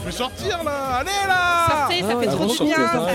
Je 0.00 0.06
vais 0.06 0.12
sortir 0.12 0.62
là 0.64 0.98
Allez 1.00 1.10
là 1.28 1.66
Sortez, 1.68 2.00
ça 2.02 2.08
fait 2.20 2.26
Ah, 2.28 2.32
trop 2.32 2.46
du 2.46 2.64
bien. 2.64 2.76
sortez, 2.92 3.12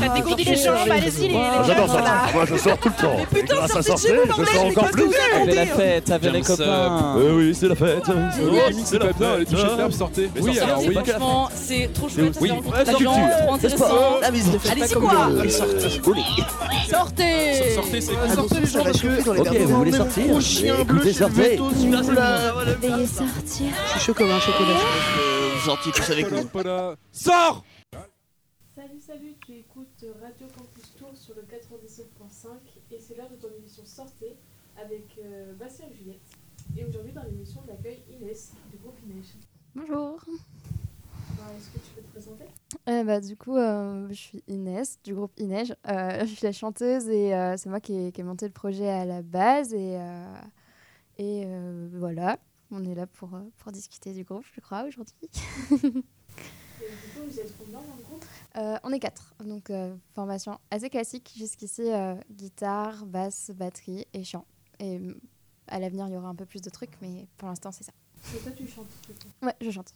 Ça, 0.00 0.06
ça 0.06 0.14
dégourdit 0.14 0.44
les 0.44 0.56
jambes, 0.56 0.76
allez-y 0.90 1.20
les, 1.22 1.28
les 1.28 1.34
Ah, 1.38 1.62
J'adore 1.66 1.88
ça. 1.88 2.02
Moi, 2.34 2.44
je 2.46 2.56
sors 2.56 2.78
tout 2.78 2.88
le 2.88 3.02
temps. 3.02 3.16
Mais 3.32 3.40
putain, 3.40 3.56
à 3.62 3.68
sortez 3.68 3.78
de 3.78 3.82
sortir, 3.86 4.10
chez 4.10 4.16
vous, 4.32 4.44
je 4.44 4.50
sors 4.50 4.66
encore 4.66 4.90
plus. 4.90 5.10
la 5.54 5.66
fête, 5.66 6.10
avec 6.10 6.32
les 6.32 6.42
James, 6.42 6.56
copains. 6.56 7.14
Oui, 7.16 7.24
oui, 7.36 7.54
c'est 7.54 7.68
la 7.68 7.74
fête. 7.74 8.02
Ah, 8.08 8.30
c'est 8.84 8.98
la 8.98 9.12
bien, 9.12 9.36
les 9.38 9.44
fête. 9.44 9.48
t-shirts 9.48 9.92
sortez. 9.92 10.30
Oui, 10.40 10.54
sortez, 10.54 10.60
alors 10.60 10.78
oui. 10.80 10.94
fête. 10.94 11.06
Franchement, 11.08 11.48
c'est 11.54 11.90
trop 11.92 12.08
chouette, 12.08 12.38
Oui, 12.40 12.52
c'est 12.76 12.84
culture. 12.94 13.12
trop 13.42 13.54
intéressant. 13.54 13.84
Ah, 14.22 14.26
Allez-y, 14.26 14.92
quoi 14.94 15.10
Sortez 16.90 17.72
Sortez, 17.74 18.00
c'est 18.00 18.12
Ah, 18.24 18.34
Sortez 18.34 18.60
les 18.60 18.66
gens 18.66 18.84
ça 18.84 19.30
Ok, 19.30 19.56
vous 19.58 19.76
voulez 19.76 19.92
sortir 19.92 20.26
Gros 20.28 20.40
chien 20.40 20.74
Écoutez, 20.80 20.92
bleu 20.92 21.02
chez 21.04 21.12
sortez. 21.12 21.56
Veuillez 21.60 23.06
sortir. 23.06 23.66
Je 23.86 23.90
suis 23.90 24.00
chaud 24.00 24.14
comme 24.14 24.30
un 24.30 24.40
chocolat. 24.40 24.78
je 25.64 25.70
avec 26.10 26.30
nous. 26.30 26.48
Sors 27.12 27.64
Salut, 28.74 29.00
salut, 29.00 29.34
tu 29.44 29.54
écoutes 29.56 30.04
Radio 30.22 30.46
Campus 30.56 30.94
Tour 30.96 31.10
sur 31.14 31.34
le 31.34 31.42
97.5 31.42 32.48
et 32.92 32.98
c'est 32.98 33.16
l'heure 33.16 33.28
de 33.28 33.36
ton 33.36 33.48
émission 33.58 33.82
Sortez 33.84 34.36
avec 34.80 35.18
euh, 35.18 35.52
Bastien 35.54 35.86
et 35.90 35.94
Juliette. 35.96 36.20
Et 36.76 36.84
aujourd'hui 36.84 37.12
dans 37.12 37.24
l'émission 37.24 37.60
on 37.66 37.72
accueille 37.74 38.02
Inès 38.08 38.52
du 38.70 38.76
groupe 38.78 38.96
Inès. 39.04 39.26
Bonjour. 39.74 40.20
Alors, 41.40 41.56
Est-ce 41.58 41.70
que 41.70 41.78
tu 41.84 41.90
peux 41.94 42.02
te 42.02 42.12
présenter? 42.12 42.44
Euh, 42.88 43.04
bah, 43.04 43.20
du 43.20 43.36
coup, 43.36 43.56
euh, 43.56 44.06
je 44.10 44.14
suis 44.14 44.42
Inès 44.46 44.98
du 45.02 45.14
groupe 45.14 45.32
Inej. 45.38 45.74
Euh, 45.88 46.20
je 46.20 46.26
suis 46.26 46.46
la 46.46 46.52
chanteuse 46.52 47.08
et 47.08 47.34
euh, 47.34 47.56
c'est 47.56 47.68
moi 47.68 47.80
qui 47.80 47.94
ai, 48.06 48.12
qui 48.12 48.20
ai 48.20 48.24
monté 48.24 48.46
le 48.46 48.52
projet 48.52 48.88
à 48.88 49.04
la 49.04 49.22
base. 49.22 49.74
Et, 49.74 49.96
euh, 49.98 50.34
et 51.18 51.42
euh, 51.46 51.88
voilà, 51.94 52.38
on 52.70 52.84
est 52.84 52.94
là 52.94 53.06
pour, 53.06 53.34
euh, 53.34 53.42
pour 53.58 53.72
discuter 53.72 54.12
du 54.12 54.24
groupe, 54.24 54.44
je 54.54 54.60
crois, 54.60 54.84
aujourd'hui. 54.84 55.14
Et 55.20 55.76
du 55.78 57.12
coup 57.12 57.26
vous 57.28 57.40
êtes 57.40 57.52
combien 57.58 57.80
dans 57.80 57.96
le 57.96 58.02
groupe 58.02 58.24
Euh, 58.56 58.76
on 58.82 58.92
est 58.92 58.98
quatre, 58.98 59.34
donc 59.44 59.70
euh, 59.70 59.94
formation 60.14 60.58
assez 60.70 60.88
classique 60.90 61.32
jusqu'ici 61.36 61.82
euh, 61.92 62.14
guitare, 62.30 63.04
basse, 63.06 63.50
batterie 63.54 64.06
et 64.12 64.24
chant. 64.24 64.46
Et 64.78 64.98
mm, 64.98 65.14
à 65.68 65.78
l'avenir, 65.78 66.06
il 66.08 66.14
y 66.14 66.16
aura 66.16 66.28
un 66.28 66.34
peu 66.34 66.46
plus 66.46 66.62
de 66.62 66.70
trucs, 66.70 67.00
mais 67.02 67.26
pour 67.36 67.48
l'instant, 67.48 67.70
c'est 67.72 67.84
ça. 67.84 67.92
Et 68.34 68.38
toi 68.38 68.52
tu 68.52 68.66
chantes 68.66 68.86
du 69.06 69.14
coup. 69.14 69.28
Ouais, 69.46 69.54
je 69.60 69.70
chante. 69.70 69.94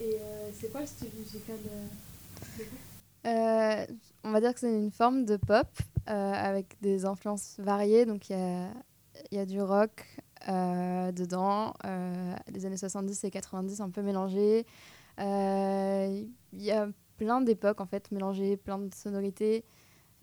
Et 0.00 0.16
c'est 0.58 0.70
quoi 0.72 0.80
le 0.80 0.86
style 0.86 1.10
musical 1.18 1.58
du 1.58 2.64
groupe? 2.64 2.78
Euh, 3.26 3.86
on 4.24 4.30
va 4.30 4.40
dire 4.40 4.54
que 4.54 4.60
c'est 4.60 4.74
une 4.74 4.90
forme 4.90 5.26
de 5.26 5.36
pop 5.36 5.68
avec 6.06 6.80
des 6.80 7.04
influences 7.04 7.56
variées. 7.58 8.06
Donc 8.06 8.30
il 8.30 8.36
y 8.36 8.40
a, 8.40 8.70
y 9.32 9.38
a 9.38 9.44
du 9.44 9.60
rock 9.60 10.06
dedans, 10.48 11.74
euh, 11.84 12.34
des 12.50 12.66
années 12.66 12.76
70 12.76 13.24
et 13.24 13.30
90 13.30 13.80
un 13.80 13.90
peu 13.90 14.02
mélangés. 14.02 14.66
Euh, 15.18 16.24
Il 16.52 16.62
y 16.62 16.70
a 16.70 16.88
plein 17.16 17.40
d'époques 17.40 17.80
en 17.80 17.86
fait 17.86 18.10
mélangées, 18.10 18.56
plein 18.56 18.78
de 18.78 18.94
sonorités. 18.94 19.64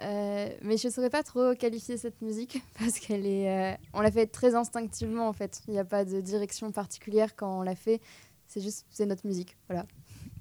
Euh, 0.01 0.49
mais 0.61 0.77
je 0.77 0.87
ne 0.87 0.93
saurais 0.93 1.09
pas 1.09 1.23
trop 1.23 1.55
qualifier 1.55 1.97
cette 1.97 2.21
musique 2.21 2.61
parce 2.79 2.99
qu'elle 2.99 3.25
est, 3.25 3.73
euh, 3.73 3.75
on 3.93 4.01
l'a 4.01 4.11
fait 4.11 4.27
très 4.27 4.55
instinctivement 4.55 5.27
en 5.27 5.33
fait. 5.33 5.61
Il 5.67 5.73
n'y 5.73 5.79
a 5.79 5.85
pas 5.85 6.05
de 6.05 6.21
direction 6.21 6.71
particulière 6.71 7.35
quand 7.35 7.59
on 7.59 7.61
l'a 7.61 7.75
fait. 7.75 8.01
C'est 8.47 8.61
juste, 8.61 8.85
c'est 8.89 9.05
notre 9.05 9.25
musique, 9.25 9.57
voilà. 9.67 9.85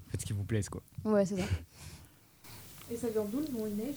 Faites 0.09 0.21
ce 0.21 0.25
qui 0.25 0.33
vous 0.33 0.43
plaise, 0.43 0.69
quoi. 0.69 0.81
Ouais, 1.03 1.25
c'est 1.25 1.37
ça. 1.37 1.43
Et 2.89 2.95
ça 2.95 3.09
vient 3.09 3.25
d'où 3.25 3.39
le 3.39 3.47
nom 3.47 3.67
Inès 3.67 3.95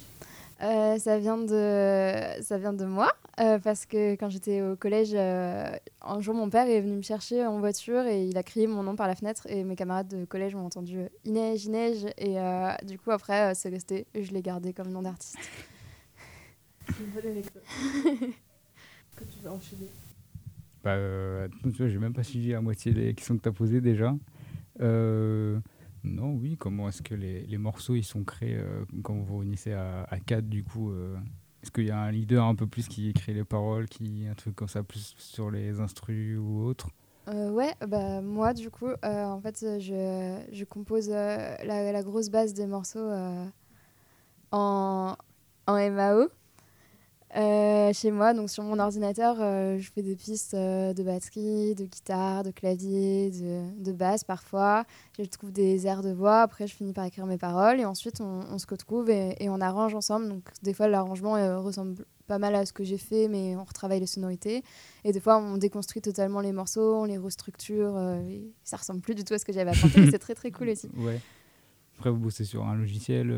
Euh, 0.63 0.99
ça 0.99 1.19
vient 1.19 1.39
de 1.39 2.43
ça 2.43 2.59
vient 2.59 2.75
de 2.75 2.85
moi 2.85 3.11
euh, 3.41 3.59
parce 3.59 3.87
que 3.87 4.13
quand 4.17 4.29
j'étais 4.29 4.61
au 4.61 4.77
collège 4.77 5.13
euh, 5.15 5.71
un 6.03 6.21
jour 6.21 6.35
mon 6.35 6.51
père 6.51 6.69
est 6.69 6.83
venu 6.83 6.97
me 6.97 7.03
chercher 7.03 7.47
en 7.47 7.61
voiture 7.61 8.05
et 8.07 8.27
il 8.27 8.37
a 8.37 8.43
crié 8.43 8.67
mon 8.67 8.83
nom 8.83 8.95
par 8.95 9.07
la 9.07 9.15
fenêtre 9.15 9.47
et 9.49 9.65
mes 9.65 9.75
camarades 9.75 10.09
de 10.09 10.27
collège 10.27 10.55
ont 10.55 10.67
entendu 10.67 11.07
Inès 11.25 11.65
Inès 11.65 12.05
et 12.19 12.39
euh, 12.39 12.73
du 12.87 12.99
coup 12.99 13.11
après 13.11 13.53
euh, 13.53 13.55
c'est 13.55 13.71
resté 13.71 14.07
et 14.13 14.23
je 14.23 14.35
l'ai 14.35 14.43
gardé 14.43 14.75
comme 14.75 14.91
nom 14.91 15.01
d'artiste. 15.01 15.39
C'est 16.89 17.05
une 17.05 17.11
bonne 17.11 17.31
anecdote. 17.31 17.65
que 19.17 19.25
tu 19.25 19.39
vas 19.43 19.53
enchaîner. 19.53 19.89
Bah, 20.83 20.93
euh, 20.93 21.47
attends, 21.47 21.71
tu 21.71 21.77
vois, 21.79 21.89
j'ai 21.89 21.99
même 21.99 22.15
pas 22.15 22.23
suivi 22.23 22.55
à 22.55 22.61
moitié 22.61 22.93
les 22.93 23.15
questions 23.15 23.37
que 23.37 23.43
tu 23.43 23.49
as 23.49 23.53
posées 23.53 23.81
déjà. 23.81 24.15
Euh, 24.81 25.59
non, 26.05 26.33
oui, 26.35 26.57
comment 26.57 26.89
est-ce 26.89 27.03
que 27.03 27.15
les, 27.15 27.47
les 27.47 27.59
morceaux 27.59 27.95
ils 27.95 28.05
sont 28.05 28.25
créés 28.25 28.57
euh, 28.57 28.85
quand 29.03 29.15
vous 29.15 29.25
vous 29.25 29.39
réunissez 29.39 29.73
à, 29.73 30.05
à 30.05 30.41
du 30.41 30.65
coup 30.65 30.91
euh, 30.91 31.17
Est-ce 31.63 31.71
qu'il 31.71 31.85
y 31.87 31.91
a 31.91 32.01
un 32.01 32.11
leader 32.11 32.45
un 32.45 32.55
peu 32.55 32.67
plus 32.67 32.89
qui 32.89 33.09
écrit 33.09 33.35
les 33.35 33.45
paroles, 33.45 33.89
qui 33.89 34.27
un 34.29 34.35
truc 34.35 34.55
comme 34.57 34.69
ça 34.69 34.83
plus 34.83 35.15
sur 35.19 35.51
les 35.51 35.81
instrus 35.81 36.39
ou 36.39 36.63
autre 36.65 36.89
Euh, 37.29 37.51
ouais, 37.51 37.75
bah 37.87 38.21
moi 38.23 38.55
du 38.55 38.71
coup, 38.71 38.89
en 39.03 39.41
fait, 39.41 39.59
je, 39.79 40.41
je 40.53 40.65
compose 40.65 41.09
la, 41.11 41.65
la 41.65 42.03
grosse 42.03 42.31
base 42.31 42.55
des 42.55 42.67
morceaux 42.67 43.11
en, 44.53 45.17
en 45.67 45.91
MAO 45.91 46.29
euh, 47.37 47.93
chez 47.93 48.11
moi. 48.11 48.35
Donc 48.35 48.51
sur 48.51 48.65
mon 48.65 48.79
ordinateur, 48.79 49.37
euh, 49.41 49.79
je 49.79 49.91
fais 49.91 50.03
des 50.03 50.17
pistes 50.17 50.55
euh, 50.55 50.93
de 50.93 51.03
batterie, 51.03 51.75
de 51.75 51.85
guitare, 51.85 52.43
de 52.43 52.51
clavier, 52.51 53.31
de, 53.31 53.83
de 53.83 53.93
basse 53.93 54.25
parfois. 54.25 54.85
Je 55.19 55.25
trouve 55.25 55.53
des 55.53 55.87
airs 55.87 56.03
de 56.03 56.11
voix. 56.11 56.43
Après, 56.43 56.67
je 56.67 56.75
finis 56.75 56.93
par 56.93 57.05
écrire 57.05 57.27
mes 57.27 57.39
paroles 57.39 57.79
et 57.79 57.85
ensuite 57.85 58.21
on, 58.21 58.41
on 58.51 58.59
se 58.59 58.67
retrouve 58.67 59.11
et, 59.11 59.37
et 59.39 59.49
on 59.49 59.61
arrange 59.61 59.95
ensemble. 59.95 60.29
Donc 60.29 60.43
des 60.63 60.75
fois, 60.75 60.89
l'arrangement 60.89 61.35
ressemble 61.63 62.05
pas 62.27 62.39
mal 62.39 62.55
à 62.55 62.67
ce 62.67 62.73
que 62.73 62.85
j'ai 62.85 62.99
fait, 62.99 63.29
mais 63.29 63.55
on 63.57 63.65
retravaille 63.65 64.01
les 64.01 64.07
sonorités. 64.07 64.65
Et 65.05 65.13
des 65.13 65.21
fois, 65.21 65.39
on 65.39 65.57
déconstruit 65.57 66.03
totalement 66.03 66.41
les 66.41 66.53
morceaux, 66.53 66.97
on 66.97 67.05
les 67.05 67.19
restructure. 67.19 67.99
et 68.29 68.53
ça 68.65 68.77
ressemble 68.77 69.03
plus 69.03 69.15
du 69.15 69.25
tout 69.25 69.35
à 69.35 69.39
ce 69.39 69.45
que 69.45 69.53
j'avais 69.53 69.71
mais 69.97 70.11
c'est 70.11 70.19
très 70.19 70.35
très 70.35 70.51
cool 70.51 70.69
aussi. 70.71 70.89
Ouais. 70.97 71.21
Après, 71.97 72.11
vous 72.11 72.19
bossez 72.19 72.45
sur 72.45 72.67
un 72.67 72.75
logiciel 72.75 73.33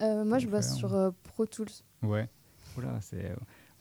moi, 0.00 0.38
je 0.38 0.46
bosse 0.46 0.74
sur 0.74 0.94
Pro 1.24 1.46
Tools. 1.46 1.68
Ouais. 2.02 2.28
Voilà, 2.76 3.00
c'est 3.00 3.32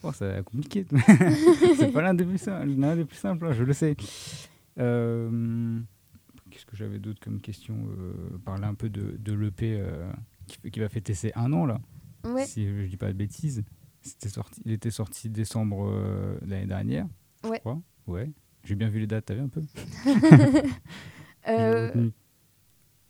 oh, 0.03 0.11
compliqué. 0.45 0.85
c'est 1.77 1.91
pas 1.91 2.01
l'un 2.01 2.13
des 2.13 2.25
plus 2.25 2.37
simples, 2.37 2.67
l'un 2.77 2.95
des 2.95 3.05
plus 3.05 3.17
simples, 3.17 3.45
hein, 3.45 3.53
je 3.53 3.63
le 3.63 3.73
sais. 3.73 3.95
Euh, 4.79 5.79
Qu'est-ce 6.49 6.65
que 6.65 6.75
j'avais 6.75 6.99
d'autre 6.99 7.19
comme 7.21 7.41
question? 7.41 7.75
Euh, 7.97 8.37
Parler 8.45 8.65
un 8.65 8.73
peu 8.73 8.89
de, 8.89 9.17
de 9.19 9.33
l'EP 9.33 9.77
euh, 9.79 10.09
qui, 10.71 10.79
va 10.79 10.89
fêter 10.89 11.13
ses 11.13 11.31
un 11.35 11.51
an 11.53 11.65
là. 11.65 11.79
Ouais. 12.23 12.45
Si 12.45 12.67
je 12.67 12.85
dis 12.87 12.97
pas 12.97 13.07
de 13.07 13.17
bêtises. 13.17 13.63
C'était 14.01 14.29
sorti, 14.29 14.61
il 14.65 14.71
était 14.71 14.91
sorti 14.91 15.29
décembre 15.29 15.91
de 16.41 16.49
l'année 16.49 16.67
dernière. 16.67 17.07
Je 17.43 17.49
Ouais. 17.49 17.59
crois. 17.59 17.81
Ouais. 18.07 18.31
J'ai 18.63 18.75
bien 18.75 18.87
vu 18.87 18.99
les 18.99 19.07
dates, 19.07 19.25
t'as 19.25 19.33
vu 19.35 19.41
un 19.41 19.49
peu? 19.49 19.61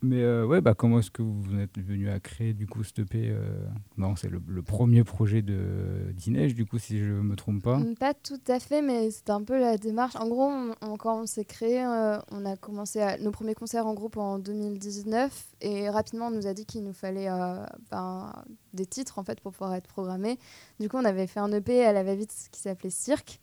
Mais 0.02 0.22
euh, 0.22 0.46
ouais, 0.46 0.62
bah, 0.62 0.74
comment 0.74 1.00
est-ce 1.00 1.12
que 1.12 1.22
vous 1.22 1.60
êtes 1.60 1.80
venu 1.80 2.10
à 2.10 2.20
créer 2.20 2.54
du 2.54 2.68
coup 2.68 2.84
ce 2.84 3.02
EP 3.02 3.30
euh, 3.30 3.66
Non, 3.98 4.16
c'est 4.16 4.30
le, 4.30 4.40
premier 4.62 5.04
projet 5.04 5.42
de 5.42 6.12
d'Inej, 6.14 6.54
du 6.54 6.66
coup, 6.66 6.78
si 6.78 7.00
je 7.00 7.12
me 7.12 7.36
trompe 7.36 7.64
pas. 7.64 7.78
Mm, 7.78 7.96
Pas 7.96 8.14
tout 8.14 8.42
à 8.48 8.60
fait, 8.60 8.82
mais 8.82 9.10
c'était 9.10 9.32
un 9.32 9.44
peu 9.44 9.60
la 9.60 9.78
démarche. 9.78 10.16
En 10.16 10.28
gros, 10.28 10.52
quand 11.00 11.22
on 11.22 11.26
s'est 11.26 11.46
créé, 11.46 11.84
euh, 11.84 12.18
on 12.32 12.46
a 12.46 12.56
commencé 12.56 13.04
nos 13.22 13.32
premiers 13.32 13.56
concerts 13.56 13.88
en 13.88 13.94
groupe 13.94 14.18
en 14.18 14.40
2019 14.40 15.56
et 15.62 15.90
rapidement 15.90 16.28
on 16.28 16.32
nous 16.32 16.48
a 16.48 16.54
dit 16.54 16.66
qu'il 16.66 16.84
nous 16.84 16.94
fallait 16.94 17.30
euh, 17.30 17.66
ben, 17.90 18.32
des 18.74 18.86
titres 18.86 19.18
en 19.20 19.24
fait 19.24 19.40
pour 19.42 19.52
pouvoir 19.54 19.74
être 19.76 19.88
programmés. 19.88 20.38
Du 20.80 20.90
coup, 20.90 20.98
on 20.98 21.06
avait 21.06 21.28
fait 21.28 21.40
un 21.40 21.52
EP 21.52 21.84
à 21.86 21.94
la 21.94 22.04
va-vite 22.04 22.34
qui 22.52 22.62
s'appelait 22.62 22.90
Cirque. 22.90 23.40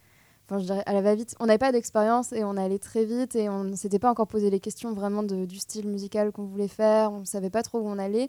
Enfin, 0.49 0.59
je 0.59 0.65
dirais 0.65 0.83
à 0.87 0.93
la 0.93 1.01
va-vite. 1.03 1.35
On 1.41 1.47
n'avait 1.47 1.59
pas 1.59 1.73
d'expérience 1.73 2.33
et 2.33 2.45
on 2.45 2.57
allait 2.57 2.79
très 2.79 3.05
vite 3.05 3.37
et 3.37 3.49
on 3.49 3.65
ne 3.65 3.77
s'était 3.77 3.99
pas 3.99 4.11
encore 4.11 4.27
posé 4.27 4.51
les 4.51 4.61
questions 4.61 4.93
vraiment 4.93 5.23
de- 5.23 5.45
du 5.47 5.59
style 5.59 5.89
musical 5.89 6.33
qu'on 6.33 6.45
voulait 6.45 6.69
faire. 6.69 7.13
On 7.13 7.21
ne 7.21 7.25
savait 7.25 7.51
pas 7.51 7.63
trop 7.63 7.79
où 7.79 7.87
on 7.87 7.99
allait. 7.99 8.29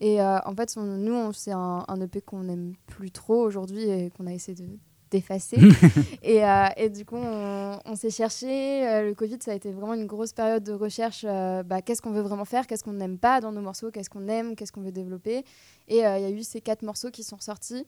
Et 0.00 0.20
euh, 0.20 0.38
en 0.44 0.54
fait, 0.54 0.74
on- 0.76 0.82
nous, 0.82 1.32
c'est 1.32 1.52
un, 1.52 1.84
un 1.88 2.00
EP 2.00 2.20
qu'on 2.20 2.44
n'aime 2.44 2.74
plus 2.86 3.10
trop 3.10 3.40
aujourd'hui 3.42 3.82
et 3.88 4.10
qu'on 4.10 4.26
a 4.26 4.32
essayé 4.32 4.54
de 4.56 4.68
d'effacer. 5.10 5.58
et, 6.24 6.44
euh, 6.44 6.64
et 6.76 6.88
du 6.90 7.04
coup, 7.04 7.14
on, 7.16 7.78
on 7.84 7.94
s'est 7.94 8.10
cherché. 8.10 8.86
Euh, 8.88 9.06
le 9.08 9.14
Covid, 9.14 9.38
ça 9.40 9.52
a 9.52 9.54
été 9.54 9.70
vraiment 9.70 9.94
une 9.94 10.06
grosse 10.06 10.32
période 10.32 10.64
de 10.64 10.72
recherche. 10.72 11.24
bah, 11.24 11.82
qu'est-ce 11.82 12.02
qu'on 12.02 12.10
veut 12.10 12.22
vraiment 12.22 12.44
faire 12.44 12.66
Qu'est-ce 12.66 12.82
qu'on 12.82 12.94
n'aime 12.94 13.18
pas 13.18 13.40
dans 13.40 13.52
nos 13.52 13.60
morceaux 13.60 13.90
Qu'est-ce 13.92 14.10
qu'on 14.10 14.26
aime 14.28 14.56
Qu'est-ce 14.56 14.72
qu'on 14.72 14.80
veut 14.82 14.90
développer 14.92 15.38
Et 15.88 15.98
il 15.98 16.00
y 16.00 16.04
a 16.04 16.30
eu 16.30 16.42
ces 16.42 16.60
quatre 16.60 16.82
morceaux 16.82 17.10
qui 17.10 17.22
sont 17.22 17.38
sortis. 17.38 17.86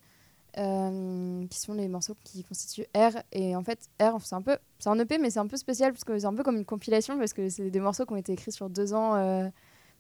Euh, 0.58 1.46
qui 1.48 1.58
sont 1.60 1.74
les 1.74 1.88
morceaux 1.88 2.16
qui 2.24 2.44
constituent 2.44 2.86
R 2.96 3.18
et 3.32 3.54
en 3.56 3.62
fait 3.62 3.78
R 4.00 4.16
c'est 4.24 4.34
un 4.34 4.42
peu 4.42 4.56
c'est 4.78 4.88
un 4.88 4.98
EP 4.98 5.18
mais 5.18 5.30
c'est 5.30 5.38
un 5.38 5.46
peu 5.46 5.56
spécial 5.56 5.92
parce 5.92 6.04
que 6.04 6.18
c'est 6.18 6.26
un 6.26 6.34
peu 6.34 6.42
comme 6.42 6.56
une 6.56 6.64
compilation 6.64 7.18
parce 7.18 7.32
que 7.32 7.48
c'est 7.48 7.70
des 7.70 7.80
morceaux 7.80 8.06
qui 8.06 8.12
ont 8.12 8.16
été 8.16 8.32
écrits 8.32 8.52
sur 8.52 8.70
deux 8.70 8.92
ans 8.94 9.14
euh, 9.16 9.48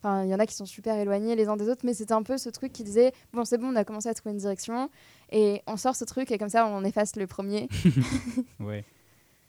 Enfin, 0.02 0.24
il 0.24 0.28
y 0.28 0.34
en 0.34 0.38
a 0.38 0.44
qui 0.46 0.54
sont 0.54 0.66
super 0.66 0.94
éloignés 0.98 1.34
les 1.36 1.48
uns 1.48 1.56
des 1.56 1.70
autres, 1.70 1.80
mais 1.82 1.94
c'était 1.94 2.12
un 2.12 2.22
peu 2.22 2.36
ce 2.36 2.50
truc 2.50 2.70
qui 2.70 2.84
disait 2.84 3.12
bon, 3.32 3.46
c'est 3.46 3.56
bon, 3.56 3.68
on 3.72 3.76
a 3.76 3.82
commencé 3.84 4.10
à 4.10 4.14
trouver 4.14 4.34
une 4.34 4.38
direction 4.38 4.90
et 5.32 5.62
on 5.66 5.78
sort 5.78 5.96
ce 5.96 6.04
truc 6.04 6.30
et 6.30 6.36
comme 6.36 6.50
ça, 6.50 6.66
on 6.66 6.84
efface 6.84 7.16
le 7.16 7.26
premier. 7.26 7.66
ouais. 8.60 8.84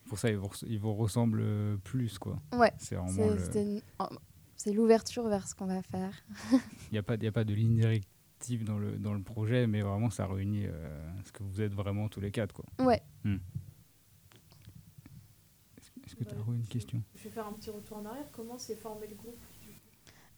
Pour 0.07 0.18
ça, 0.18 0.30
ils 0.30 0.38
vous, 0.38 0.50
ils 0.65 0.80
vous 0.80 0.94
ressemblent 0.95 1.42
euh, 1.44 1.75
plus, 1.83 2.18
quoi. 2.18 2.39
Ouais. 2.53 2.71
C'est 2.77 2.95
vraiment 2.95 3.36
C'est 4.56 4.71
l'ouverture 4.71 5.27
vers 5.27 5.45
ce 5.48 5.53
qu'on 5.53 5.65
va 5.65 5.81
faire. 5.81 6.13
Il 6.53 6.94
n'y 6.94 6.98
a, 6.98 7.03
pas- 7.03 7.15
il 7.15 7.24
y 7.24 7.27
a 7.27 7.31
pas 7.33 7.44
de 7.44 7.53
ligne 7.53 7.83
dans 8.66 8.78
le, 8.78 8.98
dans 8.98 9.13
le 9.13 9.22
projet, 9.22 9.68
mais 9.68 9.81
vraiment, 9.81 10.10
ça 10.10 10.28
réunit 10.28 10.66
euh, 10.66 11.12
ce 11.25 11.31
que 11.31 11.44
vous 11.44 11.62
êtes 11.62 11.74
vraiment 11.74 12.07
tous 12.07 12.22
les 12.22 12.31
quatre. 12.31 12.54
Quoi. 12.54 12.66
Ouais. 12.80 13.01
Hmm. 13.24 13.38
Est-ce 15.78 16.16
que 16.16 16.24
tu 16.24 16.30
as 16.30 16.38
bah, 16.38 16.44
une 16.54 16.68
question? 16.68 17.01
Je 17.16 17.24
vais 17.24 17.30
faire 17.30 17.48
un 17.48 17.54
petit 17.54 17.69
retour 17.69 17.98
en 17.98 18.06
arrière. 18.06 18.28
Comment 18.31 18.57
s'est 18.57 18.75
formé 18.75 19.07
le 19.07 19.16
groupe? 19.16 19.39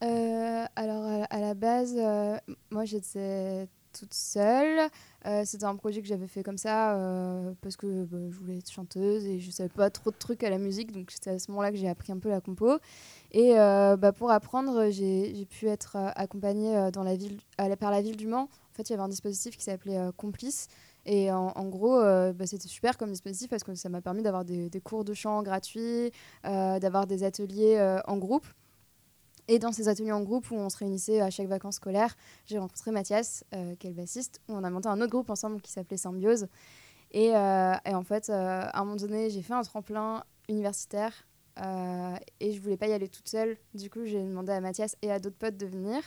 Euh, 0.02 0.66
alors, 0.76 1.26
à, 1.30 1.40
la 1.40 1.54
base, 1.54 1.96
euh, 1.98 2.38
moi, 2.72 2.86
j'étais 2.86 3.68
toute 3.92 4.14
seule. 4.14 4.90
Euh, 5.26 5.44
c'était 5.46 5.66
un 5.66 5.76
projet 5.76 6.02
que 6.02 6.08
j'avais 6.08 6.28
fait 6.28 6.44
comme 6.44 6.58
ça 6.58 6.96
euh, 6.96 7.52
parce 7.62 7.76
que 7.76 8.06
bah, 8.06 8.18
je 8.30 8.38
voulais 8.38 8.58
être 8.58 8.72
chanteuse 8.72 9.26
et 9.26 9.40
je 9.40 9.52
savais 9.52 9.70
pas 9.70 9.90
trop 9.90 10.12
de 10.12 10.16
trucs 10.16 10.44
à 10.44 10.50
la 10.50 10.58
musique, 10.58 10.92
donc 10.94 11.12
c'est 11.12 11.30
à 11.30 11.40
ce 11.40 11.52
moment-là 11.52 11.72
que 11.72 11.78
j'ai 11.78 11.90
appris 11.90 12.12
un 12.12 12.20
peu 12.20 12.30
la 12.30 12.40
compo. 12.40 12.78
Et 13.32 13.60
euh, 13.60 13.98
bah, 13.98 14.14
pour 14.14 14.32
apprendre, 14.32 14.90
j'ai 14.90 15.46
pu 15.50 15.68
être 15.68 15.98
accompagnée 16.16 16.90
dans 16.92 17.04
la 17.04 17.16
ville, 17.16 17.40
par 17.80 17.92
la 17.92 18.02
ville 18.02 18.18
du 18.18 18.28
Mans. 18.28 18.44
En 18.44 18.76
fait, 18.76 18.90
il 18.90 18.92
y 18.92 18.94
avait 18.94 19.04
un 19.04 19.10
dispositif 19.10 19.58
qui 19.58 19.64
s'appelait 19.64 20.00
Complice. 20.16 20.68
Et 21.06 21.32
en, 21.32 21.66
gros, 21.66 22.02
bah, 22.02 22.46
c'était 22.46 22.68
super 22.68 22.98
comme 22.98 23.12
dispositif 23.12 23.50
parce 23.50 23.64
que 23.64 23.74
ça 23.76 23.90
m'a 23.90 24.02
permis 24.02 24.22
d'avoir 24.22 24.46
des, 24.46 24.82
cours 24.84 25.04
de 25.04 25.14
chant 25.14 25.44
gratuits, 25.44 26.12
d'avoir 26.44 27.08
des 27.08 27.24
ateliers 27.24 28.00
en 28.08 28.18
groupe. 28.18 28.46
Et 29.52 29.58
dans 29.58 29.72
ces 29.72 29.88
ateliers 29.88 30.12
en 30.12 30.22
groupe 30.22 30.52
où 30.52 30.56
on 30.56 30.70
se 30.70 30.78
réunissait 30.78 31.22
à 31.22 31.32
chaque 31.32 31.48
vacances 31.48 31.78
scolaires, 31.78 32.16
j'ai 32.46 32.60
rencontré 32.60 32.92
Mathias, 32.92 33.44
euh, 33.56 33.76
qui 33.76 33.88
est 33.88 33.90
le 33.90 33.96
bassiste, 33.96 34.42
où 34.48 34.54
on 34.54 34.64
a 34.64 34.70
monté 34.70 34.88
un 34.90 35.02
autre 35.02 35.10
groupe 35.10 35.32
ensemble 35.32 35.60
qui 35.60 35.72
s'appelait 35.72 35.98
Symbiose. 35.98 36.48
Et, 37.12 37.36
euh, 37.36 37.74
en 37.88 38.04
fait, 38.04 38.30
euh, 38.30 38.62
à 38.72 38.80
un 38.80 38.84
moment 38.84 38.96
donné, 38.96 39.32
j'ai 39.32 39.42
fait 39.42 39.54
un 39.54 39.64
tremplin 39.64 40.24
universitaire 40.48 41.26
euh, 41.60 42.16
et 42.40 42.54
je 42.54 42.62
voulais 42.62 42.78
pas 42.78 42.86
y 42.86 42.94
aller 42.94 43.08
toute 43.08 43.28
seule. 43.28 43.58
Du 43.74 43.90
coup, 43.90 44.06
j'ai 44.06 44.22
demandé 44.22 44.52
à 44.52 44.62
Mathias 44.62 44.96
et 45.02 45.12
à 45.12 45.18
d'autres 45.18 45.38
potes 45.38 45.58
de 45.58 45.66
venir. 45.66 46.00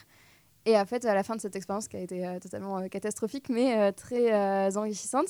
Et 0.64 0.78
en 0.78 0.86
fait, 0.86 1.04
à 1.04 1.14
la 1.14 1.24
fin 1.24 1.34
de 1.34 1.40
cette 1.40 1.56
expérience 1.56 1.88
qui 1.88 1.96
a 1.96 2.00
été 2.00 2.24
totalement 2.40 2.88
catastrophique, 2.88 3.48
mais 3.48 3.90
très 3.94 4.76
enrichissante, 4.76 5.26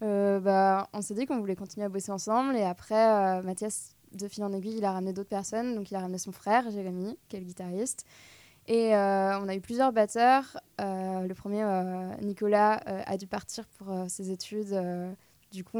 bah, 0.00 0.88
on 0.92 1.02
s'est 1.02 1.14
dit 1.14 1.26
qu'on 1.26 1.40
voulait 1.40 1.56
continuer 1.56 1.86
à 1.86 1.88
bosser 1.88 2.12
ensemble. 2.12 2.54
Et 2.54 2.62
après, 2.62 3.42
Mathias 3.42 3.95
de 4.12 4.28
fil 4.28 4.44
en 4.44 4.52
aiguille, 4.52 4.78
il 4.78 4.84
a 4.84 4.92
ramené 4.92 5.12
d'autres 5.12 5.28
personnes. 5.28 5.74
Donc, 5.74 5.90
il 5.90 5.96
a 5.96 6.00
ramené 6.00 6.18
son 6.18 6.32
frère, 6.32 6.70
Jérémy, 6.70 7.18
qui 7.28 7.36
est 7.36 7.40
le 7.40 7.46
guitariste. 7.46 8.04
Et 8.68 8.94
euh, 8.94 9.38
on 9.40 9.48
a 9.48 9.54
eu 9.54 9.60
plusieurs 9.60 9.92
batteurs. 9.92 10.58
Euh, 10.80 11.26
le 11.26 11.34
premier, 11.34 11.62
euh, 11.62 12.14
Nicolas, 12.22 12.74
a 12.84 13.16
dû 13.16 13.26
partir 13.26 13.66
pour 13.78 13.94
ses 14.08 14.30
études. 14.30 14.74
du 15.52 15.64
coup, 15.64 15.78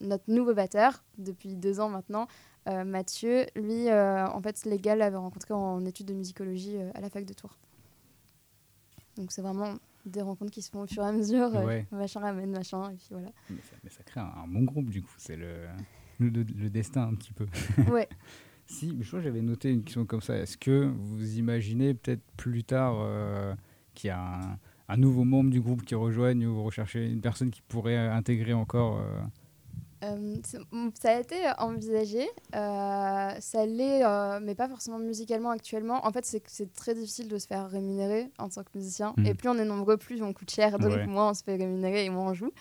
notre 0.00 0.24
nouveau 0.28 0.54
batteur, 0.54 1.04
depuis 1.18 1.56
deux 1.56 1.80
ans 1.80 1.88
maintenant, 1.88 2.26
Mathieu, 2.66 3.46
lui, 3.54 3.90
en 3.92 4.40
fait, 4.42 4.64
l'égal 4.64 4.98
l'avait 4.98 5.16
rencontré 5.16 5.54
en 5.54 5.84
études 5.84 6.06
de 6.06 6.14
musicologie 6.14 6.78
à 6.94 7.00
la 7.00 7.10
fac 7.10 7.24
de 7.24 7.34
Tours. 7.34 7.56
Donc, 9.16 9.32
c'est 9.32 9.42
vraiment 9.42 9.74
des 10.04 10.22
rencontres 10.22 10.52
qui 10.52 10.62
se 10.62 10.70
font 10.70 10.82
au 10.82 10.86
fur 10.86 11.02
et 11.02 11.06
à 11.06 11.12
mesure. 11.12 11.52
Ouais. 11.52 11.86
machin 11.90 12.20
ramène 12.20 12.50
machin, 12.50 12.90
et 12.90 12.96
puis 12.96 13.08
voilà. 13.10 13.30
Mais 13.50 13.90
ça, 13.90 14.04
crée 14.04 14.20
un, 14.20 14.32
un, 14.44 14.46
bon 14.46 14.62
groupe, 14.62 14.88
du 14.88 15.02
coup. 15.02 15.14
C'est 15.18 15.36
le 15.36 15.66
le, 16.18 16.70
destin 16.70 17.08
un 17.08 17.14
petit 17.14 17.32
peu. 17.32 17.46
Ouais. 17.90 18.08
si, 18.66 18.96
je 19.00 19.06
crois 19.06 19.20
que 19.20 19.24
j'avais 19.24 19.42
noté 19.42 19.70
une 19.70 19.82
question 19.82 20.04
comme 20.04 20.20
ça. 20.20 20.36
Est-ce 20.36 20.56
que 20.56 20.90
vous 20.96 21.38
imaginez 21.38 21.94
peut-être 21.94 22.22
plus 22.36 22.64
tard 22.64 22.96
euh, 23.00 23.54
qu'il 23.94 24.08
y 24.08 24.10
a 24.10 24.58
un, 24.88 24.96
nouveau 24.96 25.24
membre 25.24 25.50
du 25.50 25.60
groupe 25.60 25.84
qui 25.84 25.94
rejoigne 25.94 26.46
ou 26.46 26.54
vous 26.54 26.64
recherchez 26.64 27.10
une 27.10 27.20
personne 27.20 27.50
qui 27.50 27.62
pourrait 27.62 27.96
intégrer 27.96 28.52
encore 28.52 28.98
euh 29.00 29.20
euh, 30.04 30.36
ça 31.00 31.16
a 31.16 31.20
été 31.20 31.36
envisagé, 31.58 32.28
ça 32.52 33.66
l'est, 33.66 34.02
mais 34.40 34.54
pas 34.54 34.68
forcément 34.68 34.98
musicalement 34.98 35.50
actuellement. 35.50 36.06
En 36.06 36.12
fait, 36.12 36.24
c'est 36.24 36.72
très 36.74 36.94
difficile 36.94 37.28
de 37.28 37.38
se 37.38 37.46
faire 37.46 37.68
rémunérer 37.68 38.30
en 38.38 38.48
tant 38.48 38.62
que 38.62 38.68
musicien. 38.74 39.14
Mm. 39.16 39.26
Et 39.26 39.34
plus 39.34 39.48
on 39.48 39.56
est 39.56 39.64
nombreux, 39.64 39.96
plus 39.96 40.22
on 40.22 40.32
coûte 40.34 40.50
cher. 40.50 40.78
Donc 40.78 40.92
ouais. 40.92 41.06
moins 41.06 41.30
on 41.30 41.34
se 41.34 41.42
fait 41.42 41.56
rémunérer 41.56 42.04
et 42.04 42.10
moins 42.10 42.30
on 42.30 42.34
joue. 42.34 42.52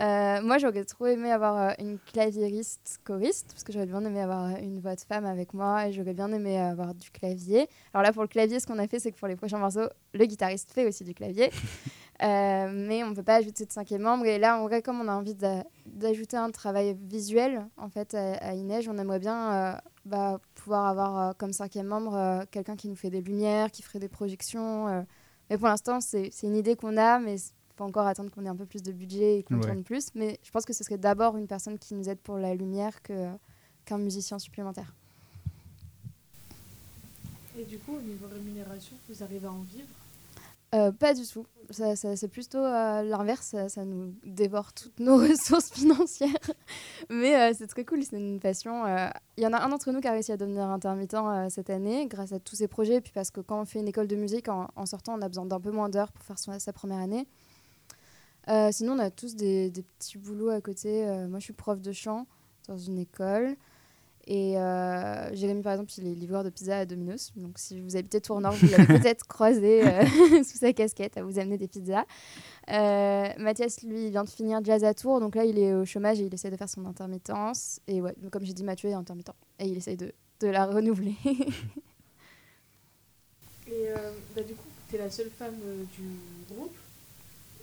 Euh, 0.00 0.42
moi, 0.42 0.58
j'aurais 0.58 0.84
trop 0.84 1.06
aimé 1.06 1.30
avoir 1.30 1.56
euh, 1.56 1.72
une 1.78 1.98
claviériste 1.98 2.98
choriste, 3.04 3.46
parce 3.52 3.62
que 3.62 3.72
j'aurais 3.72 3.86
bien 3.86 4.04
aimé 4.04 4.20
avoir 4.20 4.46
euh, 4.46 4.56
une 4.60 4.80
voix 4.80 4.96
de 4.96 5.00
femme 5.00 5.24
avec 5.24 5.54
moi 5.54 5.86
et 5.86 5.92
j'aurais 5.92 6.14
bien 6.14 6.32
aimé 6.32 6.58
avoir 6.58 6.94
du 6.94 7.10
clavier. 7.10 7.68
Alors 7.92 8.02
là, 8.02 8.12
pour 8.12 8.22
le 8.22 8.28
clavier, 8.28 8.58
ce 8.58 8.66
qu'on 8.66 8.78
a 8.78 8.88
fait, 8.88 8.98
c'est 8.98 9.12
que 9.12 9.18
pour 9.18 9.28
les 9.28 9.36
prochains 9.36 9.58
morceaux, 9.58 9.88
le 10.12 10.24
guitariste 10.26 10.72
fait 10.72 10.86
aussi 10.86 11.04
du 11.04 11.14
clavier. 11.14 11.50
mais 12.20 13.04
on 13.04 13.10
ne 13.10 13.14
peut 13.14 13.22
pas 13.22 13.36
ajouter 13.36 13.66
de 13.66 13.72
cinquième 13.72 14.02
membre. 14.02 14.26
Et 14.26 14.38
là, 14.38 14.58
en 14.58 14.62
vrai, 14.64 14.82
comme 14.82 15.00
on 15.00 15.08
a 15.08 15.14
envie 15.14 15.36
d'ajouter 15.86 16.36
un 16.36 16.50
travail 16.50 16.96
visuel 17.00 17.66
en 17.76 17.88
fait, 17.88 18.14
à, 18.14 18.34
à 18.34 18.54
Inège, 18.54 18.88
on 18.88 18.98
aimerait 18.98 19.18
bien 19.18 19.78
bah, 20.06 20.40
pouvoir 20.54 20.86
avoir 20.86 21.36
comme 21.36 21.52
cinquième 21.52 21.86
membre 21.86 22.44
quelqu'un 22.50 22.76
qui 22.76 22.88
nous 22.88 22.96
fait 22.96 23.10
des 23.10 23.20
lumières, 23.20 23.70
qui 23.70 23.82
ferait 23.82 23.98
des 23.98 24.08
projections. 24.08 25.04
mais 25.50 25.58
pour 25.58 25.68
l'instant, 25.68 26.00
c'est 26.00 26.30
une 26.42 26.56
idée 26.56 26.76
qu'on 26.76 26.96
a, 26.96 27.18
mais 27.18 27.36
peut 27.76 27.84
encore 27.84 28.06
attendre 28.06 28.30
qu'on 28.30 28.44
ait 28.44 28.48
un 28.48 28.56
peu 28.56 28.66
plus 28.66 28.82
de 28.82 28.92
budget 28.92 29.38
et 29.38 29.42
qu'on 29.42 29.56
ouais. 29.56 29.62
tourne 29.62 29.82
plus. 29.82 30.08
Mais 30.14 30.38
je 30.42 30.50
pense 30.50 30.64
que 30.64 30.72
ce 30.72 30.84
serait 30.84 30.98
d'abord 30.98 31.36
une 31.36 31.46
personne 31.46 31.78
qui 31.78 31.94
nous 31.94 32.08
aide 32.08 32.18
pour 32.18 32.36
la 32.36 32.54
lumière 32.54 33.02
que, 33.02 33.30
qu'un 33.84 33.98
musicien 33.98 34.38
supplémentaire. 34.38 34.94
Et 37.58 37.64
du 37.64 37.78
coup, 37.78 37.96
au 37.96 38.00
niveau 38.00 38.26
rémunération, 38.32 38.96
vous 39.08 39.22
arrivez 39.22 39.46
à 39.46 39.52
en 39.52 39.60
vivre? 39.60 39.86
Euh, 40.74 40.90
pas 40.90 41.14
du 41.14 41.24
tout. 41.24 41.46
Ça, 41.70 41.94
c'est 41.94 42.28
plutôt 42.28 42.58
euh, 42.58 43.02
l'inverse. 43.02 43.54
Ça, 43.68 43.84
nous 43.84 44.12
dévore 44.24 44.72
toutes 44.72 44.98
nos 44.98 45.16
ressources 45.28 45.70
financières. 45.70 46.50
Mais 47.10 47.36
euh, 47.36 47.54
c'est 47.56 47.68
très 47.68 47.84
cool. 47.84 48.02
C'est 48.02 48.16
une 48.16 48.40
passion. 48.40 48.84
Il 49.36 49.44
y 49.44 49.46
en 49.46 49.52
a 49.52 49.60
un 49.60 49.68
d'entre 49.68 49.92
nous 49.92 50.00
qui 50.00 50.08
a 50.08 50.12
réussi 50.12 50.32
à 50.32 50.36
devenir 50.36 50.64
intermittent 50.64 51.16
cette 51.48 51.70
année 51.70 52.06
grâce 52.06 52.32
à 52.32 52.40
tous 52.40 52.56
ces 52.56 52.66
projets. 52.66 53.00
Puis 53.00 53.12
parce 53.12 53.30
que 53.30 53.40
quand 53.40 53.60
on 53.60 53.64
fait 53.64 53.78
une 53.78 53.88
école 53.88 54.08
de 54.08 54.16
musique, 54.16 54.48
en, 54.48 54.86
sortant, 54.86 55.16
on 55.16 55.22
a 55.22 55.28
besoin 55.28 55.46
d'un 55.46 55.60
peu 55.60 55.70
moins 55.70 55.88
d'heures 55.88 56.10
pour 56.10 56.24
faire 56.24 56.38
sa 56.38 56.72
première 56.72 56.98
année. 56.98 57.28
Euh, 58.48 58.70
sinon, 58.72 58.94
on 58.94 58.98
a 58.98 59.10
tous 59.10 59.36
des, 59.36 59.72
petits 59.98 60.18
boulots 60.18 60.50
à 60.50 60.60
côté. 60.60 61.06
Euh, 61.06 61.28
moi, 61.28 61.38
je 61.38 61.44
suis 61.44 61.52
prof 61.52 61.80
de 61.80 61.92
chant 61.92 62.26
dans 62.68 62.76
une 62.76 62.98
école. 62.98 63.56
Et 64.26 64.58
euh, 64.58 65.34
Jérémy, 65.34 65.62
par 65.62 65.72
exemple, 65.72 65.92
il 65.98 66.06
est 66.06 66.14
livreur 66.14 66.44
de 66.44 66.50
pizza 66.50 66.78
à 66.78 66.86
Domino's. 66.86 67.32
Donc, 67.36 67.58
si 67.58 67.78
vous 67.80 67.96
habitez 67.96 68.20
Tournant, 68.22 68.50
vous 68.50 68.68
l'avez 68.68 68.86
peut-être 68.98 69.26
croisé 69.26 69.86
euh, 69.86 70.04
sous 70.44 70.58
sa 70.58 70.72
casquette 70.72 71.18
à 71.18 71.22
vous 71.22 71.38
amener 71.38 71.58
des 71.58 71.68
pizzas. 71.68 72.04
Mathias, 72.68 73.82
lui, 73.82 74.10
vient 74.10 74.24
de 74.24 74.30
finir 74.30 74.64
Jazz 74.64 74.82
à 74.84 74.94
Tours. 74.94 75.20
Donc 75.20 75.34
là, 75.34 75.44
il 75.44 75.58
est 75.58 75.74
au 75.74 75.84
chômage 75.84 76.20
et 76.20 76.24
il 76.24 76.32
essaie 76.32 76.50
de 76.50 76.56
faire 76.56 76.70
son 76.70 76.86
intermittence. 76.86 77.80
Et 77.86 78.00
ouais, 78.00 78.14
comme 78.30 78.44
j'ai 78.44 78.54
dit, 78.54 78.64
Mathieu 78.64 78.88
est 78.88 78.94
intermittent. 78.94 79.32
Et 79.58 79.66
il 79.66 79.76
essaie 79.76 79.96
de, 79.96 80.12
de 80.40 80.48
la 80.48 80.66
renouveler. 80.66 81.16
et 83.66 83.88
bah, 84.34 84.42
du 84.42 84.54
coup, 84.54 84.68
tu 84.88 84.96
es 84.96 84.98
la 84.98 85.10
seule 85.10 85.30
femme 85.30 85.56
du 85.96 86.54
groupe? 86.54 86.74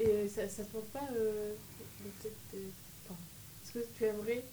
Et 0.01 0.27
ça, 0.27 0.47
ça 0.49 0.63
te 0.63 0.75
manque 0.75 0.85
pas 0.87 1.07
peut-être 1.09 2.35
de... 2.53 2.59
Est-ce 2.59 3.73
que 3.73 3.79
tu 3.95 4.05
aimerais 4.05 4.43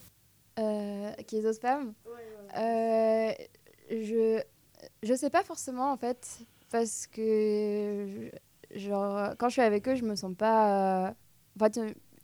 euh, 0.59 1.11
Qu'ils 1.25 1.45
osent 1.45 1.59
pas 1.59 1.81
ouais, 1.81 2.57
euh, 2.57 3.33
Je 3.89 4.41
je 5.03 5.13
sais 5.13 5.29
pas 5.29 5.43
forcément 5.43 5.91
en 5.91 5.97
fait 5.97 6.39
parce 6.69 7.07
que 7.07 8.31
genre 8.75 9.33
quand 9.37 9.49
je 9.49 9.53
suis 9.53 9.61
avec 9.61 9.87
eux 9.87 9.95
je 9.95 10.03
me 10.05 10.15
sens 10.15 10.33
pas 10.37 11.07
euh, 11.07 11.11
en 11.55 11.59
fait 11.59 11.79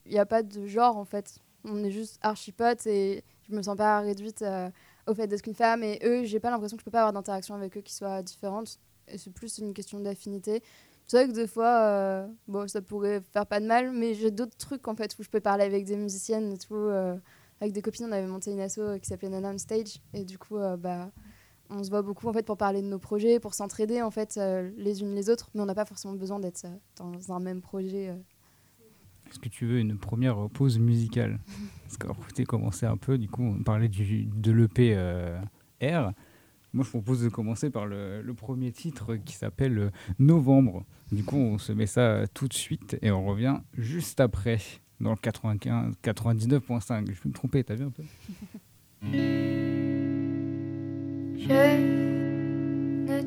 il 0.05 0.11
n'y 0.11 0.19
a 0.19 0.25
pas 0.25 0.43
de 0.43 0.65
genre 0.67 0.97
en 0.97 1.05
fait. 1.05 1.39
On 1.63 1.83
est 1.83 1.91
juste 1.91 2.19
archi 2.21 2.51
potes 2.51 2.85
et 2.85 3.23
je 3.49 3.55
me 3.55 3.63
sens 3.63 3.75
pas 3.75 3.99
réduite 4.01 4.43
euh, 4.43 4.69
au 5.07 5.15
fait 5.15 5.25
d'être 5.25 5.47
une 5.47 5.55
femme. 5.55 5.83
Et 5.83 5.99
eux 6.03 6.23
j'ai 6.25 6.39
pas 6.39 6.51
l'impression 6.51 6.77
que 6.77 6.81
je 6.81 6.85
peux 6.85 6.91
pas 6.91 6.99
avoir 6.99 7.13
d'interaction 7.13 7.55
avec 7.55 7.75
eux 7.77 7.81
qui 7.81 7.93
soit 7.93 8.21
différente 8.21 8.79
c'est 9.15 9.33
plus 9.33 9.57
une 9.59 9.73
question 9.73 9.99
d'affinité. 9.99 10.63
C'est 11.07 11.17
vrai 11.17 11.27
que 11.27 11.35
des 11.35 11.47
fois, 11.47 11.81
euh, 11.81 12.27
bon, 12.47 12.67
ça 12.67 12.81
pourrait 12.81 13.21
faire 13.31 13.45
pas 13.45 13.59
de 13.59 13.65
mal, 13.65 13.91
mais 13.91 14.15
j'ai 14.15 14.31
d'autres 14.31 14.57
trucs 14.57 14.87
en 14.87 14.95
fait 14.95 15.15
où 15.19 15.23
je 15.23 15.29
peux 15.29 15.39
parler 15.39 15.63
avec 15.63 15.85
des 15.85 15.97
musiciennes 15.97 16.51
et 16.51 16.57
tout. 16.57 16.75
Euh, 16.75 17.15
avec 17.61 17.73
des 17.73 17.81
copines, 17.81 18.07
on 18.09 18.11
avait 18.11 18.25
monté 18.25 18.51
une 18.51 18.59
asso 18.59 18.79
euh, 18.79 18.97
qui 18.97 19.07
s'appelait 19.07 19.29
Nana 19.29 19.57
Stage, 19.57 20.01
et 20.13 20.25
du 20.25 20.37
coup, 20.37 20.57
bah, 20.79 21.11
on 21.69 21.83
se 21.83 21.89
voit 21.89 22.01
beaucoup 22.01 22.27
en 22.27 22.33
fait 22.33 22.45
pour 22.45 22.57
parler 22.57 22.81
de 22.81 22.87
nos 22.87 22.99
projets, 22.99 23.39
pour 23.39 23.53
s'entraider 23.53 24.01
en 24.01 24.11
fait 24.11 24.39
les 24.77 25.01
unes 25.01 25.15
les 25.15 25.29
autres, 25.29 25.49
mais 25.53 25.61
on 25.61 25.65
n'a 25.65 25.75
pas 25.75 25.85
forcément 25.85 26.15
besoin 26.15 26.39
d'être 26.39 26.65
dans 26.97 27.31
un 27.31 27.39
même 27.39 27.61
projet. 27.61 28.13
Est-ce 29.29 29.39
que 29.39 29.49
tu 29.49 29.65
veux 29.65 29.79
une 29.79 29.97
première 29.97 30.49
pause 30.49 30.79
musicale? 30.79 31.39
Parce 31.83 31.97
que 31.97 32.33
tu 32.33 32.43
commencé 32.45 32.85
un 32.85 32.97
peu, 32.97 33.17
du 33.17 33.29
coup, 33.29 33.43
on 33.43 33.63
parlait 33.63 33.89
du, 33.89 34.25
de 34.25 34.51
l'EP 34.51 34.95
R. 35.81 36.11
Moi, 36.75 36.83
je 36.83 36.89
propose 36.89 37.23
de 37.23 37.29
commencer 37.29 37.69
par 37.69 37.85
le, 37.85 38.21
premier 38.35 38.73
titre 38.73 39.15
qui 39.15 39.33
s'appelle 39.33 39.93
Novembre. 40.19 40.83
Du 41.09 41.23
coup, 41.23 41.37
on 41.37 41.57
se 41.57 41.71
met 41.71 41.85
ça 41.87 42.25
tout 42.33 42.49
de 42.49 42.53
suite 42.53 42.97
et 43.01 43.11
on 43.11 43.25
revient 43.25 43.59
juste 43.77 44.19
après 44.19 44.59
dans 44.99 45.11
le 45.11 45.15
95, 45.15 45.95
99.5. 46.03 47.13
Je 47.13 47.21
peux 47.21 47.29
me 47.29 47.33
tromper, 47.33 47.63
t'as 47.63 47.75
vu 47.75 47.85
un 47.85 47.91
peu? 47.91 48.03
Je 49.01 49.07
ne 53.07 53.25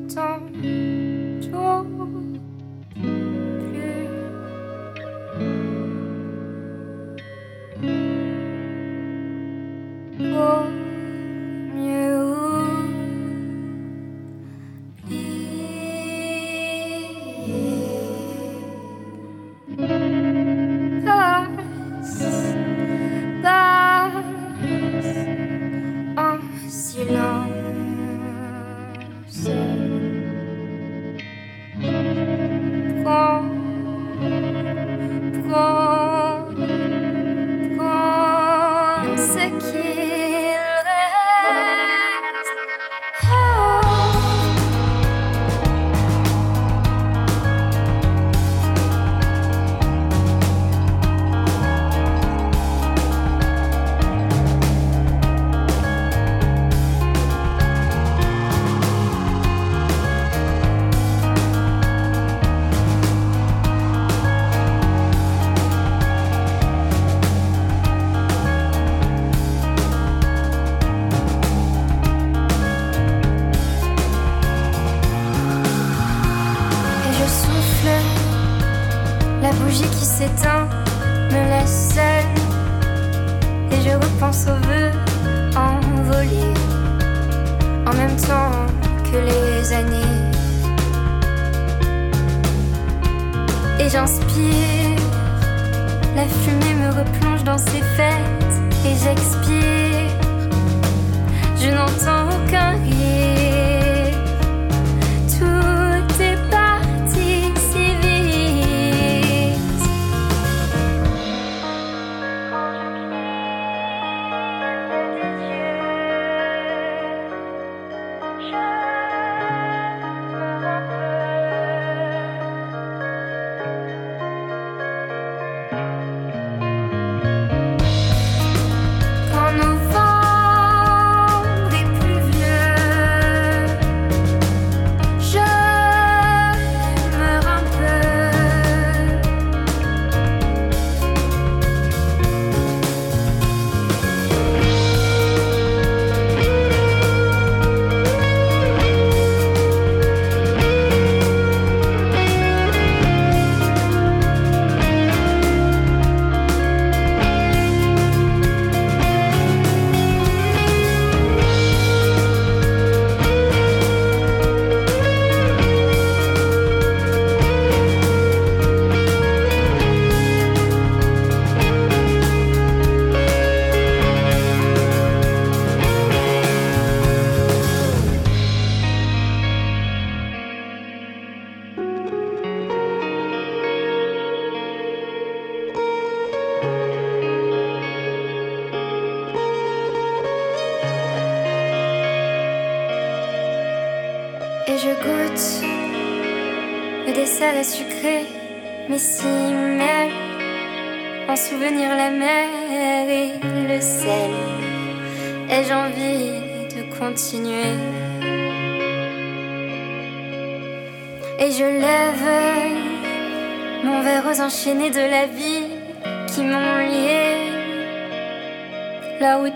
plus. 10.21 10.78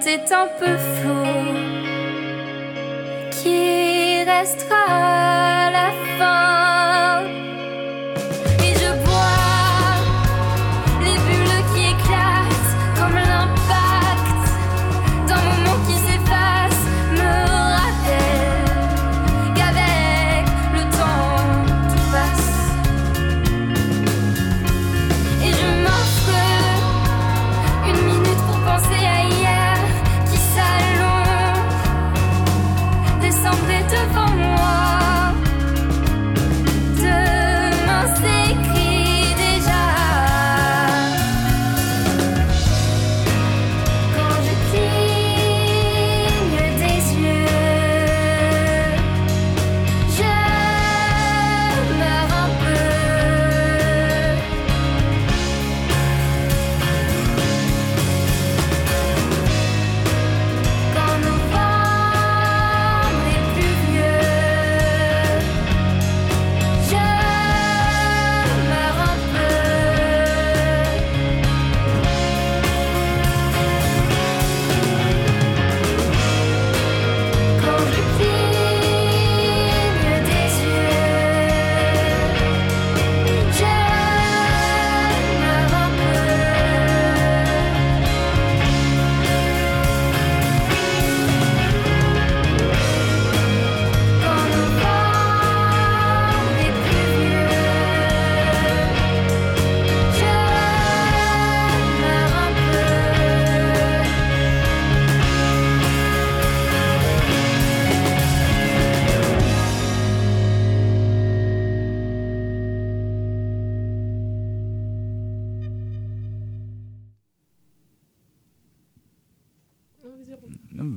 était 0.07 0.33
un 0.33 0.47
peu 0.47 0.77
flou. 0.77 1.12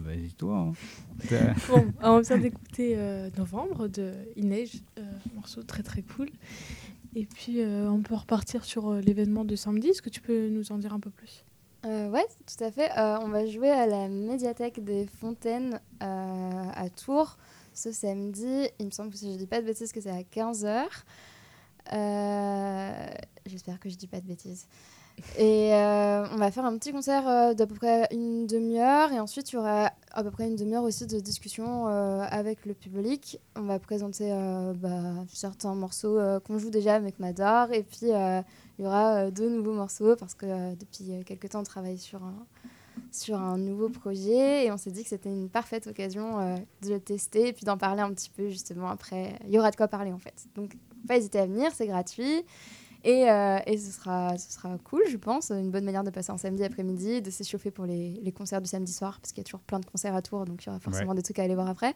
vas-y 0.07 0.33
toi. 0.33 0.57
Hein. 0.57 0.73
Bon, 1.69 1.93
on 2.03 2.21
vient 2.21 2.39
d'écouter 2.39 2.95
euh, 2.97 3.29
Novembre 3.37 3.89
de 3.89 4.13
Inej, 4.37 4.83
euh, 4.99 5.03
morceau 5.35 5.63
très 5.63 5.83
très 5.83 6.03
cool. 6.03 6.29
Et 7.15 7.27
puis 7.27 7.61
euh, 7.61 7.91
on 7.91 8.03
peut 8.03 8.15
repartir 8.15 8.65
sur 8.65 8.89
euh, 8.91 9.01
l'événement 9.01 9.45
de 9.45 9.57
samedi. 9.57 9.89
Est-ce 9.89 10.03
que 10.03 10.11
tu 10.11 10.21
peux 10.21 10.49
nous 10.49 10.73
en 10.73 10.79
dire 10.79 10.95
un 10.95 11.01
peu 11.01 11.11
plus? 11.11 11.45
Oui, 11.85 12.21
tout 12.47 12.65
à 12.65 12.73
fait. 12.73 12.91
on 12.97 13.29
va 13.29 13.47
jouer 13.47 13.71
à 13.71 13.87
la 13.87 14.09
médiathèque 14.09 14.83
des 14.83 15.07
Fontaines 15.07 15.81
à 16.01 16.89
Tours 16.91 17.39
ce 17.75 17.93
samedi. 17.93 18.67
Il 18.81 18.87
me 18.87 18.91
semble 18.91 19.11
que 19.13 19.17
si 19.17 19.27
je 19.29 19.35
ne 19.35 19.39
dis 19.39 19.47
pas 19.47 19.61
de 19.61 19.67
bêtises 19.67 19.93
que 19.93 20.01
c'est 20.01 20.11
à 20.11 20.23
15h. 20.23 20.89
J'espère 23.47 23.79
que 23.79 23.89
je 23.89 23.95
ne 23.95 24.01
dis 24.01 24.09
pas 24.09 24.21
de 24.21 24.27
bêtises. 24.27 24.67
Et 25.39 25.75
euh, 25.75 26.27
on 26.33 26.37
va 26.37 26.51
faire 26.51 26.65
un 26.65 26.77
petit 26.79 26.93
concert 26.93 27.27
euh, 27.29 27.55
d'à 27.55 27.67
peu 27.67 27.75
près 27.75 28.07
une 28.11 28.47
demi-heure. 28.47 29.13
Et 29.13 29.21
ensuite, 29.21 29.51
il 29.53 29.57
y 29.57 29.59
aura 29.59 29.93
à 30.13 30.23
peu 30.23 30.31
près 30.31 30.47
une 30.47 30.57
demi-heure 30.57 30.83
aussi 30.83 31.07
de 31.07 31.21
discussion 31.21 31.89
euh, 31.89 32.23
avec 32.31 32.67
le 32.67 32.75
public. 32.75 33.41
On 33.55 33.63
va 33.63 33.79
présenter 33.79 34.31
bah, 34.77 35.25
certains 35.33 35.75
morceaux 35.75 36.19
qu'on 36.45 36.59
joue 36.59 36.71
déjà 36.71 37.01
qu'on 37.01 37.25
adore. 37.25 37.73
Et 37.73 37.83
puis, 37.83 38.09
il 38.09 38.45
y 38.79 38.87
aura 38.87 39.31
deux 39.31 39.49
nouveaux 39.49 39.75
morceaux 39.75 40.17
parce 40.17 40.35
que 40.35 40.75
depuis 40.75 41.25
quelques 41.25 41.51
temps, 41.51 41.61
on 41.61 41.65
travaille 41.65 41.99
sur 41.99 42.23
un, 42.23 42.47
sur 43.11 43.37
un 43.37 43.59
nouveau 43.59 43.89
projet. 43.89 44.67
Et 44.67 44.73
on 44.73 44.77
s'est 44.77 44.91
dit 44.91 45.03
que 45.03 45.09
c'était 45.09 45.31
une 45.31 45.49
parfaite 45.49 45.87
occasion 45.87 46.57
de 46.83 46.95
le 46.95 47.01
tester 47.01 47.49
et 47.49 47.53
puis 47.53 47.65
d'en 47.65 47.79
parler 47.79 48.03
un 48.03 48.13
petit 48.13 48.31
peu 48.31 48.49
justement 48.49 48.89
après. 48.89 49.39
Il 49.47 49.55
y 49.55 49.59
aura 49.59 49.71
de 49.71 49.77
quoi 49.77 49.89
parler 49.89 50.13
en 50.13 50.19
fait. 50.19 50.47
Donc, 50.55 50.77
pas 51.07 51.17
hésiter 51.17 51.39
à 51.39 51.47
venir, 51.47 51.71
c'est 51.75 51.87
gratuit. 51.87 52.45
Et, 53.07 53.31
euh, 53.31 53.59
et 53.67 53.79
ce, 53.79 53.93
sera, 53.93 54.37
ce 54.37 54.53
sera 54.53 54.77
cool, 54.79 55.03
je 55.09 55.17
pense. 55.17 55.51
Une 55.51 55.71
bonne 55.71 55.85
manière 55.85 56.03
de 56.03 56.11
passer 56.11 56.33
un 56.33 56.39
samedi 56.39 56.65
après-midi, 56.65 57.23
de 57.23 57.31
s'échauffer 57.31 57.71
pour 57.71 57.87
les, 57.87 58.15
les 58.21 58.33
concerts 58.33 58.61
du 58.61 58.69
samedi 58.69 58.93
soir, 58.93 59.21
parce 59.21 59.33
qu'il 59.33 59.39
y 59.39 59.43
a 59.43 59.45
toujours 59.45 59.61
plein 59.61 59.79
de 59.79 59.87
concerts 59.87 60.17
à 60.17 60.23
Tours, 60.23 60.45
donc 60.45 60.65
il 60.65 60.67
y 60.67 60.71
aura 60.71 60.81
forcément 60.81 61.15
des 61.15 61.23
trucs 61.23 61.39
à 61.39 61.45
aller 61.45 61.55
voir 61.55 61.69
après. 61.69 61.95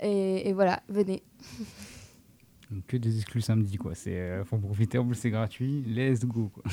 Et, 0.00 0.48
et 0.48 0.52
voilà, 0.52 0.84
venez. 0.88 1.24
Donc, 2.70 2.86
que 2.86 2.96
des 2.96 3.16
exclus 3.16 3.40
samedi, 3.40 3.76
quoi. 3.76 3.96
C'est, 3.96 4.16
euh, 4.16 4.44
faut 4.44 4.54
en 4.54 4.60
profiter, 4.60 4.98
en 4.98 5.06
plus 5.06 5.16
c'est 5.16 5.30
gratuit, 5.30 5.82
let's 5.82 6.24
go, 6.24 6.48
quoi. 6.54 6.62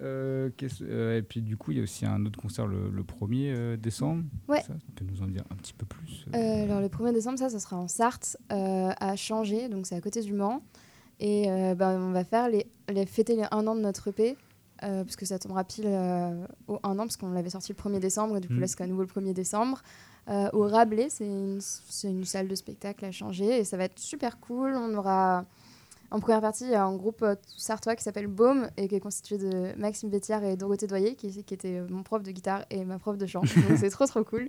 Euh, 0.00 0.50
euh, 0.82 1.18
et 1.18 1.22
puis 1.22 1.42
du 1.42 1.56
coup, 1.56 1.72
il 1.72 1.78
y 1.78 1.80
a 1.80 1.82
aussi 1.82 2.06
un 2.06 2.24
autre 2.24 2.38
concert 2.40 2.68
le, 2.68 2.88
le 2.88 3.02
1er 3.02 3.52
euh, 3.52 3.76
décembre. 3.76 4.22
Ouais. 4.46 4.60
Ça, 4.60 4.74
tu 4.84 4.92
peux 4.92 5.04
nous 5.04 5.22
en 5.22 5.26
dire 5.26 5.42
un 5.50 5.56
petit 5.56 5.72
peu 5.72 5.86
plus 5.86 6.24
alors, 6.32 6.80
le 6.80 6.86
1er 6.86 7.12
décembre, 7.12 7.36
ça, 7.36 7.48
ça 7.48 7.58
sera 7.58 7.76
en 7.78 7.88
Sarthe, 7.88 8.36
à 8.48 9.16
Changé, 9.16 9.68
donc 9.68 9.88
c'est 9.88 9.96
à 9.96 10.00
côté 10.00 10.22
du 10.22 10.34
Mans. 10.34 10.62
Et 11.20 11.50
euh, 11.50 11.74
ben, 11.74 12.00
on 12.00 12.12
va 12.12 12.24
faire 12.24 12.48
les, 12.48 12.66
les, 12.88 13.06
fêter 13.06 13.36
les 13.36 13.46
1 13.50 13.66
an 13.66 13.74
de 13.74 13.80
notre 13.80 14.08
EP, 14.08 14.36
euh, 14.84 15.02
parce 15.04 15.16
que 15.16 15.26
ça 15.26 15.38
tombera 15.38 15.64
pile 15.64 15.86
euh, 15.86 16.46
au 16.68 16.78
1 16.82 16.92
an, 16.92 16.96
parce 16.98 17.16
qu'on 17.16 17.30
l'avait 17.30 17.50
sorti 17.50 17.72
le 17.72 17.90
1er 17.90 17.98
décembre, 17.98 18.36
et 18.36 18.40
du 18.40 18.48
coup, 18.48 18.54
là, 18.54 18.66
c'est 18.66 18.80
à 18.80 18.86
nouveau 18.86 19.02
le 19.02 19.08
1er 19.08 19.32
décembre. 19.32 19.82
Euh, 20.28 20.48
au 20.52 20.62
Rabelais, 20.68 21.08
c'est 21.08 21.26
une, 21.26 21.60
une 22.04 22.24
salle 22.24 22.48
de 22.48 22.54
spectacle 22.54 23.04
à 23.04 23.10
changer, 23.10 23.58
et 23.58 23.64
ça 23.64 23.76
va 23.76 23.84
être 23.84 23.98
super 23.98 24.38
cool. 24.40 24.74
On 24.76 24.94
aura. 24.94 25.44
En 26.10 26.20
première 26.20 26.40
partie, 26.40 26.64
il 26.64 26.70
y 26.70 26.74
a 26.74 26.84
un 26.84 26.96
groupe 26.96 27.22
euh, 27.22 27.34
sartois 27.56 27.94
qui 27.94 28.02
s'appelle 28.02 28.28
Baume 28.28 28.70
et 28.78 28.88
qui 28.88 28.94
est 28.94 29.00
constitué 29.00 29.36
de 29.36 29.78
Maxime 29.78 30.08
Vétière 30.08 30.42
et 30.42 30.56
Dorothée 30.56 30.86
Doyer, 30.86 31.14
qui, 31.16 31.44
qui 31.44 31.54
était 31.54 31.82
mon 31.90 32.02
prof 32.02 32.22
de 32.22 32.30
guitare 32.30 32.64
et 32.70 32.84
ma 32.84 32.98
prof 32.98 33.18
de 33.18 33.26
chant. 33.26 33.42
Donc 33.68 33.78
c'est 33.78 33.90
trop 33.90 34.06
trop 34.06 34.24
cool. 34.24 34.48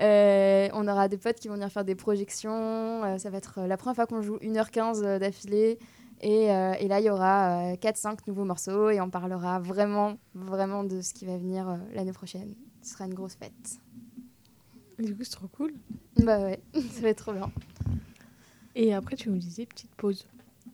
Euh, 0.00 0.68
on 0.72 0.88
aura 0.88 1.08
des 1.08 1.18
potes 1.18 1.36
qui 1.36 1.48
vont 1.48 1.54
venir 1.54 1.70
faire 1.70 1.84
des 1.84 1.94
projections. 1.94 3.04
Euh, 3.04 3.18
ça 3.18 3.30
va 3.30 3.38
être 3.38 3.58
euh, 3.58 3.66
la 3.66 3.76
première 3.76 3.94
fois 3.94 4.06
qu'on 4.06 4.22
joue 4.22 4.36
1h15 4.38 5.04
euh, 5.04 5.18
d'affilée. 5.18 5.78
Et, 6.22 6.50
euh, 6.50 6.74
et 6.74 6.88
là, 6.88 7.00
il 7.00 7.06
y 7.06 7.10
aura 7.10 7.72
4-5 7.74 8.18
nouveaux 8.26 8.44
morceaux 8.44 8.90
et 8.90 9.00
on 9.00 9.08
parlera 9.08 9.58
vraiment, 9.58 10.18
vraiment 10.34 10.84
de 10.84 11.00
ce 11.00 11.14
qui 11.14 11.24
va 11.24 11.38
venir 11.38 11.68
euh, 11.68 11.76
l'année 11.94 12.12
prochaine. 12.12 12.54
Ce 12.82 12.92
sera 12.92 13.06
une 13.06 13.14
grosse 13.14 13.36
fête. 13.36 13.78
Du 14.98 15.16
coup, 15.16 15.24
c'est 15.24 15.30
trop 15.30 15.48
cool. 15.48 15.72
Bah 16.16 16.40
ouais, 16.40 16.60
ça 16.74 17.00
va 17.00 17.08
être 17.08 17.22
trop 17.22 17.32
bien. 17.32 17.50
Et 18.74 18.92
après, 18.92 19.16
tu 19.16 19.30
nous 19.30 19.38
disais 19.38 19.64
petite 19.64 19.94
pause. 19.96 20.26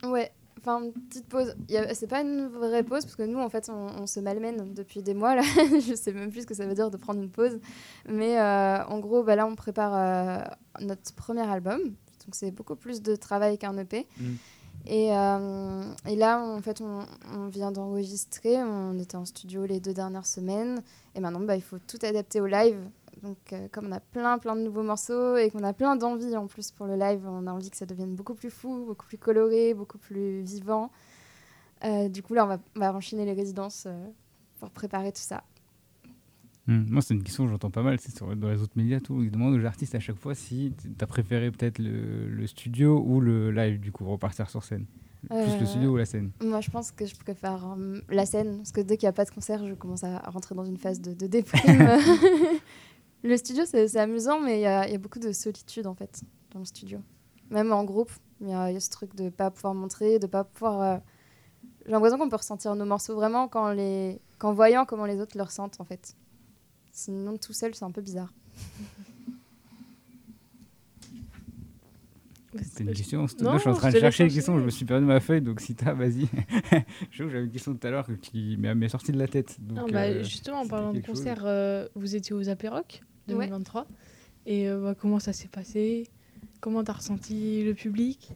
Ouais, 0.03 0.31
enfin, 0.59 0.83
une 0.83 0.91
petite 0.93 1.27
pause. 1.27 1.55
C'est 1.93 2.07
pas 2.07 2.21
une 2.21 2.47
vraie 2.47 2.83
pause 2.83 3.03
parce 3.03 3.15
que 3.15 3.23
nous, 3.23 3.39
en 3.39 3.49
fait, 3.49 3.69
on, 3.69 4.01
on 4.01 4.07
se 4.07 4.19
malmène 4.19 4.73
depuis 4.73 5.01
des 5.01 5.13
mois 5.13 5.35
là. 5.35 5.41
Je 5.87 5.95
sais 5.95 6.13
même 6.13 6.31
plus 6.31 6.41
ce 6.41 6.47
que 6.47 6.53
ça 6.53 6.65
veut 6.65 6.73
dire 6.73 6.91
de 6.91 6.97
prendre 6.97 7.21
une 7.21 7.29
pause. 7.29 7.59
Mais 8.07 8.39
euh, 8.39 8.83
en 8.85 8.99
gros, 8.99 9.23
bah, 9.23 9.35
là, 9.35 9.47
on 9.47 9.55
prépare 9.55 9.93
euh, 9.95 10.43
notre 10.81 11.13
premier 11.13 11.47
album. 11.47 11.81
Donc, 11.81 12.33
c'est 12.33 12.51
beaucoup 12.51 12.75
plus 12.75 13.01
de 13.01 13.15
travail 13.15 13.57
qu'un 13.57 13.77
EP. 13.77 14.07
Mm. 14.19 14.33
Et, 14.85 15.11
euh, 15.11 15.83
et 16.07 16.15
là, 16.15 16.41
en 16.41 16.61
fait, 16.61 16.81
on, 16.81 17.05
on 17.33 17.47
vient 17.47 17.71
d'enregistrer. 17.71 18.61
On 18.61 18.97
était 18.99 19.17
en 19.17 19.25
studio 19.25 19.65
les 19.65 19.79
deux 19.79 19.93
dernières 19.93 20.25
semaines. 20.25 20.81
Et 21.15 21.19
maintenant, 21.19 21.39
bah, 21.39 21.55
il 21.55 21.63
faut 21.63 21.79
tout 21.79 21.99
adapter 22.03 22.41
au 22.41 22.47
live. 22.47 22.77
Donc, 23.23 23.37
euh, 23.53 23.67
comme 23.71 23.87
on 23.87 23.91
a 23.91 23.99
plein, 23.99 24.37
plein 24.37 24.55
de 24.55 24.61
nouveaux 24.61 24.83
morceaux 24.83 25.37
et 25.37 25.49
qu'on 25.49 25.63
a 25.63 25.73
plein 25.73 25.95
d'envie 25.95 26.35
en 26.35 26.47
plus 26.47 26.71
pour 26.71 26.85
le 26.85 26.95
live, 26.95 27.21
on 27.25 27.47
a 27.47 27.51
envie 27.51 27.69
que 27.69 27.77
ça 27.77 27.85
devienne 27.85 28.15
beaucoup 28.15 28.35
plus 28.35 28.49
fou, 28.49 28.85
beaucoup 28.85 29.05
plus 29.05 29.17
coloré, 29.17 29.73
beaucoup 29.73 29.97
plus 29.97 30.41
vivant. 30.41 30.91
Euh, 31.83 32.09
du 32.09 32.23
coup, 32.23 32.33
là, 32.33 32.45
on 32.45 32.47
va, 32.47 32.59
on 32.75 32.79
va 32.79 32.93
enchaîner 32.93 33.25
les 33.25 33.33
résidences 33.33 33.85
euh, 33.87 34.07
pour 34.59 34.69
préparer 34.71 35.11
tout 35.11 35.21
ça. 35.21 35.43
Hmm. 36.67 36.85
Moi, 36.89 37.01
c'est 37.01 37.13
une 37.13 37.23
question 37.23 37.45
que 37.45 37.51
j'entends 37.51 37.71
pas 37.71 37.83
mal. 37.83 37.99
C'est 37.99 38.15
sur, 38.15 38.35
dans 38.35 38.49
les 38.49 38.61
autres 38.61 38.73
médias, 38.75 38.99
tout. 38.99 39.23
Ils 39.23 39.31
demandent 39.31 39.59
aux 39.59 39.65
artistes 39.65 39.95
à 39.95 39.99
chaque 39.99 40.17
fois 40.17 40.35
si 40.35 40.73
tu 40.81 40.89
as 40.99 41.07
préféré 41.07 41.49
peut-être 41.51 41.79
le, 41.79 42.27
le 42.27 42.47
studio 42.47 43.01
ou 43.05 43.21
le 43.21 43.51
live, 43.51 43.79
du 43.79 43.91
coup, 43.91 44.05
repartir 44.05 44.49
sur 44.49 44.63
scène. 44.63 44.85
Plus 45.29 45.59
le 45.59 45.65
studio 45.65 45.91
ou 45.91 45.97
la 45.97 46.05
scène. 46.05 46.31
Moi, 46.41 46.61
je 46.61 46.69
pense 46.69 46.91
que 46.91 47.05
je 47.05 47.15
préfère 47.15 47.75
la 48.09 48.25
scène, 48.25 48.57
parce 48.57 48.71
que 48.71 48.81
dès 48.81 48.97
qu'il 48.97 49.07
n'y 49.07 49.09
a 49.09 49.13
pas 49.13 49.25
de 49.25 49.31
concert, 49.31 49.65
je 49.65 49.73
commence 49.73 50.03
à 50.03 50.19
rentrer 50.19 50.55
dans 50.55 50.63
une 50.63 50.77
phase 50.77 51.01
de, 51.01 51.13
de 51.13 51.27
déprime. 51.27 51.87
le 53.23 53.37
studio, 53.37 53.63
c'est 53.65 53.95
amusant, 53.97 54.39
mais 54.39 54.57
il 54.57 54.59
y, 54.59 54.91
y 54.91 54.95
a 54.95 54.97
beaucoup 54.97 55.19
de 55.19 55.31
solitude, 55.31 55.87
en 55.87 55.95
fait, 55.95 56.21
dans 56.51 56.59
le 56.59 56.65
studio. 56.65 56.99
Même 57.49 57.71
en 57.71 57.83
groupe, 57.83 58.11
il 58.41 58.49
y, 58.49 58.53
a 58.53 58.79
ce 58.79 58.89
truc 58.89 59.15
de 59.15 59.29
pas 59.29 59.51
pouvoir 59.51 59.73
montrer, 59.73 60.19
de 60.19 60.27
pas 60.27 60.43
pouvoir... 60.43 60.81
euh, 60.81 60.97
J'ai 61.85 61.91
l'impression 61.91 62.17
qu'on 62.17 62.29
peut 62.29 62.35
ressentir 62.35 62.75
nos 62.75 62.85
morceaux 62.85 63.15
vraiment 63.15 63.47
qu'en 63.47 63.71
les... 63.71 64.21
qu'en 64.37 64.53
voyant 64.53 64.85
comment 64.85 65.05
les 65.05 65.19
autres 65.19 65.37
le 65.37 65.43
ressentent, 65.43 65.79
en 65.79 65.85
fait. 65.85 66.15
Sinon, 66.91 67.37
tout 67.37 67.53
seul, 67.53 67.73
c'est 67.75 67.85
un 67.85 67.91
peu 67.91 68.01
bizarre. 68.01 68.33
C'était 72.63 72.83
une 72.83 72.93
question. 72.93 73.27
c'était- 73.27 73.43
Non, 73.43 73.53
je 73.53 73.59
suis 73.59 73.69
en 73.69 73.73
train 73.73 73.91
de 73.91 73.97
chercher 73.99 74.23
une 74.25 74.29
question. 74.31 74.53
enchaîner. 74.53 74.61
Je 74.61 74.65
me 74.65 74.71
suis 74.71 74.85
perdu 74.85 75.05
ma 75.05 75.19
feuille, 75.19 75.41
donc 75.41 75.59
si 75.61 75.75
t'as, 75.75 75.93
vas-y. 75.93 76.27
je 77.11 77.17
sais 77.17 77.23
que 77.23 77.29
j'avais 77.29 77.43
une 77.45 77.51
question 77.51 77.73
tout 77.75 77.85
à 77.87 77.91
l'heure 77.91 78.07
qui 78.21 78.57
m'est 78.57 78.73
m'est 78.75 78.89
sortie 78.89 79.11
de 79.11 79.17
la 79.19 79.27
tête. 79.27 79.57
Donc, 79.59 79.77
Non, 79.77 79.87
bah, 79.91 80.03
euh, 80.05 80.23
justement, 80.23 80.61
en 80.61 80.67
parlant 80.67 80.93
de 80.93 80.99
concert, 81.01 81.43
euh, 81.45 81.87
vous 81.95 82.15
étiez 82.15 82.33
aux 82.35 82.49
Apéroc 82.49 83.01
Ouais. 83.27 83.33
2023. 83.33 83.87
Et 84.45 84.69
euh, 84.69 84.79
bah, 84.81 84.95
comment 84.99 85.19
ça 85.19 85.33
s'est 85.33 85.49
passé? 85.49 86.07
Comment 86.61 86.83
t'as 86.83 86.93
ressenti 86.93 87.63
le 87.63 87.73
public? 87.73 88.31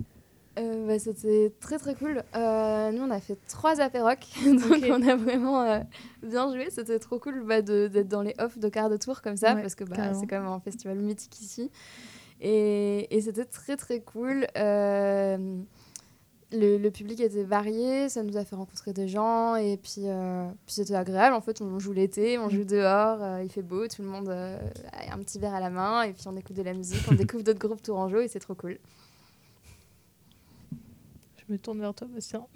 Euh, 0.60 0.86
bah, 0.86 1.00
C'était 1.00 1.54
très 1.62 1.78
très 1.80 1.96
cool. 1.96 2.24
Euh, 2.36 2.92
nous, 2.92 3.02
on 3.04 3.10
a 3.10 3.22
fait 3.22 3.38
trois 3.48 3.80
apérocs, 3.80 4.28
donc 4.46 4.84
on 4.90 5.08
a 5.08 5.16
vraiment 5.16 5.62
euh, 5.64 5.80
bien 6.22 6.52
joué. 6.54 6.68
C'était 6.70 7.00
trop 7.00 7.20
cool 7.20 7.46
bah, 7.48 7.62
de- 7.62 7.88
d'être 7.88 8.10
dans 8.10 8.22
les 8.22 8.36
off 8.38 8.58
de 8.58 8.68
quart 8.68 8.90
de 8.90 8.98
tour 8.98 9.22
comme 9.22 9.38
ça, 9.38 9.56
Ouais, 9.56 9.62
parce 9.62 9.76
que 9.76 9.86
bah, 9.86 10.14
c'est 10.14 10.28
quand 10.28 10.40
même 10.42 10.50
un 10.52 10.60
festival 10.60 10.98
mythique 10.98 11.40
ici. 11.40 11.72
Et, 12.42 13.16
et 13.16 13.22
c'était 13.22 13.46
très 13.46 13.78
très 13.78 14.02
cool. 14.02 14.48
Euh, 14.58 15.38
le, 16.54 16.78
le 16.78 16.92
public 16.92 17.20
était 17.22 17.44
varié, 17.44 18.10
ça 18.10 18.24
nous 18.24 18.36
a 18.36 18.44
fait 18.44 18.56
rencontrer 18.56 18.92
des 18.92 19.08
gens, 19.08 19.56
et 19.56 19.78
puis, 19.78 20.02
euh, 20.08 20.50
puis 20.66 20.74
c'était 20.76 20.96
agréable. 20.96 21.34
En 21.36 21.40
fait, 21.42 21.62
on 21.62 21.80
joue 21.80 21.94
l'été, 21.94 22.38
on 22.40 22.50
joue 22.50 22.66
dehors, 22.66 23.22
euh, 23.22 23.44
il 23.44 23.50
fait 23.50 23.62
beau, 23.62 23.88
tout 23.88 24.02
le 24.02 24.08
monde 24.10 24.28
euh, 24.28 24.60
a 24.92 25.14
un 25.14 25.20
petit 25.20 25.40
verre 25.40 25.54
à 25.54 25.60
la 25.62 25.70
main, 25.70 26.02
et 26.04 26.12
puis 26.14 26.24
on 26.28 26.36
écoute 26.36 26.56
de 26.58 26.64
la 26.64 26.74
musique, 26.74 27.00
on 27.10 27.14
découvre 27.16 27.44
d'autres 27.44 27.60
groupes 27.60 27.82
tourangeaux, 27.82 28.20
et 28.20 28.28
c'est 28.28 28.40
trop 28.42 28.56
cool. 28.56 28.80
Je 31.48 31.54
me 31.54 31.58
tourne 31.58 31.80
vers 31.80 31.94
toi, 31.94 32.08
Bastien. 32.14 32.46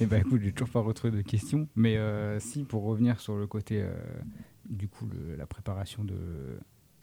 Eh 0.00 0.06
ben 0.06 0.20
écoute, 0.20 0.42
j'ai 0.42 0.52
toujours 0.52 0.68
pas 0.68 0.80
retrouvé 0.80 1.16
de 1.16 1.22
questions, 1.22 1.66
mais 1.74 1.96
euh, 1.96 2.38
si 2.38 2.62
pour 2.62 2.84
revenir 2.84 3.18
sur 3.18 3.34
le 3.36 3.48
côté 3.48 3.82
euh, 3.82 3.92
du 4.68 4.86
coup 4.86 5.06
le- 5.06 5.34
la 5.34 5.46
préparation 5.46 6.04
de 6.04 6.14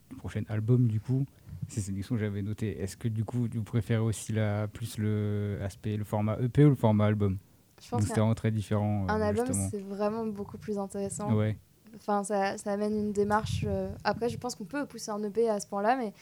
du 0.08 0.16
prochain 0.16 0.44
album 0.48 0.86
du 0.88 0.98
coup, 0.98 1.26
c'est 1.70 1.88
une 1.90 1.96
question 1.96 2.14
que 2.16 2.20
j'avais 2.20 2.42
notée. 2.42 2.80
Est-ce 2.80 2.96
que 2.96 3.08
du 3.08 3.24
coup 3.24 3.46
vous 3.52 3.62
préférez 3.62 4.00
aussi 4.02 4.32
la 4.32 4.66
plus 4.68 4.98
le 4.98 5.58
aspect 5.62 5.96
le 5.96 6.04
format 6.04 6.36
EP 6.40 6.64
ou 6.64 6.70
le 6.70 6.74
format 6.74 7.06
album? 7.06 7.38
C'est 7.78 7.96
vraiment 7.96 8.34
très 8.34 8.50
différent. 8.50 9.06
un 9.08 9.20
euh, 9.20 9.24
album, 9.24 9.46
justement. 9.46 9.68
c'est 9.70 9.80
vraiment 9.82 10.26
beaucoup 10.26 10.58
plus 10.58 10.78
intéressant. 10.78 11.32
Ouais. 11.34 11.56
Enfin, 11.96 12.22
ça, 12.24 12.58
ça 12.58 12.72
amène 12.72 12.94
une 12.94 13.12
démarche. 13.12 13.64
euh, 13.66 13.90
Après, 14.04 14.28
je 14.28 14.36
pense 14.36 14.54
qu'on 14.54 14.64
peut 14.66 14.84
pousser 14.86 15.10
un 15.10 15.22
EP 15.22 15.48
à 15.48 15.58
ce 15.60 15.66
point-là, 15.66 15.96
mais 15.96 16.12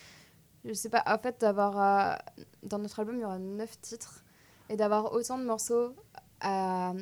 je 0.64 0.72
sais 0.72 0.88
pas. 0.88 1.02
En 1.06 1.18
fait, 1.18 1.40
d'avoir. 1.40 2.12
euh, 2.12 2.16
Dans 2.62 2.78
notre 2.78 3.00
album, 3.00 3.16
il 3.16 3.22
y 3.22 3.24
aura 3.24 3.38
neuf 3.38 3.80
titres. 3.80 4.24
Et 4.70 4.76
d'avoir 4.76 5.12
autant 5.12 5.36
de 5.38 5.44
morceaux 5.44 5.94
à- 6.40 6.92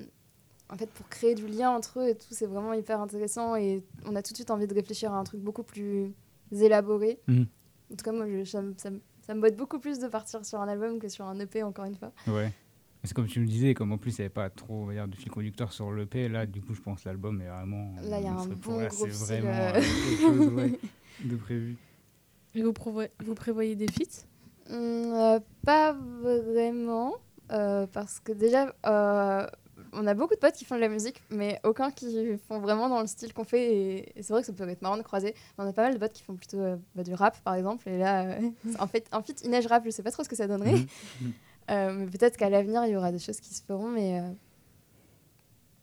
En 0.72 0.76
fait, 0.76 0.88
pour 0.90 1.09
créer 1.09 1.35
du 1.35 1.46
lien 1.46 1.70
entre 1.70 2.00
eux 2.00 2.09
et 2.09 2.14
tout, 2.16 2.26
c'est 2.30 2.46
vraiment 2.46 2.72
hyper 2.72 3.00
intéressant. 3.00 3.56
Et 3.56 3.85
on 4.06 4.16
a 4.16 4.22
tout 4.22 4.32
de 4.32 4.37
suite 4.37 4.50
envie 4.50 4.66
de 4.66 4.74
réfléchir 4.74 5.12
à 5.12 5.18
un 5.18 5.24
truc 5.24 5.40
beaucoup 5.40 5.62
plus 5.64 6.12
élaboré. 6.50 7.20
Mhm. 7.28 7.46
En 7.92 7.96
tout 7.96 8.05
cas, 8.05 8.12
moi, 8.12 8.27
je- 8.29 8.44
ça, 8.44 8.62
me- 8.62 8.75
ça, 8.77 8.90
me- 8.90 9.01
ça 9.22 9.35
me 9.35 9.40
botte 9.40 9.57
beaucoup 9.57 9.79
plus 9.79 9.99
de 9.99 10.09
partir 10.09 10.44
sur 10.44 10.61
un 10.61 10.68
album 10.68 10.99
que 10.99 11.09
sur 11.09 11.25
un 11.27 11.38
EP, 11.38 11.62
encore 11.62 11.85
une 11.85 11.96
fois. 11.96 12.12
Ouais. 12.27 12.53
C'est 13.05 13.14
comme 13.14 13.27
tu 13.29 13.38
me 13.38 13.46
disais, 13.46 13.72
comme 13.75 13.92
en 13.92 13.99
plus 13.99 14.18
il 14.18 14.22
n'y 14.22 14.25
avait 14.25 14.31
pas 14.35 14.51
trop 14.51 14.83
on 14.83 14.87
va 14.87 14.94
dire, 14.94 15.07
de 15.07 15.14
fil 15.14 15.31
conducteur 15.31 15.72
sur 15.72 15.92
l'EP, 15.92 16.29
là 16.29 16.44
du 16.44 16.61
coup 16.61 16.75
je 16.75 16.81
pense 16.81 17.05
que 17.05 17.09
l'album 17.09 17.40
est 17.40 17.46
vraiment. 17.49 17.94
Là, 18.03 18.18
il 18.18 18.25
y 18.25 18.27
a 18.27 18.33
euh, 18.33 18.38
un 18.38 18.46
bon 18.49 18.81
là, 18.81 18.88
gros 18.88 19.07
C'est 19.07 19.38
vraiment 19.38 19.51
euh. 19.51 19.72
euh, 19.77 19.81
quelque 19.81 20.20
chose 20.20 20.53
ouais, 20.55 20.81
de 21.25 21.37
prévu. 21.37 21.77
Et 22.57 22.62
vous, 22.62 22.72
prévoyez, 22.72 23.11
vous 23.25 23.35
prévoyez 23.37 23.77
des 23.77 23.87
feats? 23.87 24.27
Euh, 24.70 25.38
pas 25.64 25.92
vraiment, 25.92 27.14
euh, 27.53 27.87
parce 27.92 28.18
que 28.18 28.33
déjà, 28.33 28.75
euh, 28.87 29.46
on 29.92 30.07
a 30.07 30.14
beaucoup 30.14 30.35
de 30.35 30.38
potes 30.38 30.55
qui 30.55 30.64
font 30.64 30.77
de 30.77 30.81
la 30.81 30.88
musique, 30.88 31.22
mais 31.31 31.61
aucun 31.64 31.90
qui 31.90 32.37
font 32.49 32.61
vraiment 32.61 32.88
dans 32.88 33.01
le 33.01 33.07
style 33.07 33.33
qu'on 33.33 33.44
fait. 33.44 33.75
Et, 33.75 34.18
et 34.18 34.22
c'est 34.22 34.33
vrai 34.33 34.42
que 34.42 34.46
ça 34.46 34.53
peut 34.53 34.68
être 34.68 34.83
marrant 34.83 34.96
de 34.96 35.03
croiser. 35.03 35.35
On 35.59 35.66
a 35.66 35.72
pas 35.72 35.83
mal 35.83 35.94
de 35.94 35.99
potes 35.99 36.12
qui 36.12 36.22
font 36.22 36.35
plutôt 36.35 36.59
euh, 36.59 36.77
bah, 36.94 37.03
du 37.03 37.14
rap, 37.14 37.38
par 37.42 37.55
exemple. 37.55 37.88
Et 37.88 37.99
là, 37.99 38.25
euh, 38.25 38.51
en 38.79 38.87
fait, 38.87 39.09
un 39.12 39.22
feat 39.22 39.42
Inej 39.44 39.66
rap, 39.66 39.85
je 39.85 39.90
sais 39.90 40.03
pas 40.03 40.11
trop 40.11 40.25
ce 40.25 40.29
que 40.29 40.37
ça 40.37 40.46
donnerait. 40.46 40.77
Euh, 41.68 41.92
mais 41.92 42.07
peut-être 42.07 42.37
qu'à 42.37 42.49
l'avenir, 42.49 42.85
il 42.85 42.92
y 42.92 42.96
aura 42.96 43.11
des 43.11 43.18
choses 43.18 43.40
qui 43.40 43.53
se 43.53 43.61
feront, 43.61 43.88
mais, 43.88 44.22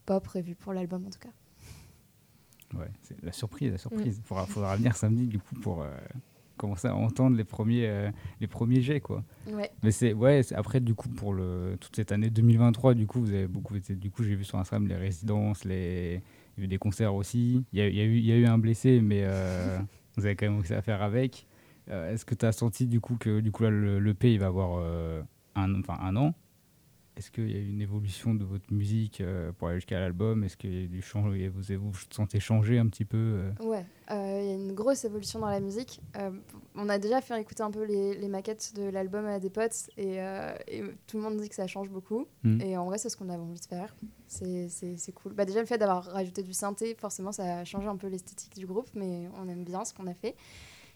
pop 0.06 0.24
prévues 0.24 0.56
pour 0.56 0.72
l'album 0.72 1.06
en 1.06 1.10
tout 1.10 1.20
cas. 1.20 2.80
Ouais, 2.80 2.90
c'est 3.02 3.22
la 3.22 3.34
surprise, 3.34 3.70
la 3.70 3.78
surprise. 3.78 4.16
Il 4.18 4.24
faudra, 4.24 4.46
faudra 4.46 4.78
venir 4.78 4.96
samedi 4.96 5.28
du 5.28 5.40
coup 5.40 5.56
pour 5.56 5.86
commencer 6.58 6.88
à 6.88 6.96
entendre 6.96 7.36
les 7.38 7.44
premiers, 7.44 7.88
euh, 7.88 8.10
les 8.40 8.48
premiers 8.48 8.82
jets 8.82 9.02
quoi. 9.02 9.24
Ouais. 9.48 9.72
Mais 9.84 9.92
c'est 9.92 10.14
ouais, 10.14 10.42
après 10.56 10.80
du 10.80 10.94
coup 10.96 11.10
pour 11.10 11.34
le 11.34 11.78
toute 11.80 11.96
cette 11.96 12.12
année 12.12 12.30
2023 12.30 12.94
du 12.94 13.08
coup 13.08 13.20
vous 13.22 13.34
avez 13.34 13.48
beaucoup 13.48 13.76
été 13.76 13.96
du 13.96 14.10
coup 14.12 14.24
j'ai 14.24 14.36
vu 14.36 14.44
sur 14.44 14.58
Instagram 14.60 14.88
les 14.88 14.96
résidences, 14.96 15.66
les 15.66 16.22
il 16.58 16.60
y 16.60 16.62
a 16.62 16.66
eu 16.66 16.68
des 16.68 16.78
concerts 16.78 17.16
aussi. 17.16 17.66
Il 17.74 17.80
y 17.80 17.82
a, 17.82 17.88
il 17.88 17.96
y 17.96 18.02
a 18.02 18.04
eu 18.04 18.18
il 18.18 18.26
y 18.26 18.32
a 18.32 18.38
eu 18.38 18.46
un 18.46 18.58
blessé 18.58 19.02
mais 19.02 19.22
euh, 19.24 19.80
vous 20.18 20.26
avez 20.26 20.36
quand 20.36 20.46
même 20.46 20.58
réussi 20.58 20.74
à 20.74 20.82
faire 20.82 21.02
avec. 21.02 21.48
Euh, 21.90 22.14
Est-ce 22.14 22.26
que 22.26 22.36
tu 22.36 22.46
as 22.46 22.52
senti 22.52 22.88
du 22.88 23.00
coup 23.02 23.18
que 23.20 23.40
du 23.40 23.52
coup 23.52 23.64
là 23.64 23.70
le, 23.70 24.00
le 24.00 24.14
P 24.14 24.34
il 24.34 24.40
va 24.40 24.48
avoir 24.48 24.86
un 25.56 25.80
enfin 25.80 25.98
un 26.02 26.16
an? 26.16 26.34
Est-ce 27.16 27.32
qu'il 27.32 27.50
y 27.52 27.56
a 27.56 27.60
eu 27.60 27.70
une 27.70 27.82
évolution 27.82 28.34
de 28.34 28.44
votre 28.44 28.72
musique 28.74 29.22
euh, 29.22 29.52
pour 29.52 29.68
aller 29.68 29.78
jusqu'à 29.78 30.00
l'album? 30.00 30.44
Est-ce 30.44 30.58
changement 31.02 31.32
Vous 31.32 31.62
vous 31.62 31.92
vous 31.92 32.00
sentez 32.10 32.40
changer 32.40 32.80
un 32.80 32.88
petit 32.88 33.06
peu 33.06 33.18
euh? 33.18 33.52
Ouais, 33.64 33.86
euh, 34.12 34.40
il 34.42 34.48
y 34.48 34.52
a 34.52 34.56
une 34.56 34.74
grosse 34.74 35.06
évolution 35.06 35.40
dans 35.40 35.50
la 35.50 35.60
musique. 35.60 36.02
Euh, 36.18 36.32
on 36.76 36.90
a 36.90 36.98
déjà 36.98 37.22
fait 37.22 37.40
écouter 37.40 37.64
un 37.64 37.72
peu 37.72 37.84
les, 37.84 38.16
les 38.18 38.28
maquettes 38.28 38.74
de 38.76 38.84
l'album 38.84 39.26
à 39.26 39.40
des 39.40 39.50
potes 39.50 39.90
et, 39.98 40.16
et 40.68 40.84
tout 41.08 41.18
le 41.18 41.24
monde 41.24 41.38
dit 41.38 41.50
que 41.50 41.56
ça 41.56 41.68
change 41.68 41.90
beaucoup. 41.90 42.28
Mhm. 42.44 42.62
Et 42.62 42.78
en 42.78 42.86
vrai, 42.86 42.98
c'est 42.98 43.10
ce 43.10 43.18
qu'on 43.18 43.30
avait 43.30 43.42
envie 43.44 43.60
de 43.60 43.66
faire. 43.66 43.96
C'est- 44.28 45.12
cool. 45.14 45.34
Bah, 45.34 45.46
déjà, 45.46 45.60
le 45.60 45.66
fait 45.68 45.78
d'avoir 45.78 46.06
rajouté 46.06 46.42
du 46.42 46.54
synthé, 46.54 46.96
forcément, 46.96 47.32
ça 47.32 47.60
a 47.60 47.66
changé 47.66 47.88
un 47.88 47.98
peu 47.98 48.08
l'esthétique 48.08 48.58
du 48.58 48.66
groupe, 48.66 48.90
mais 48.96 49.30
on 49.40 49.48
aime 49.48 49.64
bien 49.64 49.86
ce 49.86 49.94
qu'on 49.94 50.08
a 50.08 50.14
fait. 50.14 50.36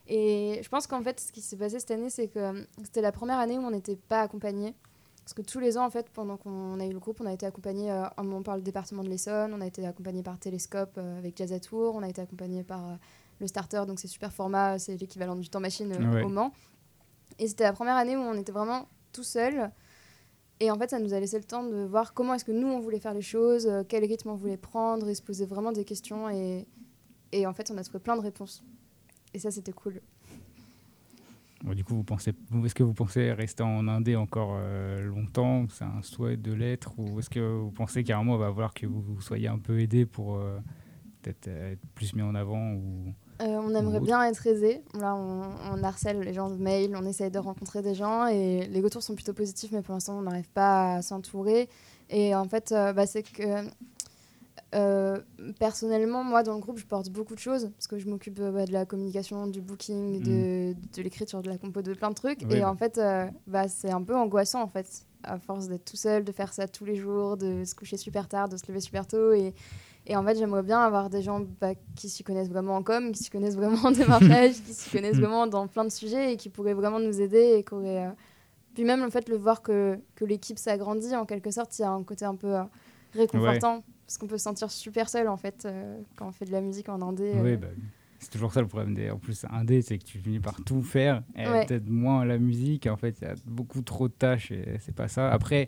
Et 0.07 0.59
je 0.63 0.69
pense 0.69 0.87
qu'en 0.87 1.01
fait, 1.01 1.19
ce 1.19 1.31
qui 1.31 1.41
s'est 1.41 1.57
passé 1.57 1.79
cette 1.79 1.91
année, 1.91 2.09
c'est 2.09 2.29
que 2.29 2.65
c'était 2.83 3.01
la 3.01 3.11
première 3.11 3.39
année 3.39 3.57
où 3.57 3.61
on 3.61 3.71
n'était 3.71 3.97
pas 3.97 4.21
accompagné. 4.21 4.73
Parce 5.27 5.33
que 5.33 5.41
tous 5.41 5.59
les 5.59 5.77
ans, 5.77 5.85
en 5.85 5.89
fait, 5.89 6.09
pendant 6.09 6.37
qu'on 6.37 6.79
a 6.79 6.85
eu 6.85 6.93
le 6.93 6.99
groupe, 6.99 7.19
on 7.19 7.25
a 7.25 7.33
été 7.33 7.45
accompagné 7.45 7.91
euh, 7.91 8.05
un 8.15 8.23
moment 8.23 8.43
par 8.43 8.55
le 8.55 8.61
département 8.61 9.03
de 9.03 9.09
l'Essonne, 9.09 9.53
on 9.53 9.59
a 9.59 9.65
été 9.67 9.85
accompagné 9.85 10.23
par 10.23 10.39
Télescope 10.39 10.93
euh, 10.97 11.17
avec 11.17 11.35
Jazz 11.35 11.51
à 11.51 11.59
Tours, 11.59 11.95
on 11.95 12.01
a 12.01 12.07
été 12.07 12.21
accompagné 12.21 12.63
par 12.63 12.79
euh, 12.85 12.95
le 13.41 13.47
Starter, 13.47 13.83
donc 13.85 13.99
c'est 13.99 14.07
super 14.07 14.31
format, 14.31 14.79
c'est 14.79 14.95
l'équivalent 14.95 15.35
du 15.35 15.49
temps 15.49 15.59
machine 15.59 15.91
Ouais. 15.91 16.23
au 16.23 16.29
Mans. 16.29 16.53
Et 17.39 17.47
c'était 17.49 17.65
la 17.65 17.73
première 17.73 17.97
année 17.97 18.15
où 18.15 18.21
on 18.21 18.35
était 18.35 18.53
vraiment 18.53 18.87
tout 19.11 19.23
seul. 19.23 19.69
Et 20.61 20.71
en 20.71 20.77
fait, 20.77 20.91
ça 20.91 20.97
nous 20.97 21.13
a 21.13 21.19
laissé 21.19 21.37
le 21.37 21.43
temps 21.43 21.65
de 21.65 21.83
voir 21.83 22.13
comment 22.13 22.33
est-ce 22.33 22.45
que 22.45 22.53
nous, 22.53 22.69
on 22.69 22.79
voulait 22.79 23.01
faire 23.01 23.13
les 23.13 23.21
choses, 23.21 23.69
quel 23.89 24.05
rythme 24.05 24.29
on 24.29 24.35
voulait 24.35 24.55
prendre, 24.55 25.09
et 25.09 25.13
se 25.13 25.21
poser 25.21 25.45
vraiment 25.45 25.73
des 25.73 25.83
questions. 25.83 26.29
Et, 26.29 26.65
et 27.33 27.45
en 27.45 27.53
fait, 27.53 27.69
on 27.69 27.77
a 27.77 27.83
trouvé 27.83 27.99
plein 27.99 28.15
de 28.15 28.21
réponses. 28.21 28.63
Et 29.33 29.39
ça, 29.39 29.51
c'était 29.51 29.73
cool. 29.73 29.99
Bon, 31.63 31.73
du 31.73 31.83
coup, 31.83 31.95
vous 31.95 32.03
pensez, 32.03 32.33
vous- 32.49 32.65
est-ce 32.65 32.75
que 32.75 32.83
vous 32.83 32.93
pensez 32.93 33.31
rester 33.31 33.63
en 33.63 33.87
Indé 33.87 34.15
encore 34.15 34.51
euh, 34.53 35.01
longtemps? 35.01 35.65
C'est 35.69 35.85
un 35.85 36.01
souhait 36.03 36.37
de 36.37 36.53
l'être 36.53 36.91
Ou 36.97 37.19
est-ce 37.19 37.29
que 37.29 37.39
vous 37.39 37.71
pensez 37.71 38.03
un 38.11 38.17
moment, 38.17 38.35
il 38.35 38.39
va 38.39 38.49
falloir 38.51 38.73
que 38.73 38.85
vous, 38.85 39.01
vous 39.01 39.21
soyez 39.21 39.47
un 39.47 39.57
peu 39.57 39.79
aidé 39.79 40.05
pour 40.05 40.35
euh, 40.35 40.59
peut-être 41.23 41.47
euh, 41.47 41.73
être 41.73 41.81
plus 41.95 42.13
mis 42.13 42.21
en 42.21 42.35
avant 42.35 42.73
ou... 42.73 43.13
Euh, 43.41 43.45
on 43.45 43.73
aimerait 43.75 43.99
bien 43.99 44.23
être 44.23 44.45
aisé. 44.47 44.81
Là, 44.99 45.15
on, 45.15 45.43
on 45.71 45.83
harcèle 45.83 46.19
les 46.21 46.33
gens 46.33 46.49
de 46.49 46.55
mail, 46.55 46.95
on 46.95 47.05
essaye 47.05 47.29
de 47.29 47.37
rencontrer 47.37 47.83
des 47.83 47.93
gens 47.93 48.25
et 48.27 48.67
les 48.67 48.81
retours 48.81 49.03
sont 49.03 49.13
plutôt 49.13 49.33
positifs, 49.33 49.71
mais 49.71 49.83
pour 49.83 49.93
l'instant, 49.93 50.17
on 50.17 50.23
n'arrive 50.23 50.49
pas 50.49 50.95
à 50.95 51.01
s'entourer. 51.03 51.69
Et 52.09 52.33
en 52.33 52.45
fait, 52.45 52.69
bah, 52.71 53.05
c'est 53.05 53.21
que 53.21 53.67
euh, 54.75 55.17
personnellement, 55.59 56.23
moi, 56.23 56.43
dans 56.43 56.53
le 56.53 56.59
groupe, 56.59 56.77
je 56.77 56.85
porte 56.85 57.09
beaucoup 57.09 57.35
de 57.35 57.39
choses 57.39 57.71
parce 57.75 57.87
que 57.87 57.97
je 57.97 58.07
m'occupe 58.07 58.39
euh, 58.39 58.51
bah, 58.51 58.65
de 58.65 58.73
la 58.73 58.85
communication, 58.85 59.47
du 59.47 59.61
booking, 59.61 60.21
de, 60.21 60.73
de 60.73 61.01
l'écriture, 61.01 61.41
de 61.41 61.49
la 61.49 61.57
compo, 61.57 61.81
de 61.81 61.93
plein 61.93 62.09
de 62.09 62.15
trucs. 62.15 62.43
Et 62.43 62.59
bah. 62.59 62.69
en 62.69 62.75
fait, 62.75 62.97
euh, 62.97 63.27
bah, 63.47 63.67
c'est 63.69 63.91
un 63.91 64.03
peu 64.03 64.15
angoissant 64.15 64.61
en 64.61 64.67
fait, 64.67 65.05
à 65.23 65.39
force 65.39 65.69
d'être 65.69 65.85
tout 65.85 65.95
seul, 65.95 66.25
de 66.25 66.31
faire 66.33 66.51
ça 66.51 66.67
tous 66.67 66.83
les 66.83 66.95
jours, 66.95 67.37
de 67.37 67.63
se 67.63 67.75
coucher 67.75 67.95
super 67.95 68.27
tard, 68.27 68.49
de 68.49 68.57
se 68.57 68.63
lever 68.67 68.81
super 68.81 69.07
tôt. 69.07 69.31
Et, 69.31 69.53
et 70.05 70.17
en 70.17 70.23
fait, 70.25 70.35
j'aimerais 70.37 70.63
bien 70.63 70.79
avoir 70.79 71.09
des 71.09 71.21
gens 71.21 71.45
bah, 71.61 71.73
qui 71.95 72.09
s'y 72.09 72.25
connaissent 72.25 72.49
vraiment 72.49 72.75
en 72.75 72.83
com, 72.83 73.13
qui 73.13 73.23
s'y 73.23 73.29
connaissent 73.29 73.55
vraiment 73.55 73.85
en 73.85 73.91
démarchage, 73.91 74.55
qui 74.55 74.73
s'y 74.73 74.89
connaissent 74.89 75.17
vraiment 75.17 75.47
dans 75.47 75.67
plein 75.67 75.85
de 75.85 75.91
sujets 75.91 76.33
et 76.33 76.37
qui 76.37 76.49
pourraient 76.49 76.73
vraiment 76.73 76.99
nous 76.99 77.21
aider. 77.21 77.55
Et 77.57 77.63
qui 77.63 77.73
auraient, 77.73 78.11
Puis 78.73 78.83
même 78.83 79.01
le 79.01 79.09
fait 79.11 79.25
de 79.25 79.31
le 79.31 79.37
voir 79.37 79.61
que, 79.61 79.97
que 80.15 80.25
l'équipe 80.25 80.59
s'agrandit, 80.59 81.15
en 81.15 81.25
quelque 81.25 81.51
sorte, 81.51 81.79
il 81.79 81.83
y 81.83 81.85
a 81.85 81.91
un 81.91 82.03
côté 82.03 82.25
un 82.25 82.35
peu 82.35 82.53
réconfortant. 83.13 83.81
Parce 84.07 84.17
qu'on 84.17 84.27
peut 84.27 84.37
se 84.37 84.45
sentir 84.45 84.71
super 84.71 85.09
seul 85.09 85.27
en 85.27 85.37
fait 85.37 85.65
euh, 85.65 85.99
quand 86.15 86.27
on 86.27 86.31
fait 86.31 86.45
de 86.45 86.51
la 86.51 86.61
musique 86.61 86.89
en 86.89 87.01
indé. 87.01 87.33
euh. 87.35 87.43
Oui, 87.43 87.57
bah, 87.57 87.67
c'est 88.19 88.31
toujours 88.31 88.51
ça 88.53 88.61
le 88.61 88.67
problème. 88.67 88.95
Des... 88.95 89.11
En 89.11 89.17
plus, 89.19 89.45
Indé, 89.51 89.81
c'est 89.83 89.97
que 89.99 90.03
tu 90.05 90.17
finis 90.17 90.39
par 90.39 90.55
tout 90.63 90.81
faire 90.81 91.21
et 91.35 91.45
Ouais. 91.47 91.65
peut-être 91.65 91.87
moins 91.87 92.25
la 92.25 92.39
musique. 92.39 92.87
En 92.87 92.95
fait, 92.97 93.17
il 93.21 93.27
y 93.27 93.29
a 93.29 93.35
beaucoup 93.45 93.81
trop 93.83 94.07
de 94.07 94.13
tâches 94.13 94.49
et 94.51 94.77
c'est 94.79 94.95
pas 94.95 95.07
ça. 95.07 95.29
Après, 95.29 95.67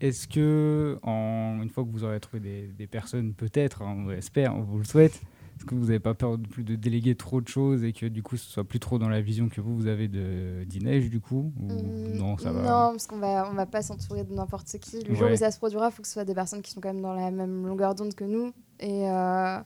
est-ce 0.00 0.28
que, 0.28 0.98
en... 1.02 1.60
une 1.62 1.70
fois 1.70 1.84
que 1.84 1.88
vous 1.90 2.04
aurez 2.04 2.20
trouvé 2.20 2.40
des, 2.40 2.66
des 2.66 2.86
personnes, 2.86 3.32
peut-être, 3.32 3.80
hein, 3.82 3.94
on 4.06 4.10
espère, 4.10 4.54
on 4.54 4.60
vous 4.62 4.76
le 4.78 4.84
souhaite, 4.84 5.22
est-ce 5.56 5.64
que 5.64 5.74
vous 5.74 5.86
n'avez 5.86 6.00
pas 6.00 6.14
peur 6.14 6.36
de 6.38 6.74
déléguer 6.76 7.14
trop 7.14 7.40
de 7.40 7.48
choses 7.48 7.82
et 7.82 7.92
que 7.92 8.06
du 8.06 8.22
coup, 8.22 8.36
ce 8.36 8.48
soit 8.50 8.64
plus 8.64 8.78
trop 8.78 8.98
dans 8.98 9.08
la 9.08 9.20
vision 9.22 9.48
que 9.48 9.60
vous, 9.60 9.74
vous 9.74 9.86
avez 9.86 10.06
de 10.08 10.64
du 10.64 11.20
coup 11.20 11.52
Ou 11.58 11.70
Hum, 11.72 12.16
non, 12.16 12.36
ça 12.36 12.52
va 12.52 12.62
Non, 12.62 12.90
parce 12.92 13.06
qu'on 13.06 13.18
va, 13.18 13.48
on 13.50 13.54
va 13.54 13.66
pas 13.66 13.82
s'entourer 13.82 14.24
de 14.24 14.32
n'importe 14.34 14.78
qui. 14.78 15.02
Le 15.02 15.14
jour 15.14 15.30
où 15.30 15.36
ça 15.36 15.50
se 15.50 15.58
produira, 15.58 15.88
il 15.88 15.92
faut 15.92 16.02
que 16.02 16.08
ce 16.08 16.14
soit 16.14 16.24
des 16.24 16.34
personnes 16.34 16.60
qui 16.62 16.70
sont 16.72 16.80
quand 16.80 16.92
même 16.92 17.02
dans 17.02 17.14
la 17.14 17.30
même 17.30 17.66
longueur 17.66 17.94
d'onde 17.94 18.14
que 18.14 18.24
nous. 18.24 18.52
Et, 18.80 19.08
euh, 19.10 19.58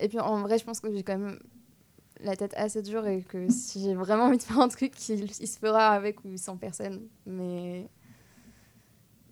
et 0.00 0.08
puis 0.08 0.20
en 0.20 0.42
vrai, 0.42 0.58
je 0.58 0.64
pense 0.64 0.80
que 0.80 0.92
j'ai 0.92 1.02
quand 1.02 1.16
même 1.18 1.38
la 2.20 2.36
tête 2.36 2.52
assez 2.56 2.82
dure 2.82 3.06
et 3.06 3.22
que 3.22 3.48
si 3.50 3.82
j'ai 3.82 3.94
vraiment 3.94 4.24
envie 4.24 4.38
de 4.38 4.42
faire 4.42 4.60
un 4.60 4.68
truc, 4.68 4.92
il, 5.08 5.24
il 5.24 5.46
se 5.48 5.58
fera 5.58 5.88
avec 5.88 6.24
ou 6.24 6.36
sans 6.36 6.56
personne. 6.58 7.08
Mais, 7.26 7.88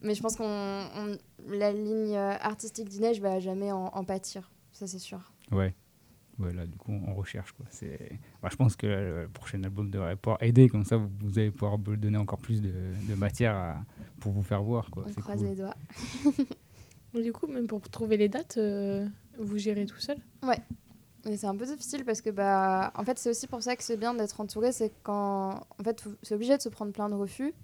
mais 0.00 0.14
je 0.14 0.22
pense 0.22 0.36
qu'on 0.36 0.44
on- 0.44 1.18
la 1.48 1.72
ligne 1.72 2.16
artistique 2.16 2.88
d'Inès 2.88 3.18
va 3.20 3.38
jamais 3.40 3.70
en, 3.72 3.86
en 3.86 4.04
pâtir. 4.04 4.50
Ça, 4.72 4.86
c'est 4.86 4.98
sûr. 4.98 5.32
Ouais. 5.50 5.74
Ouais, 6.38 6.52
là, 6.52 6.66
du 6.66 6.76
coup, 6.76 6.92
on 7.06 7.14
recherche. 7.14 7.52
Quoi. 7.52 7.64
C'est... 7.70 8.18
Bah, 8.42 8.48
je 8.50 8.56
pense 8.56 8.74
que 8.74 8.86
euh, 8.88 9.22
le 9.22 9.28
prochain 9.28 9.62
album 9.62 9.88
devrait 9.90 10.16
pouvoir 10.16 10.42
aider. 10.42 10.68
Comme 10.68 10.84
ça, 10.84 10.96
vous, 10.96 11.08
vous 11.20 11.38
allez 11.38 11.52
pouvoir 11.52 11.78
donner 11.78 12.18
encore 12.18 12.40
plus 12.40 12.60
de, 12.60 12.72
de 13.08 13.14
matière 13.14 13.54
à- 13.54 13.84
pour 14.18 14.32
vous 14.32 14.42
faire 14.42 14.62
voir. 14.62 14.90
Quoi. 14.90 15.04
On 15.16 15.20
croise 15.20 15.38
cool. 15.38 15.48
les 15.48 15.54
doigts. 15.54 15.76
Du 17.14 17.32
coup, 17.32 17.46
même 17.46 17.68
pour 17.68 17.80
trouver 17.88 18.16
les 18.16 18.28
dates, 18.28 18.56
euh, 18.56 19.06
vous 19.38 19.56
gérez 19.56 19.86
tout 19.86 20.00
seul? 20.00 20.16
Mais 21.26 21.36
c'est 21.36 21.46
un 21.46 21.56
peu 21.56 21.64
difficile 21.64 22.04
parce 22.04 22.20
que 22.20 22.28
bah 22.28 22.92
en 22.96 23.04
fait 23.04 23.18
c'est 23.18 23.30
aussi 23.30 23.46
pour 23.46 23.62
ça 23.62 23.76
que 23.76 23.82
c'est 23.82 23.96
bien 23.96 24.12
d'être 24.14 24.40
entouré, 24.40 24.72
c'est 24.72 24.92
quand 25.04 25.50
en 25.78 25.82
fait 25.84 26.04
c'est 26.22 26.34
obligé 26.34 26.56
de 26.56 26.60
se 26.62 26.68
prendre 26.68 26.92
plein 26.92 27.08
de 27.08 27.14
refus. 27.14 27.54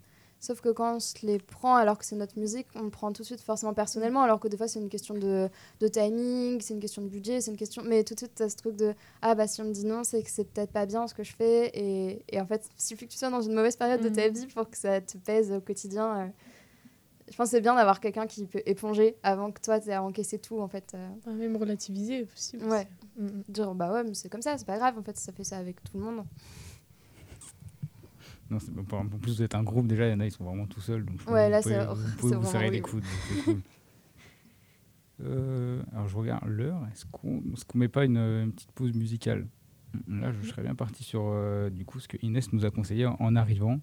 Sauf 0.42 0.62
que 0.62 0.70
quand 0.70 0.96
on 0.96 1.00
se 1.00 1.14
les 1.26 1.38
prend 1.38 1.76
alors 1.76 1.98
que 1.98 2.05
c'est 2.07 2.16
notre 2.16 2.38
musique, 2.38 2.66
on 2.74 2.83
le 2.85 2.88
prend 2.90 3.12
tout 3.12 3.20
de 3.20 3.26
suite 3.26 3.42
forcément 3.42 3.74
personnellement 3.74 4.22
alors 4.22 4.40
que 4.40 4.48
des 4.48 4.57
fois 4.57 4.68
c'est 4.68 4.79
une 4.81 4.88
question 4.88 5.12
de, 5.14 5.50
de 5.81 5.87
timing, 5.88 6.61
c'est 6.62 6.72
une 6.72 6.81
question 6.81 7.03
de 7.03 7.09
budget, 7.09 7.42
c'est 7.42 7.50
une 7.50 7.59
question 7.59 7.83
mais 7.85 8.05
tout 8.05 8.14
de 8.14 8.20
suite 8.20 8.33
tu 8.35 8.42
as 8.42 8.48
ce 8.48 8.57
truc 8.57 8.74
de 8.74 8.94
ah 9.20 9.35
bah 9.35 9.46
si 9.46 9.61
on 9.61 9.64
me 9.66 9.72
dit 9.72 9.85
non, 9.85 10.03
c'est 10.03 10.22
que 10.22 10.31
c'est 10.31 10.44
peut-être 10.44 10.72
pas 10.72 10.87
bien 10.87 11.07
ce 11.07 11.12
que 11.12 11.22
je 11.24 11.35
fais 11.37 11.66
et, 11.74 12.24
et 12.31 12.40
en 12.40 12.46
fait, 12.46 12.66
il 12.79 12.83
suffit 12.83 13.07
que 13.07 13.12
tu 13.12 13.18
sois 13.18 13.29
dans 13.29 13.42
une 13.42 13.53
mauvaise 13.53 13.76
période 13.76 14.00
de 14.00 14.09
ta 14.09 14.26
Mhm. 14.29 14.35
vie 14.35 14.46
pour 14.46 14.68
que 14.70 14.79
ça 14.79 15.00
te 15.03 15.18
pèse 15.18 15.53
au 15.53 15.61
quotidien. 15.61 16.20
euh. 16.20 16.26
Je 17.31 17.37
pense 17.37 17.50
que 17.50 17.57
c'est 17.57 17.61
bien 17.61 17.74
d'avoir 17.76 18.00
quelqu'un 18.00 18.26
qui 18.26 18.44
peut 18.46 18.62
éponger 18.66 19.16
avant 19.22 19.53
que 19.53 19.61
toi 19.61 19.79
tu 19.79 19.90
aies 19.90 19.92
à 19.92 20.03
encaisser 20.03 20.38
tout 20.38 20.59
en 20.59 20.68
fait. 20.68 20.92
euh. 20.94 21.09
Enfin, 21.18 21.33
Même 21.33 21.57
relativiser, 21.57 22.24
possible. 22.24 22.64
Ouais. 22.64 22.88
Mm, 23.18 23.26
mm. 23.26 23.42
Dire 23.48 23.74
bah 23.74 23.92
ouais, 23.92 24.05
mais 24.05 24.14
c'est 24.14 24.29
comme 24.31 24.42
ça, 24.42 24.57
c'est 24.57 24.66
pas 24.66 24.79
grave 24.79 24.98
en 24.98 25.03
fait, 25.03 25.16
ça 25.18 25.33
fait 25.33 25.44
ça 25.44 25.59
avec 25.59 25.83
tout 25.85 25.98
le 25.98 26.03
monde. 26.03 26.24
Non, 28.51 28.59
en 28.93 29.07
plus, 29.07 29.37
vous 29.37 29.43
êtes 29.43 29.55
un 29.55 29.63
groupe 29.63 29.87
déjà. 29.87 30.07
Il 30.09 30.11
y 30.11 30.15
en 30.15 30.21
a, 30.21 30.27
ils 30.27 30.33
sont 30.33 30.45
vraiment 30.45 30.67
tout 30.67 30.81
seuls. 30.81 31.05
Donc, 31.05 31.21
Ouais, 31.31 31.49
là, 31.49 31.63
c'est- 31.63 31.87
vous 31.87 32.17
pouvez 32.19 32.37
vous 32.37 32.45
serrer 32.47 32.71
les 32.71 32.81
coudes. 32.81 33.05
cool. 33.45 33.61
Euh, 35.23 35.83
alors, 35.93 36.09
je 36.09 36.17
regarde 36.17 36.49
l'heure. 36.49 36.81
Est-ce 36.93 37.05
qu'on 37.13 37.39
est 37.41 37.65
qu'on 37.67 37.79
met 37.79 37.89
pas 37.89 38.07
une, 38.07 38.17
une 38.17 38.53
petite 38.53 38.73
pause 38.73 38.95
musicale? 38.95 39.47
Là, 40.09 40.33
je 40.33 40.49
serais 40.49 40.63
bien 40.63 40.75
parti 40.75 41.05
sur 41.05 41.25
euh, 41.27 41.69
du 41.69 41.85
coup 41.85 42.01
ce 42.01 42.09
que 42.09 42.17
Inès 42.23 42.53
nous 42.55 42.65
a 42.65 42.71
conseillé 42.71 43.05
en, 43.05 43.37
arrivant. 43.37 43.81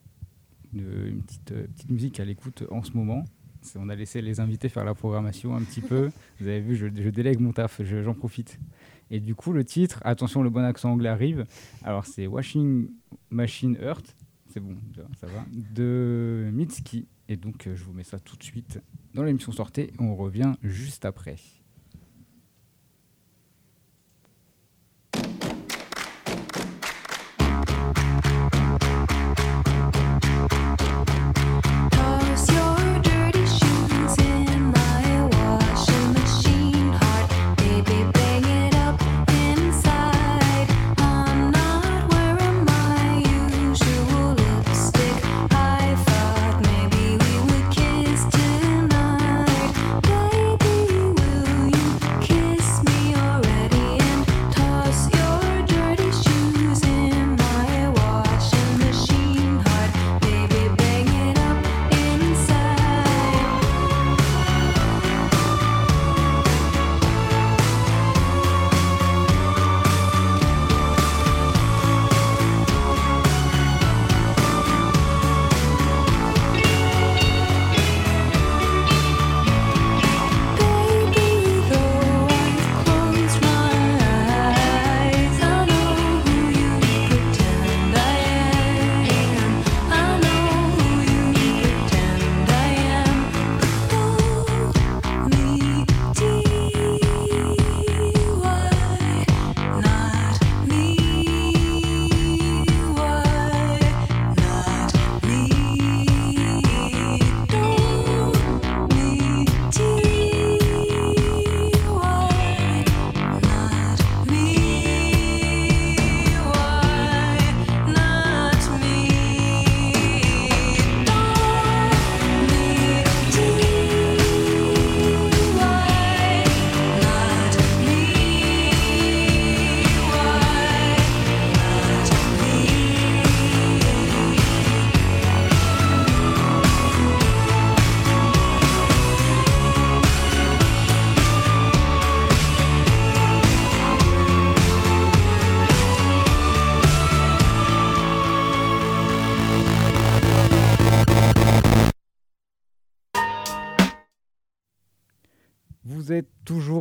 Une, 0.73 0.81
une 1.09 1.21
petite, 1.21 1.51
euh, 1.51 1.67
petite 1.67 1.91
musique 1.91 2.19
à 2.19 2.25
l'écoute 2.25 2.63
en 2.71 2.81
ce 2.81 2.93
moment. 2.93 3.23
On 3.75 3.87
a 3.89 3.95
laissé 3.95 4.19
les 4.23 4.39
invités 4.39 4.67
faire 4.67 4.83
la 4.83 4.95
programmation 4.95 5.55
un 5.55 5.61
petit 5.61 5.81
peu. 5.81 6.09
Vous 6.39 6.47
avez 6.47 6.59
vu, 6.59 6.75
je, 6.75 6.87
je 6.87 7.09
délègue 7.11 7.39
mon 7.39 7.51
taf, 7.51 7.83
je- 7.83 8.01
j'en 8.01 8.15
profite. 8.15 8.59
Et 9.11 9.19
du 9.19 9.35
coup, 9.35 9.53
le 9.53 9.63
titre, 9.63 10.01
attention, 10.05 10.41
le 10.41 10.49
bon 10.49 10.63
accent 10.63 10.91
anglais 10.91 11.09
arrive. 11.09 11.45
Alors, 11.83 12.05
c'est 12.07 12.25
Washing 12.25 12.89
Machine 13.29 13.77
Earth. 13.79 14.16
C'est 14.57 14.63
bon, 14.63 14.75
ça 15.19 15.27
va. 15.27 15.45
De 15.51 16.49
Mitski. 16.51 17.07
Et 17.29 17.37
donc, 17.37 17.67
euh, 17.67 17.75
je 17.75 17.83
vous 17.83 17.93
mets 17.93 18.03
ça 18.03 18.17
tout 18.17 18.35
de 18.35 18.43
suite 18.43 18.79
dans 19.13 19.23
l'émission 19.23 19.51
Sortez. 19.51 19.93
On 19.99 20.15
revient 20.15 20.53
juste 20.63 21.05
après. 21.05 21.35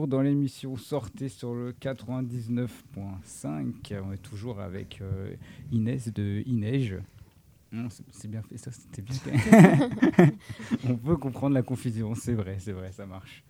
Toujours 0.06 0.18
dans 0.18 0.22
l'émission 0.22 0.76
Sortez 0.76 1.28
sur 1.28 1.54
le 1.54 1.72
99.5. 1.72 3.94
On 4.04 4.12
est 4.12 4.22
toujours 4.22 4.60
avec 4.60 5.00
euh, 5.00 5.34
Inès 5.72 6.12
de 6.12 6.42
Ineige. 6.46 6.96
Non, 7.72 7.88
c'est- 7.90 8.04
c'est 8.12 8.28
bien 8.28 8.42
fait, 8.42 8.56
ça, 8.58 8.70
c'était 8.70 9.02
bien 9.02 9.14
fait. 9.14 9.32
on 10.88 10.96
peut 10.96 11.16
comprendre 11.16 11.54
la 11.54 11.62
confusion, 11.62 12.14
c'est 12.14 12.34
vrai, 12.34 12.56
c'est 12.60 12.72
vrai, 12.72 12.92
ça 12.92 13.06
marche. 13.06 13.42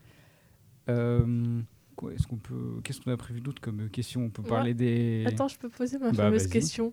Euh, 0.88 1.60
quoi, 1.94 2.12
est-ce 2.14 2.26
qu'on 2.26 2.36
peut, 2.38 2.80
qu'est-ce 2.82 3.00
qu'on 3.02 3.12
a 3.12 3.16
prévu 3.16 3.40
d'autre 3.40 3.60
comme 3.60 3.88
question? 3.90 4.22
On 4.24 4.30
peut 4.30 4.42
parler 4.42 4.72
des. 4.74 5.24
Attends, 5.26 5.48
je 5.48 5.58
peux 5.58 5.68
poser 5.68 5.98
ma 5.98 6.10
Bah, 6.12 6.24
fameuse 6.24 6.42
vas-y. 6.42 6.50
question. 6.50 6.92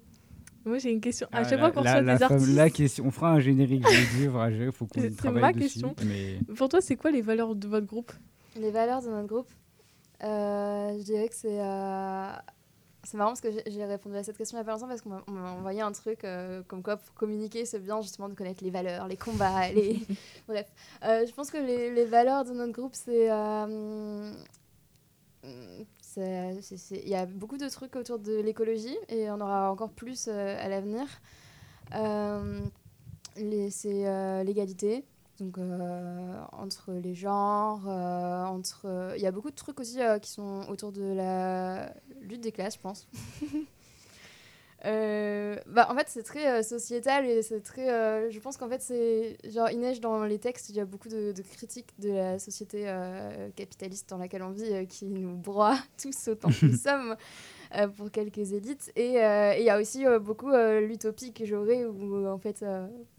Moi, 0.65 0.77
j'ai 0.79 0.91
une 0.91 1.01
question. 1.01 1.27
À 1.31 1.39
Ah, 1.39 1.43
chaque 1.43 1.51
la- 1.53 1.57
fois 1.59 1.71
qu'on 1.71 1.79
reçoit 1.81 2.01
la 2.01 2.17
des 2.17 2.23
artistes, 2.23 2.55
La 2.55 2.69
question, 2.69 3.05
on 3.05 3.11
fera 3.11 3.31
un 3.33 3.39
générique, 3.39 3.83
vais 3.85 4.05
dire, 4.17 4.49
il 4.49 4.71
faut 4.71 4.85
qu'on 4.85 5.01
C'est- 5.01 5.09
c'est 5.09 5.15
travaille 5.15 5.41
ma 5.41 5.53
dessus, 5.53 5.81
question. 5.81 5.95
Mais 6.05 6.39
pour 6.55 6.69
toi, 6.69 6.79
c'est 6.81 6.95
quoi 6.95 7.11
les 7.11 7.21
valeurs 7.21 7.55
de 7.55 7.67
votre 7.67 7.85
groupe? 7.87 8.11
Les 8.55 8.71
valeurs 8.71 9.01
de 9.01 9.09
notre 9.09 9.27
groupe, 9.27 9.49
euh, 10.23 10.97
je 10.97 11.03
dirais 11.03 11.27
que 11.27 11.35
c'est. 11.35 11.59
euh, 11.59 12.31
C'est 13.05 13.17
marrant 13.17 13.31
parce 13.31 13.41
que 13.41 13.49
j'ai- 13.67 13.85
répondu 13.85 14.15
à 14.15 14.23
cette 14.23 14.37
question 14.37 14.57
il 14.57 14.61
n'y 14.61 14.61
a 14.61 14.65
pas 14.65 14.71
longtemps 14.71 14.87
parce 14.87 15.01
qu'on 15.01 15.09
m'a 15.31 15.51
envoyé 15.51 15.81
un 15.81 15.91
truc 15.91 16.23
euh, 16.23 16.61
comme 16.69 16.81
quoi 16.81 16.95
pour 16.95 17.13
communiquer, 17.15 17.65
c'est 17.65 17.79
bien 17.79 17.99
justement 18.01 18.29
de 18.29 18.33
connaître 18.33 18.63
les 18.63 18.69
valeurs, 18.69 19.07
les 19.09 19.17
combats, 19.17 19.67
les. 19.73 19.99
Bref. 20.47 20.67
Je 21.01 21.31
pense 21.33 21.51
que 21.51 21.57
les, 21.57 21.91
les 21.93 22.05
valeurs 22.05 22.45
de 22.45 22.51
notre 22.53 22.71
groupe, 22.71 22.93
c'est. 22.95 23.27
Il 26.15 27.09
y 27.09 27.15
a 27.15 27.25
beaucoup 27.25 27.57
de 27.57 27.67
trucs 27.67 27.95
autour 27.95 28.19
de 28.19 28.39
l'écologie 28.39 28.95
et 29.09 29.29
on 29.31 29.41
aura 29.41 29.71
encore 29.71 29.91
plus 29.91 30.27
à 30.29 30.69
l'avenir. 30.69 31.05
C'est 33.35 34.43
l'égalité, 34.45 35.03
donc 35.39 35.57
euh, 35.57 36.41
entre 36.51 36.93
les 36.93 37.15
genres, 37.15 37.87
euh, 37.87 38.45
entre... 38.45 39.13
Il 39.15 39.21
y 39.21 39.27
a 39.27 39.31
beaucoup 39.31 39.49
de 39.49 39.55
trucs 39.55 39.79
aussi 39.79 40.01
euh, 40.01 40.19
qui 40.19 40.31
sont 40.31 40.61
autour 40.69 40.91
de 40.91 41.13
la 41.13 41.93
lutte 42.21 42.41
des 42.41 42.51
classes, 42.51 42.75
je 42.75 42.79
pense. 42.79 43.07
Euh, 44.85 45.55
bah, 45.67 45.87
en 45.89 45.95
fait, 45.95 46.07
c'est 46.09 46.23
très 46.23 46.45
euh, 46.47 46.61
sociétal 46.61 47.25
et 47.25 47.41
c'est 47.41 47.61
très. 47.61 47.89
euh, 47.89 48.29
je 48.29 48.39
pense 48.39 48.57
qu'en 48.57 48.67
fait, 48.67 48.81
c'est. 48.81 49.37
Genre, 49.49 49.69
il 49.69 49.79
neige 49.79 50.01
dans 50.01 50.23
les 50.25 50.39
textes, 50.39 50.69
il 50.69 50.75
y 50.75 50.79
a 50.79 50.85
beaucoup 50.85 51.07
de, 51.07 51.31
de 51.31 51.41
critiques 51.41 51.93
de 51.99 52.11
la 52.11 52.39
société 52.39 52.93
capitaliste 53.55 54.09
dans 54.09 54.17
laquelle 54.17 54.43
on 54.43 54.51
vit 54.51 54.85
qui 54.87 55.05
nous 55.05 55.35
broie 55.35 55.77
tous 56.01 56.27
autant 56.27 56.49
que 56.49 56.65
nous 56.65 56.77
sommes 56.77 57.15
pour 57.95 58.11
quelques 58.11 58.51
élites. 58.51 58.91
Et 58.95 59.13
il 59.13 59.63
y 59.63 59.69
a 59.69 59.79
aussi 59.79 60.03
beaucoup 60.21 60.51
l'utopie 60.51 61.33
que 61.33 61.45
j'aurais 61.45 61.85
où, 61.85 62.27
en 62.27 62.37
fait, 62.37 62.63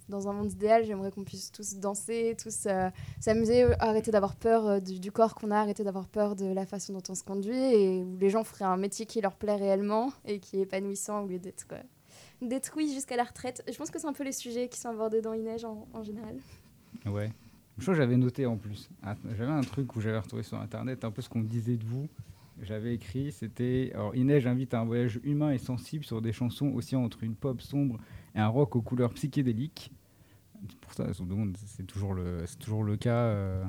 dans 0.08 0.28
un 0.28 0.32
monde 0.32 0.52
idéal, 0.52 0.84
j'aimerais 0.84 1.10
qu'on 1.10 1.24
puisse 1.24 1.50
tous 1.50 1.76
danser, 1.76 2.36
tous 2.42 2.66
euh, 2.66 2.90
s'amuser, 3.20 3.64
arrêter 3.80 4.10
d'avoir 4.10 4.36
peur 4.36 4.66
euh, 4.66 4.80
du, 4.80 5.10
corps 5.12 5.34
qu'on 5.34 5.50
a, 5.50 5.56
arrêter 5.56 5.84
d'avoir 5.84 6.08
peur 6.08 6.36
de 6.36 6.46
la 6.46 6.66
façon 6.66 6.92
dont 6.92 7.02
on 7.08 7.14
se 7.14 7.24
conduit 7.24 7.56
et 7.56 8.02
où 8.02 8.16
les 8.18 8.30
gens 8.30 8.44
feraient 8.44 8.64
un 8.64 8.76
métier 8.76 9.06
qui 9.06 9.20
leur 9.20 9.34
plaît 9.36 9.56
réellement 9.56 10.12
et 10.24 10.40
qui 10.40 10.58
est 10.58 10.62
épanouissant 10.62 11.22
au 11.22 11.26
lieu 11.26 11.38
d'être 11.38 11.66
euh, 11.72 11.82
détruit 12.42 12.92
jusqu'à 12.92 13.16
la 13.16 13.24
retraite. 13.24 13.64
Je 13.70 13.76
pense 13.76 13.90
que 13.90 13.98
c'est 13.98 14.06
un 14.06 14.12
peu 14.12 14.24
les 14.24 14.32
sujets 14.32 14.68
qui 14.68 14.78
sont 14.78 14.90
abordés 14.90 15.22
dans 15.22 15.32
Ineige 15.32 15.64
en, 15.64 15.86
en 15.92 16.02
général. 16.02 16.36
Ouais. 17.06 17.30
Je 17.78 17.82
crois 17.82 17.94
que 17.94 18.00
j'avais 18.00 18.16
noté 18.16 18.46
en 18.46 18.56
plus. 18.56 18.88
Ah, 19.02 19.16
J'avais 19.36 19.50
un 19.50 19.62
truc 19.62 19.96
où 19.96 20.00
j'avais 20.00 20.18
retrouvé 20.18 20.42
sur 20.42 20.58
internet 20.60 21.04
un 21.04 21.10
peu 21.10 21.22
ce 21.22 21.28
qu'on 21.28 21.42
disait 21.42 21.76
de 21.76 21.84
vous. 21.84 22.08
J'avais 22.62 22.94
écrit, 22.94 23.32
c'était. 23.32 23.90
Alors, 23.94 24.14
Inej 24.14 24.46
invite 24.46 24.74
à 24.74 24.80
un 24.80 24.84
voyage 24.84 25.18
humain 25.24 25.50
et 25.50 25.58
sensible 25.58 26.04
sur 26.04 26.22
des 26.22 26.32
chansons 26.32 26.68
aussi 26.68 26.94
entre 26.94 27.24
une 27.24 27.34
pop 27.34 27.60
sombre 27.60 27.98
et 28.34 28.40
un 28.40 28.48
rock 28.48 28.76
aux 28.76 28.82
couleurs 28.82 29.12
psychédéliques. 29.14 29.92
Pour 30.80 30.94
ça, 30.94 31.06
c'est 31.66 31.86
toujours 31.86 32.14
le, 32.14 32.44
c'est 32.46 32.58
toujours 32.58 32.84
le 32.84 32.96
cas 32.96 33.16
euh, 33.16 33.62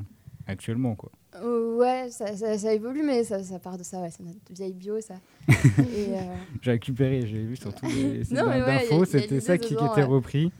actuellement, 0.47 0.95
quoi. 0.95 1.11
Euh, 1.35 1.75
ouais, 1.75 2.09
ça, 2.09 2.35
ça, 2.37 2.57
ça 2.57 2.73
évolue, 2.73 3.03
mais 3.03 3.23
ça, 3.23 3.43
ça 3.43 3.59
part 3.59 3.77
de 3.77 3.83
ça, 3.83 3.99
ouais, 3.99 4.09
c'est 4.09 4.23
notre 4.23 4.39
vieille 4.51 4.73
bio, 4.73 5.01
ça. 5.01 5.15
euh, 5.49 6.35
J'ai 6.61 6.71
récupéré, 6.71 7.25
j'ai 7.25 7.43
vu 7.43 7.57
sur 7.57 7.73
tous 7.75 7.87
les 7.87 8.23
sites 8.23 8.39
ouais, 8.39 8.59
d'infos, 8.61 9.03
c'était 9.05 9.41
ça 9.41 9.57
qui, 9.57 9.69
qui 9.69 9.73
dedans, 9.73 9.91
était 9.91 10.01
ouais. 10.01 10.07
repris. 10.07 10.51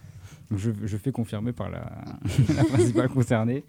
Je, 0.51 0.71
je 0.83 0.97
fais 0.97 1.11
confirmer 1.11 1.53
par 1.53 1.69
la, 1.69 1.91
la 2.55 2.63
principale 2.65 3.09
concernée. 3.09 3.63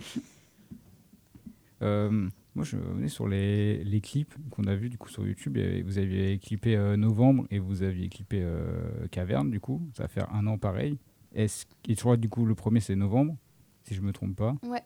Euh, 1.83 2.29
moi, 2.57 2.65
je 2.65 2.79
venais 2.79 3.09
sur 3.09 3.29
les, 3.29 3.85
les 3.85 4.01
clips 4.01 4.35
qu'on 4.51 4.65
a 4.65 4.75
vus 4.75 4.89
du 4.89 4.97
coup 4.97 5.11
sur 5.11 5.27
YouTube. 5.27 5.59
Et 5.59 5.83
vous 5.83 5.99
aviez 5.99 6.39
clippé 6.39 6.75
euh, 6.75 6.97
Novembre 6.97 7.47
et 7.51 7.59
vous 7.59 7.83
aviez 7.83 8.09
clippé 8.09 8.41
euh, 8.43 9.07
Caverne, 9.11 9.51
du 9.51 9.61
coup. 9.61 9.83
Ça 9.95 10.05
va 10.05 10.09
faire 10.09 10.35
un 10.35 10.47
an 10.47 10.57
pareil. 10.57 10.99
Est-ce, 11.35 11.67
et 11.87 11.95
je 11.95 12.01
crois 12.01 12.17
du 12.17 12.31
coup 12.31 12.47
le 12.47 12.55
premier 12.55 12.81
c'est 12.81 12.97
Novembre, 12.97 13.37
si 13.85 13.95
je 13.95 14.01
me 14.01 14.11
trompe 14.13 14.37
pas. 14.37 14.57
Ouais. 14.67 14.83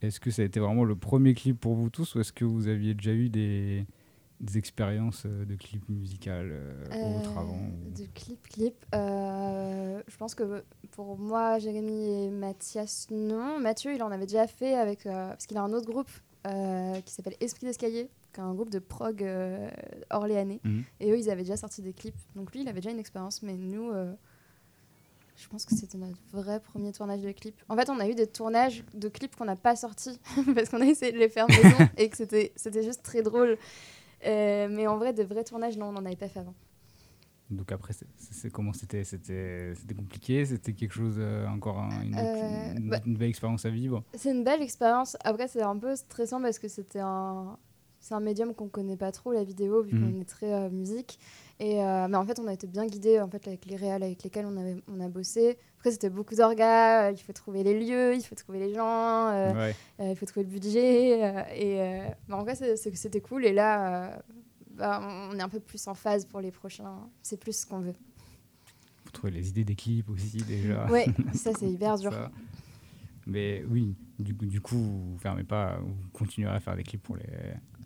Est-ce 0.00 0.18
que 0.18 0.30
ça 0.30 0.40
a 0.40 0.46
été 0.46 0.60
vraiment 0.60 0.84
le 0.84 0.96
premier 0.96 1.34
clip 1.34 1.60
pour 1.60 1.74
vous 1.74 1.90
tous 1.90 2.14
ou 2.14 2.20
est-ce 2.20 2.32
que 2.32 2.46
vous 2.46 2.68
aviez 2.68 2.94
déjà 2.94 3.12
eu 3.12 3.28
des, 3.28 3.84
des 4.40 4.56
expériences 4.58 5.24
euh, 5.26 5.44
de 5.44 5.54
clips 5.54 5.88
musicales 5.88 6.50
euh, 6.50 7.18
autres 7.18 7.36
avant 7.36 7.58
ou- 7.58 7.90
De 7.90 8.06
clip, 8.14 8.42
clip. 8.48 8.74
euh, 8.94 10.02
je 10.08 10.16
pense 10.16 10.34
que 10.34 10.64
pour 10.92 11.18
moi, 11.18 11.58
Jérémy 11.58 12.24
et 12.26 12.30
Mathias, 12.30 13.06
non. 13.10 13.58
Mathieu, 13.60 13.94
il 13.94 14.02
en 14.02 14.10
avait 14.10 14.26
déjà 14.26 14.46
fait 14.46 14.74
avec. 14.74 15.04
euh, 15.06 15.28
parce 15.28 15.46
qu'il 15.46 15.56
a 15.58 15.62
un 15.62 15.72
autre 15.72 15.86
groupe 15.86 16.10
euh, 16.46 17.00
qui 17.02 17.12
s'appelle 17.12 17.36
Esprit 17.40 17.66
d'Escalier, 17.66 18.08
qui 18.32 18.40
est 18.40 18.42
un 18.42 18.54
groupe 18.54 18.70
de 18.70 18.78
prog 18.78 19.22
euh, 19.22 19.68
orléanais. 20.10 20.60
Mhm. 20.64 20.84
Et 21.00 21.10
eux, 21.12 21.18
ils 21.18 21.28
avaient 21.30 21.42
déjà 21.42 21.58
sorti 21.58 21.82
des 21.82 21.92
clips. 21.92 22.16
Donc 22.34 22.52
lui, 22.52 22.62
il 22.62 22.68
avait 22.68 22.80
déjà 22.80 22.90
une 22.90 22.98
expérience, 22.98 23.42
mais 23.42 23.54
nous. 23.54 23.90
euh, 23.90 24.12
je 25.36 25.48
pense 25.48 25.64
que 25.64 25.74
c'était 25.74 25.96
notre 25.96 26.18
vrai 26.32 26.60
premier 26.60 26.92
tournage 26.92 27.22
de 27.22 27.32
clip. 27.32 27.54
En 27.70 27.76
fait, 27.76 27.88
on 27.88 27.98
a 27.98 28.06
eu 28.08 28.14
des 28.14 28.26
tournages 28.26 28.84
de 28.92 29.08
clips 29.08 29.34
qu'on 29.36 29.46
n'a 29.46 29.56
pas 29.56 29.74
sortis 29.74 30.18
parce 30.54 30.68
qu'on 30.68 30.80
a 30.82 30.86
essayé 30.86 31.12
de 31.12 31.18
les 31.18 31.30
faire 31.30 31.46
maison 31.48 31.76
et 31.96 32.08
que 32.10 32.16
c'était 32.16 32.82
juste 32.82 33.02
très 33.02 33.22
drôle. 33.22 33.56
Euh, 34.26 34.68
mais 34.70 34.86
en 34.86 34.96
vrai, 34.98 35.12
de 35.12 35.22
vrais 35.22 35.44
tournages, 35.44 35.76
non, 35.78 35.86
on 35.86 35.92
n'en 35.92 36.04
avait 36.04 36.16
pas 36.16 36.28
fait 36.28 36.40
avant. 36.40 36.54
Donc 37.50 37.72
après, 37.72 37.92
c'est, 38.18 38.50
comment 38.50 38.72
c'était, 38.72 39.02
c'était, 39.02 39.74
c'était 39.74 39.94
compliqué 39.94 40.44
C'était 40.46 40.72
quelque 40.72 40.92
chose, 40.92 41.16
euh, 41.18 41.48
encore 41.48 41.80
un- 41.80 42.02
une, 42.02 42.14
Euh, 42.16 42.74
une- 42.76 42.88
bah- 42.90 43.00
une 43.04 43.16
belle 43.16 43.28
expérience 43.30 43.64
à 43.64 43.70
vivre? 43.70 44.04
C'est 44.14 44.30
une 44.30 44.44
belle 44.44 44.62
expérience. 44.62 45.16
Après, 45.24 45.48
c'est 45.48 45.62
un 45.62 45.76
peu 45.76 45.96
stressant 45.96 46.40
parce 46.40 46.60
que 46.60 46.68
c'était 46.68 47.00
un, 47.00 47.58
c'est 48.00 48.14
un 48.14 48.20
médium 48.20 48.54
qu'on 48.54 48.68
connaît 48.68 48.96
pas 48.96 49.12
trop, 49.12 49.32
la 49.32 49.44
vidéo, 49.44 49.82
vu 49.82 49.94
Mhm. 49.94 50.12
qu'on 50.14 50.20
est 50.20 50.24
très 50.24 50.52
euh, 50.52 50.70
musique. 50.70 51.18
Et, 51.60 51.82
euh, 51.84 52.08
mais 52.08 52.16
en 52.16 52.24
fait, 52.24 52.38
on 52.40 52.46
a 52.46 52.52
été 52.54 52.66
bien 52.66 52.86
guidés 52.86 53.20
en 53.20 53.28
fait, 53.28 53.46
avec 53.46 53.66
les 53.66 53.76
réals 53.76 54.02
avec 54.02 54.22
lesquels 54.22 54.46
on, 54.46 54.56
avait, 54.56 54.76
on 54.88 54.98
a 55.00 55.08
bossé. 55.08 55.58
Après, 55.78 55.90
c'était 55.92 56.08
beaucoup 56.10 56.34
d'orgas. 56.34 57.08
euh, 57.08 57.12
il 57.12 57.18
faut 57.18 57.32
trouver 57.34 57.62
les 57.62 57.78
lieux, 57.78 58.14
il 58.14 58.22
faut 58.22 58.34
trouver 58.34 58.58
les 58.58 58.72
gens, 58.74 59.28
euh, 59.28 59.52
Ouais. 59.54 59.74
il 60.00 60.16
faut 60.16 60.24
trouver 60.26 60.44
le 60.44 60.50
budget. 60.50 61.20
et 61.54 62.10
mais 62.28 62.34
en 62.34 62.44
c'est- 62.54 62.94
c'était 62.96 63.20
cool. 63.20 63.44
Et 63.44 63.52
là, 63.52 64.22
bah, 64.74 65.00
on 65.30 65.38
est 65.38 65.42
un 65.42 65.48
peu 65.50 65.60
plus 65.60 65.86
en 65.88 65.94
phase 65.94 66.24
pour 66.24 66.40
les 66.40 66.50
prochains. 66.50 66.96
C'est 67.22 67.38
plus 67.38 67.54
ce 67.54 67.66
qu'on 67.66 67.80
veut. 67.80 67.92
Faut 69.04 69.10
trouver 69.12 69.32
les 69.32 69.48
idées 69.50 69.64
clips 69.74 70.08
aussi 70.08 70.38
déjà. 70.38 70.86
Ouais, 70.90 71.04
ça, 71.34 71.50
c'est 71.58 71.68
hyper 71.68 71.98
dur. 71.98 72.12
Ça. 72.12 72.30
Mais 73.26 73.62
oui, 73.68 73.94
du, 74.18 74.34
coup- 74.34 74.46
du 74.46 74.60
coup, 74.62 74.76
vous 74.78 75.18
fermez 75.18 75.44
pas, 75.44 75.78
vous 75.82 75.94
continuerez 76.12 76.54
à 76.56 76.60
faire 76.60 76.74
des 76.76 76.82
clips 76.82 77.02
pour 77.02 77.16
les, 77.16 77.24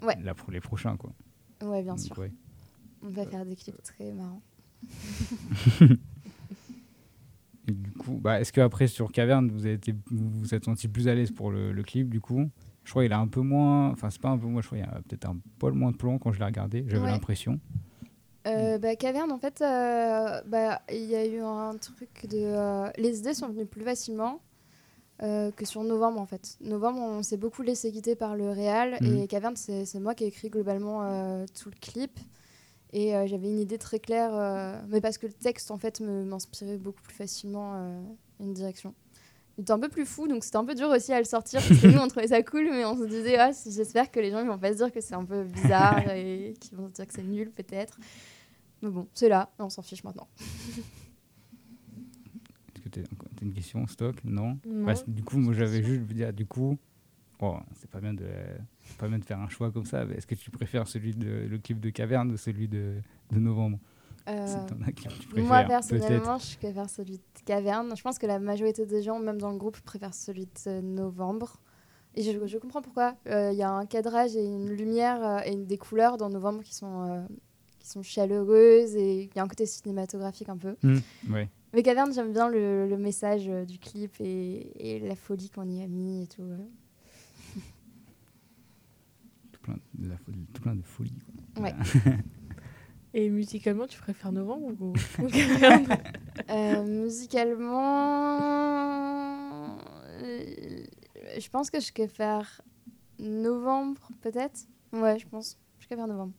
Ouais. 0.04 0.16
là, 0.22 0.34
pour 0.34 0.50
les 0.50 0.60
prochains, 0.60 0.96
quoi. 0.96 1.10
Ouais, 1.62 1.82
bien 1.82 1.94
Donc, 1.94 2.04
sûr. 2.04 2.18
ouais. 2.18 2.32
On 3.02 3.08
va 3.08 3.24
faire 3.26 3.44
des 3.44 3.56
clips 3.56 3.82
très 3.82 4.12
marrants. 4.12 4.42
Et 7.66 7.72
du 7.72 7.92
coup, 7.92 8.18
bah, 8.20 8.40
est-ce 8.40 8.52
qu'après 8.52 8.86
sur 8.88 9.10
Caverne, 9.10 9.50
vous 9.50 9.64
avez 9.64 9.74
été, 9.76 9.92
vous 10.10 10.28
vous 10.40 10.54
êtes 10.54 10.64
senti 10.66 10.86
plus 10.86 11.08
à 11.08 11.14
l'aise 11.14 11.30
pour 11.30 11.50
le, 11.50 11.72
le 11.72 11.82
clip, 11.82 12.10
du 12.10 12.20
coup? 12.20 12.50
Je 12.84 12.90
crois 12.90 13.02
qu'il 13.02 13.12
a 13.14 13.18
un 13.18 13.28
peu 13.28 13.40
moins, 13.40 13.88
enfin 13.90 14.10
c'est 14.10 14.20
pas 14.20 14.28
un 14.28 14.36
peu 14.36 14.46
moins, 14.46 14.60
je 14.60 14.66
crois 14.66 14.76
qu'il 14.78 14.86
y 14.86 14.90
a 14.90 15.00
peut-être 15.00 15.24
un 15.26 15.38
poil 15.58 15.72
moins 15.72 15.90
de 15.90 15.96
plans 15.96 16.18
quand 16.18 16.32
je 16.32 16.38
l'ai 16.38 16.44
regardé, 16.44 16.84
j'avais 16.86 17.04
Ouais. 17.04 17.10
l'impression. 17.10 17.58
Euh, 18.46 18.76
bah, 18.76 18.94
Caverne, 18.96 19.32
en 19.32 19.38
fait, 19.38 19.62
euh, 19.62 20.42
bah, 20.46 20.82
il 20.92 21.04
y 21.04 21.14
a 21.16 21.24
eu 21.26 21.40
un 21.40 21.74
truc 21.78 22.26
de. 22.28 22.36
euh, 22.36 22.90
les 22.98 23.20
idées 23.20 23.32
sont 23.32 23.48
venues 23.48 23.64
plus 23.64 23.82
facilement 23.84 24.42
euh, 25.22 25.50
que 25.52 25.64
sur 25.64 25.84
Novembre, 25.84 26.20
en 26.20 26.26
fait. 26.26 26.56
Novembre, 26.60 27.00
on 27.00 27.22
s'est 27.22 27.36
beaucoup 27.36 27.62
laissé 27.62 27.92
guider 27.92 28.16
par 28.16 28.36
le 28.36 28.50
réal. 28.50 28.98
Mhm. 29.00 29.22
Et 29.22 29.26
Caverne, 29.28 29.56
c'est 29.56 30.00
moi 30.00 30.14
qui 30.14 30.24
ai 30.24 30.26
écrit 30.26 30.50
globalement 30.50 31.02
euh, 31.04 31.44
tout 31.60 31.70
le 31.70 31.76
clip. 31.80 32.18
Et 32.92 33.14
euh, 33.14 33.26
j'avais 33.26 33.48
une 33.48 33.58
idée 33.58 33.78
très 33.78 33.98
claire, 33.98 34.32
mais 34.88 35.00
parce 35.00 35.18
que 35.18 35.26
le 35.26 35.32
texte, 35.32 35.70
en 35.70 35.78
fait, 35.78 36.00
m'inspirait 36.00 36.76
beaucoup 36.76 37.02
plus 37.02 37.14
facilement 37.14 37.74
une 38.40 38.54
direction. 38.54 38.94
Il 39.56 39.62
était 39.62 39.72
un 39.72 39.78
peu 39.78 39.88
plus 39.88 40.04
fou, 40.04 40.26
donc 40.26 40.42
c'était 40.42 40.56
un 40.56 40.64
peu 40.64 40.74
dur 40.74 40.88
aussi 40.88 41.12
à 41.12 41.18
le 41.18 41.24
sortir, 41.24 41.60
parce 41.66 41.80
que 41.80 41.86
nous, 41.86 41.98
on 41.98 42.08
trouvait 42.08 42.26
ça 42.26 42.42
cool, 42.42 42.68
mais 42.70 42.84
on 42.84 42.96
se 42.96 43.04
disait, 43.04 43.36
ah, 43.38 43.52
j'espère 43.52 44.10
que 44.10 44.18
les 44.18 44.32
gens 44.32 44.40
ils 44.40 44.48
vont 44.48 44.58
pas 44.58 44.72
se 44.72 44.78
dire 44.78 44.92
que 44.92 45.00
c'est 45.00 45.14
un 45.14 45.24
peu 45.24 45.44
bizarre 45.44 46.08
et 46.14 46.54
qu'ils 46.60 46.76
vont 46.76 46.88
se 46.88 46.94
dire 46.94 47.06
que 47.06 47.12
c'est 47.14 47.22
nul, 47.22 47.52
peut-être. 47.52 47.98
Mais 48.82 48.90
bon, 48.90 49.06
c'est 49.14 49.28
là, 49.28 49.50
on 49.60 49.70
s'en 49.70 49.82
fiche 49.82 50.02
maintenant. 50.02 50.26
Est-ce 52.74 52.82
que 52.82 52.88
tu 52.88 53.00
as 53.00 53.33
une 53.44 53.52
question, 53.52 53.86
stock 53.86 54.16
Non, 54.24 54.58
du 55.06 55.22
coup, 55.22 55.38
moi 55.38 55.52
j'avais 55.52 55.82
juste 55.82 56.02
vous 56.02 56.14
dire, 56.14 56.32
du 56.32 56.46
coup, 56.46 56.78
bon, 57.38 57.60
c'est 57.74 57.90
pas 57.90 58.00
bien 58.00 58.14
de 58.14 58.26
pas 58.98 59.08
bien 59.08 59.18
de 59.18 59.24
faire 59.24 59.40
un 59.40 59.48
choix 59.48 59.70
comme 59.70 59.86
ça, 59.86 60.04
est-ce 60.04 60.26
que 60.26 60.34
tu 60.34 60.50
préfères 60.50 60.86
celui 60.88 61.14
de 61.14 61.46
le 61.48 61.58
clip 61.58 61.80
de 61.80 61.90
Caverne 61.90 62.30
ou 62.32 62.36
celui 62.36 62.68
de, 62.68 62.94
de 63.30 63.38
Novembre? 63.38 63.78
Euh, 64.26 64.46
préfères, 65.30 65.44
moi, 65.44 65.64
personnellement, 65.64 66.38
je 66.38 66.56
préfère 66.56 66.88
celui 66.88 67.18
de 67.18 67.42
Caverne. 67.44 67.94
Je 67.96 68.02
pense 68.02 68.18
que 68.18 68.26
la 68.26 68.38
majorité 68.38 68.86
des 68.86 69.02
gens, 69.02 69.18
même 69.18 69.38
dans 69.38 69.50
le 69.50 69.58
groupe, 69.58 69.78
préfèrent 69.80 70.14
celui 70.14 70.46
de 70.46 70.80
Novembre. 70.80 71.60
Et 72.16 72.22
je, 72.22 72.46
je 72.46 72.58
comprends 72.58 72.80
pourquoi. 72.80 73.16
Euh, 73.26 73.50
Il 73.52 73.58
y 73.58 73.62
a 73.62 73.70
un 73.70 73.86
cadrage 73.86 74.36
et 74.36 74.44
une 74.44 74.70
lumière 74.70 75.22
euh, 75.22 75.38
et 75.44 75.56
des 75.56 75.78
couleurs 75.78 76.16
dans 76.16 76.28
novembre 76.28 76.62
qui 76.62 76.74
sont, 76.74 77.10
euh, 77.10 77.22
qui 77.80 77.88
sont 77.88 78.02
chaleureuses 78.02 78.94
et 78.96 79.24
il 79.24 79.36
y 79.36 79.38
a 79.38 79.42
un 79.42 79.48
côté 79.48 79.66
cinématographique 79.66 80.48
un 80.48 80.56
peu. 80.56 80.76
Hmm, 80.82 80.98
ouais. 81.30 81.48
Mais 81.74 81.82
Caverne, 81.82 82.12
j'aime 82.14 82.32
bien 82.32 82.48
le, 82.48 82.88
le 82.88 82.96
message 82.96 83.48
euh, 83.48 83.64
du 83.64 83.78
clip 83.78 84.14
et, 84.20 84.70
et 84.96 85.00
la 85.00 85.16
folie 85.16 85.50
qu'on 85.50 85.68
y 85.68 85.82
a 85.82 85.88
mis 85.88 86.22
et 86.22 86.26
tout. 86.28 86.42
ouais. 86.42 86.68
Tout 89.52 89.60
plein 89.60 89.76
de, 89.94 90.08
la 90.08 90.16
folie- 90.18 90.46
tout 90.52 90.62
plein 90.62 90.74
de 90.76 90.82
folie. 90.82 91.18
quoi. 91.56 91.64
Ouais. 91.64 91.74
Et 93.16 93.28
musicalement, 93.30 93.86
tu 93.86 93.98
préfères 94.00 94.32
novembre 94.32 94.80
ou, 94.80 94.92
ou 95.22 95.28
Caverne? 95.28 95.86
Euh, 96.50 96.84
musicalement, 96.84 97.80
euh, 100.20 100.84
je 101.38 101.48
pense 101.48 101.70
que 101.70 101.78
je 101.80 101.92
préfère 101.92 102.60
novembre, 103.20 104.10
peut-être? 104.20 104.66
Ouais, 104.92 105.16
je 105.18 105.26
pense. 105.28 105.56
Je 105.78 105.86
préfère 105.86 106.08
novembre. 106.08 106.32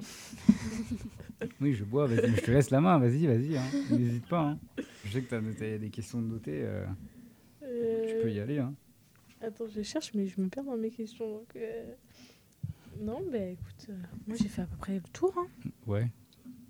Oui, 1.60 1.74
je 1.74 1.84
bois, 1.84 2.06
vas-y, 2.06 2.34
je 2.34 2.40
te 2.40 2.50
laisse 2.50 2.70
la 2.70 2.80
main, 2.80 2.98
vas-y, 2.98 3.26
vas-y. 3.26 3.56
hein. 3.56 3.62
N'hésite 3.90 4.26
pas. 4.26 4.40
hein. 4.40 4.58
Je 5.04 5.12
sais 5.12 5.22
que 5.22 5.28
tu 5.28 5.34
as, 5.64 5.78
des 5.78 5.90
questions 5.90 6.20
de 6.20 6.26
noter, 6.26 6.62
euh, 6.64 6.86
tu 7.62 8.22
peux 8.22 8.30
y 8.32 8.40
aller. 8.40 8.58
Hein. 8.58 8.74
Attends, 9.42 9.66
je 9.68 9.82
cherche, 9.82 10.12
mais 10.14 10.26
je 10.26 10.40
me 10.40 10.48
perds 10.48 10.64
dans 10.64 10.76
mes 10.76 10.90
questions. 10.90 11.28
donc, 11.30 11.56
euh, 11.56 11.92
Non, 13.00 13.22
bah 13.30 13.38
écoute, 13.38 13.86
euh, 13.90 13.94
moi 14.26 14.36
j'ai 14.40 14.48
fait 14.48 14.62
à 14.62 14.66
peu 14.66 14.76
près 14.78 14.94
le 14.94 15.02
tour. 15.12 15.34
hein. 15.36 15.46
Ouais. 15.86 16.10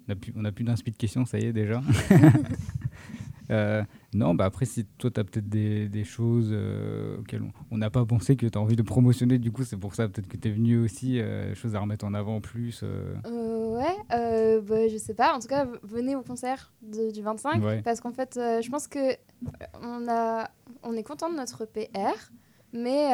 On 0.09 0.13
a 0.13 0.17
plus, 0.17 0.33
plus 0.53 0.65
d'inspi 0.65 0.91
de 0.93 0.97
questions, 0.97 1.25
ça 1.25 1.39
y 1.39 1.45
est 1.47 1.53
déjà. 1.53 1.81
Euh, 3.51 3.83
non, 4.15 4.35
bah 4.35 4.45
après, 4.47 4.65
si 4.65 4.85
toi, 4.99 5.11
tu 5.11 5.21
as 5.21 5.25
peut-être 5.25 5.49
des, 5.49 5.89
des 5.89 6.05
choses 6.05 6.51
euh, 6.53 7.19
auxquelles 7.19 7.43
on- 7.71 7.77
n'a 7.79 7.91
pas 7.91 8.05
pensé 8.05 8.37
que 8.37 8.47
tu 8.47 8.59
as 8.59 8.61
envie 8.61 8.77
de 8.77 8.83
promotionner, 8.83 9.39
du 9.39 9.53
coup, 9.53 9.65
c'est 9.65 9.77
pour 9.77 9.95
ça 9.95 10.09
peut-être 10.09 10.27
que 10.29 10.37
tu 10.37 10.49
es 10.49 10.51
venu 10.51 10.79
aussi, 10.79 11.21
euh, 11.21 11.55
choses 11.55 11.75
à 11.75 11.81
remettre 11.81 12.05
en 12.05 12.15
avant 12.15 12.37
en 12.37 12.41
plus. 12.41 12.81
euh. 12.83 13.15
Ouais, 13.77 14.61
bah, 14.63 14.89
je 14.89 14.97
sais 14.97 15.15
pas. 15.15 15.35
En 15.35 15.39
tout 15.39 15.49
cas, 15.49 15.67
venez 15.83 16.17
au 16.17 16.23
concert 16.23 16.73
de- 16.83 17.11
du 17.11 17.23
25 17.23 17.63
Ouais. 17.63 17.83
parce 17.83 18.01
qu'en 18.01 18.13
fait, 18.13 18.33
je 18.35 18.69
pense 18.71 18.89
que 18.89 19.15
on 19.83 20.09
a, 20.09 20.51
on 20.83 20.95
est 20.95 21.03
content 21.03 21.31
de 21.31 21.37
notre 21.37 21.65
PR, 21.67 22.31
mais 22.73 23.11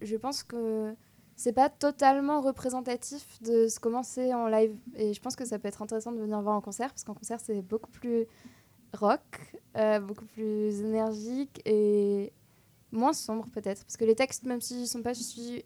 je 0.00 0.16
pense 0.16 0.42
que 0.42 0.94
c'est 1.36 1.52
pas 1.52 1.68
totalement 1.70 2.40
représentatif 2.40 3.42
de 3.42 3.66
ce 3.66 3.80
comment 3.80 4.02
c'est 4.02 4.32
en 4.34 4.46
live. 4.48 4.76
Et 4.94 5.12
je 5.12 5.20
pense 5.20 5.34
que 5.34 5.44
ça 5.44 5.58
peut 5.58 5.68
être 5.68 5.82
intéressant 5.82 6.12
de 6.12 6.20
venir 6.20 6.40
voir 6.40 6.54
en 6.56 6.60
concert 6.60 6.90
parce 6.90 7.04
qu'en 7.04 7.14
concert 7.14 7.40
c'est 7.40 7.62
beaucoup 7.62 7.90
plus 7.90 8.26
rock, 8.94 9.20
euh, 9.76 10.00
beaucoup 10.00 10.24
plus 10.26 10.80
énergique 10.80 11.60
et 11.64 12.32
moins 12.90 13.12
sombre 13.12 13.46
peut-être. 13.52 13.84
Parce 13.84 13.96
que 13.96 14.04
les 14.04 14.14
textes, 14.14 14.44
même 14.44 14.60
s'ils 14.60 14.86
sont 14.86 15.02
pas 15.02 15.14
si 15.14 15.64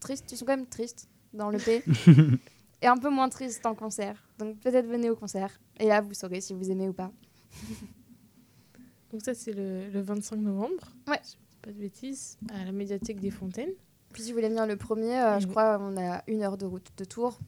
tristes, 0.00 0.30
ils 0.32 0.36
sont 0.36 0.44
quand 0.44 0.56
même 0.56 0.66
tristes 0.66 1.08
dans 1.32 1.50
le 1.50 1.58
P. 1.58 1.82
et 2.82 2.86
un 2.86 2.96
peu 2.96 3.10
moins 3.10 3.28
tristes 3.28 3.64
en 3.66 3.74
concert. 3.74 4.28
Donc 4.38 4.58
peut-être 4.60 4.86
venez 4.86 5.10
au 5.10 5.16
concert. 5.16 5.60
Et 5.78 5.86
là, 5.86 6.00
vous 6.00 6.14
saurez 6.14 6.40
si 6.40 6.54
vous 6.54 6.70
aimez 6.70 6.88
ou 6.88 6.92
pas. 6.92 7.10
Donc 9.12 9.22
ça, 9.22 9.32
c'est 9.34 9.52
le, 9.52 9.88
le 9.88 10.00
25 10.02 10.36
novembre. 10.36 10.92
Ouais. 11.06 11.18
Si 11.22 11.36
je 11.36 11.50
dis 11.50 11.56
pas 11.62 11.72
de 11.72 11.78
bêtises, 11.78 12.38
à 12.52 12.64
la 12.64 12.72
médiathèque 12.72 13.20
des 13.20 13.30
Fontaines. 13.30 13.72
Puis 14.12 14.22
si 14.22 14.30
vous 14.30 14.36
voulez 14.36 14.48
venir 14.48 14.66
le 14.66 14.76
premier, 14.76 15.18
euh, 15.18 15.38
je 15.40 15.46
crois 15.46 15.78
on 15.80 15.96
a 15.96 16.22
une 16.26 16.42
heure 16.42 16.56
de 16.58 16.66
route 16.66 16.90
de 16.96 17.04
tour. 17.04 17.38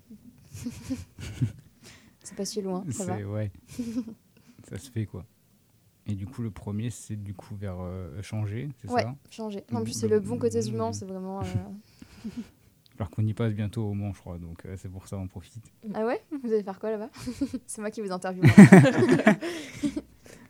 c'est 2.22 2.34
pas 2.36 2.44
si 2.44 2.61
loin, 2.62 2.84
ça 2.90 3.04
va. 3.04 3.16
C'est- 3.18 3.24
ouais. 3.24 3.50
Ça 4.70 4.78
se 4.78 4.90
fait, 4.90 5.06
quoi. 5.06 5.24
Et 6.06 6.14
du 6.14 6.26
coup, 6.26 6.42
le 6.42 6.50
premier, 6.50 6.90
c'est 6.90 7.16
du 7.16 7.34
coup 7.34 7.54
vers 7.56 7.76
euh, 7.80 8.22
changer, 8.22 8.68
c'est 8.80 8.90
Ouais, 8.90 9.02
ça 9.02 9.14
changer. 9.30 9.64
En 9.72 9.82
plus, 9.82 9.92
c'est 9.92 10.08
le- 10.08 10.14
le 10.16 10.20
bon 10.20 10.38
côté 10.38 10.66
humain, 10.66 10.90
mm. 10.90 10.94
c'est 10.94 11.04
vraiment. 11.04 11.40
euh, 11.40 11.44
Alors 12.98 13.10
qu'on 13.10 13.24
y 13.24 13.32
passe 13.32 13.54
bientôt 13.54 13.84
au 13.84 13.94
Mans, 13.94 14.12
je 14.12 14.18
crois, 14.20 14.38
donc 14.38 14.66
euh, 14.66 14.76
c'est 14.76 14.88
pour 14.90 15.08
ça 15.08 15.16
on 15.16 15.26
profite. 15.26 15.64
Ah 15.94 16.04
ouais? 16.04 16.20
Vous 16.42 16.52
allez 16.52 16.62
faire 16.62 16.78
quoi 16.78 16.90
là-bas? 16.90 17.08
C'est 17.66 17.80
moi 17.80 17.90
qui 17.90 18.00
vous 18.02 18.12
interviewe. 18.12 18.42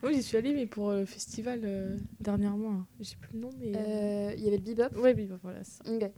Oui, 0.03 0.15
j'y 0.15 0.23
suis 0.23 0.35
allée, 0.35 0.53
mais 0.55 0.65
pour 0.65 0.91
le 0.91 1.05
festival 1.05 1.61
euh, 1.63 1.95
dernièrement. 2.19 2.71
hein. 2.71 2.87
J'ai 2.99 3.15
plus 3.17 3.33
le 3.35 3.39
nom, 3.41 3.49
mais. 3.59 3.71
Euh, 3.75 4.33
Il 4.35 4.43
y 4.43 4.47
avait 4.47 4.57
le 4.57 4.63
bebop? 4.63 4.99
Ouais, 4.99 5.13
mais 5.13 5.25
bah, 5.25 5.37
voilà. 5.43 5.63
ça. 5.63 5.83
Ok. 5.87 6.09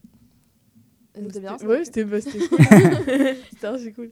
C'était 1.15 1.39
bien. 1.41 1.57
ça 1.57 1.67
Ouais, 1.67 1.83
c'était 1.83 2.05
bah, 2.05 2.21
c'était 2.21 2.47
cool. 2.47 2.59
c'était 3.51 3.91
cool. 3.91 4.11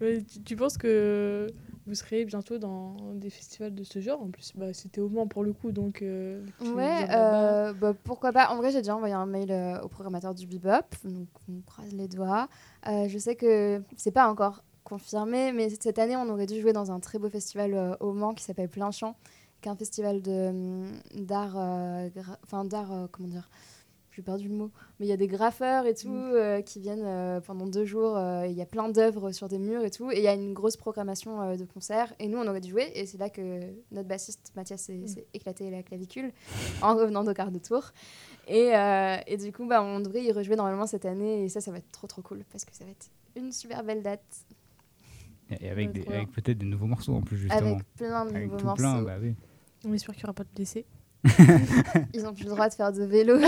Ouais, 0.00 0.22
tu, 0.22 0.40
tu 0.42 0.54
penses 0.56 0.78
que 0.78 1.48
vous 1.86 1.94
serez 1.94 2.24
bientôt 2.24 2.58
dans 2.58 2.96
des 3.14 3.30
festivals 3.30 3.74
de 3.74 3.84
ce 3.84 4.00
genre 4.00 4.22
En 4.22 4.28
plus, 4.30 4.52
bah, 4.54 4.72
c'était 4.72 5.00
au 5.00 5.08
Mans 5.08 5.26
pour 5.26 5.44
le 5.44 5.52
coup, 5.52 5.70
donc. 5.72 6.00
euh, 6.02 6.44
Ouais, 6.74 7.06
euh, 7.10 7.72
bah, 7.74 7.92
pourquoi 8.04 8.32
pas. 8.32 8.48
En 8.50 8.56
vrai, 8.56 8.70
j'ai 8.70 8.78
déjà 8.78 8.96
envoyé 8.96 9.14
un 9.14 9.26
mail 9.26 9.52
euh, 9.52 9.80
au 9.82 9.88
programmateur 9.88 10.34
du 10.34 10.46
Bebop, 10.46 10.86
donc 11.04 11.28
on 11.50 11.60
croise 11.66 11.92
les 11.92 12.08
doigts. 12.08 12.48
Je 12.86 13.18
sais 13.18 13.36
que 13.36 13.82
c'est 13.96 14.10
pas 14.12 14.28
encore 14.28 14.62
confirmé, 14.82 15.52
mais 15.52 15.70
cette 15.70 15.98
année, 15.98 16.16
on 16.16 16.28
aurait 16.28 16.46
dû 16.46 16.60
jouer 16.60 16.72
dans 16.72 16.90
un 16.92 17.00
très 17.00 17.18
beau 17.18 17.28
festival 17.28 17.96
au 18.00 18.12
Mans 18.12 18.34
qui 18.34 18.44
s'appelle 18.44 18.68
Plein 18.68 18.90
Champ, 18.90 19.14
qui 19.60 19.68
est 19.68 19.72
un 19.72 19.76
festival 19.76 20.20
de, 20.22 20.48
hum, 20.48 20.92
d'art, 21.14 21.56
enfin 22.44 22.64
d'art, 22.64 23.08
comment 23.12 23.28
dire, 23.28 23.48
j'ai 24.14 24.22
perdu 24.22 24.48
le 24.48 24.54
mot, 24.54 24.70
mais 25.00 25.06
il 25.06 25.08
y 25.08 25.12
a 25.12 25.16
des 25.16 25.26
graffeurs 25.26 25.86
et 25.86 25.94
tout 25.94 26.12
euh, 26.14 26.62
qui 26.62 26.78
viennent 26.80 27.04
euh, 27.04 27.40
pendant 27.40 27.66
deux 27.66 27.84
jours. 27.84 28.16
euh, 28.16 28.46
Il 28.46 28.52
y 28.54 28.62
a 28.62 28.66
plein 28.66 28.88
d'œuvres 28.88 29.32
sur 29.32 29.48
des 29.48 29.58
murs 29.58 29.82
et 29.84 29.90
tout, 29.90 30.10
et 30.10 30.18
il 30.18 30.22
y 30.22 30.28
a 30.28 30.34
une 30.34 30.52
grosse 30.54 30.76
programmation 30.76 31.40
euh, 31.42 31.56
de 31.56 31.64
concerts. 31.64 32.12
Et 32.20 32.28
nous, 32.28 32.38
on 32.38 32.46
aurait 32.46 32.60
dû 32.60 32.70
jouer, 32.70 32.90
et 32.94 33.06
c'est 33.06 33.18
là 33.18 33.28
que 33.30 33.60
notre 33.90 34.08
bassiste 34.08 34.52
Mathias 34.54 34.82
s'est 34.82 35.06
s'est 35.06 35.26
éclaté 35.34 35.70
la 35.70 35.82
clavicule 35.82 36.32
en 36.82 36.94
revenant 36.96 37.24
de 37.24 37.32
quart 37.32 37.50
de 37.50 37.58
tour. 37.58 37.90
Et, 38.46 38.76
euh, 38.76 39.16
et 39.26 39.36
du 39.36 39.52
coup, 39.52 39.66
bah, 39.66 39.82
on 39.82 40.00
devrait 40.00 40.22
y 40.22 40.30
rejouer 40.32 40.54
normalement 40.56 40.86
cette 40.86 41.04
année, 41.06 41.44
et 41.44 41.48
ça, 41.48 41.60
ça 41.60 41.70
va 41.72 41.78
être 41.78 41.90
trop 41.90 42.06
trop 42.06 42.22
cool 42.22 42.44
parce 42.52 42.64
que 42.64 42.74
ça 42.74 42.84
va 42.84 42.90
être 42.90 43.08
une 43.36 43.50
super 43.50 43.82
belle 43.82 44.02
date 44.02 44.22
Et, 45.60 45.68
avec, 45.68 45.92
des- 45.92 46.02
peut-être 46.02 46.58
des 46.58 46.66
nouveaux 46.66 46.86
morceaux 46.86 47.14
en 47.14 47.20
plus, 47.22 47.36
justement. 47.36 47.58
avec 47.72 47.84
plein 47.96 48.24
de 48.26 48.30
Avec 48.30 48.50
nouveaux 48.50 48.64
morceaux. 48.64 48.82
plein, 48.82 49.02
bah 49.02 49.16
oui. 49.20 49.34
On 49.86 49.92
espère 49.92 50.14
qu'il 50.14 50.22
n'y 50.22 50.28
aura 50.28 50.34
pas 50.34 50.44
de 50.44 50.48
blessés. 50.54 50.86
Ils 52.14 52.26
ont 52.26 52.34
plus 52.34 52.44
le 52.44 52.50
droit 52.50 52.68
de 52.68 52.74
faire 52.74 52.92
de 52.92 53.04
vélo. 53.04 53.38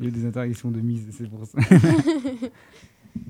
Il 0.00 0.06
y 0.06 0.08
a 0.08 0.10
des 0.10 0.26
interdictions 0.26 0.70
de 0.70 0.80
mise, 0.80 1.08
c'est 1.16 1.28
pour 1.28 1.46
ça. 1.46 1.58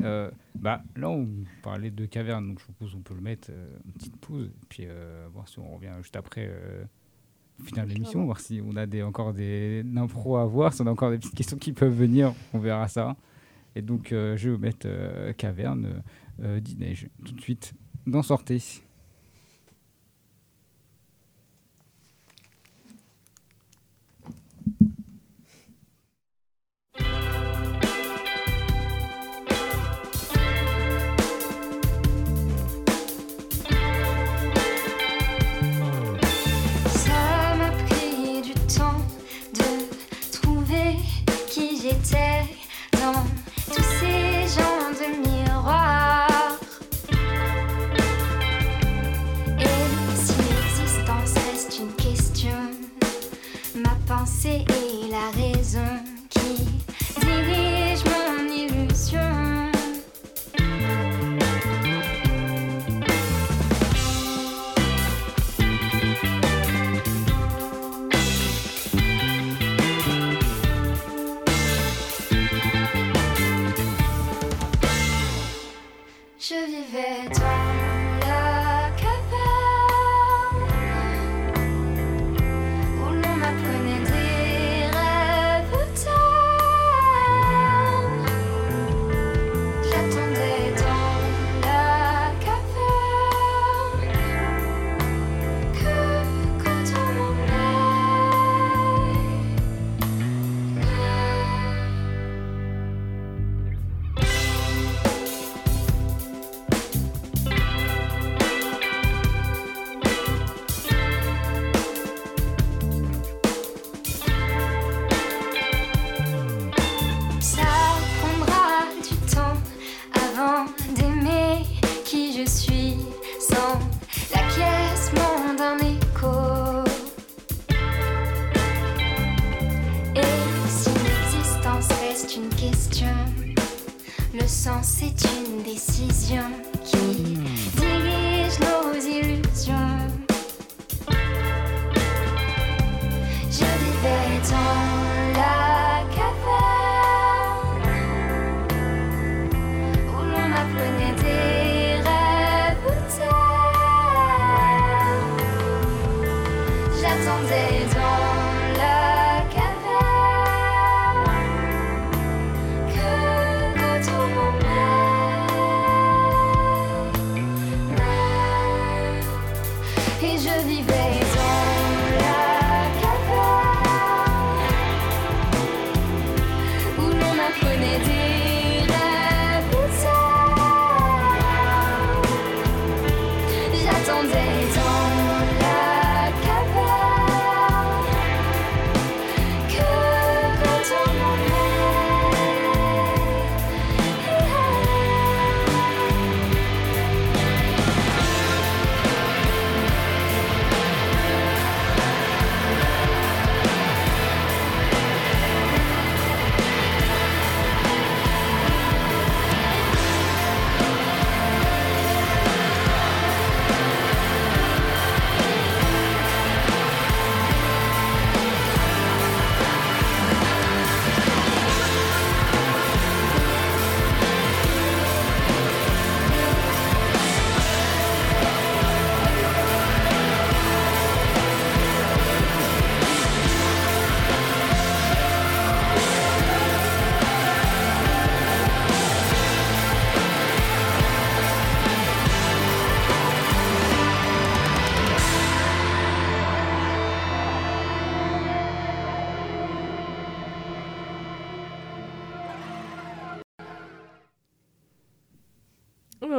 Euh, 0.01 0.30
bah, 0.55 0.83
là, 0.97 1.11
on 1.11 1.28
parlait 1.62 1.91
de 1.91 2.07
caverne, 2.07 2.47
donc 2.49 2.61
je 2.61 2.64
propose 2.64 2.93
qu'on 2.93 3.01
peut 3.01 3.14
le 3.14 3.20
mettre 3.20 3.49
euh, 3.51 3.76
une 3.85 3.93
petite 3.93 4.16
pause, 4.16 4.49
puis 4.68 4.85
euh, 4.87 5.26
voir 5.33 5.49
si 5.49 5.59
on 5.59 5.74
revient 5.74 5.93
juste 6.01 6.14
après 6.14 6.49
euh, 6.49 6.85
finir 7.64 7.85
l'émission, 7.85 8.11
Clairement. 8.12 8.26
voir 8.26 8.41
si 8.41 8.61
on 8.64 8.76
a 8.76 8.87
des, 8.87 9.03
encore 9.03 9.33
des 9.33 9.85
impros 9.97 10.37
à 10.37 10.45
voir, 10.45 10.72
si 10.72 10.83
on 10.83 10.87
a 10.87 10.91
encore 10.91 11.11
des 11.11 11.18
petites 11.18 11.35
questions 11.35 11.57
qui 11.57 11.72
peuvent 11.72 11.95
venir, 11.95 12.33
on 12.53 12.59
verra 12.59 12.87
ça. 12.89 13.16
Et 13.74 13.83
donc, 13.83 14.09
je 14.11 14.37
vais 14.37 14.51
vous 14.51 14.61
mettre 14.61 14.87
caverne, 15.37 16.03
Dineige, 16.39 17.09
tout 17.24 17.33
de 17.33 17.41
suite, 17.41 17.72
dans 18.07 18.22
Sortez. 18.22 18.59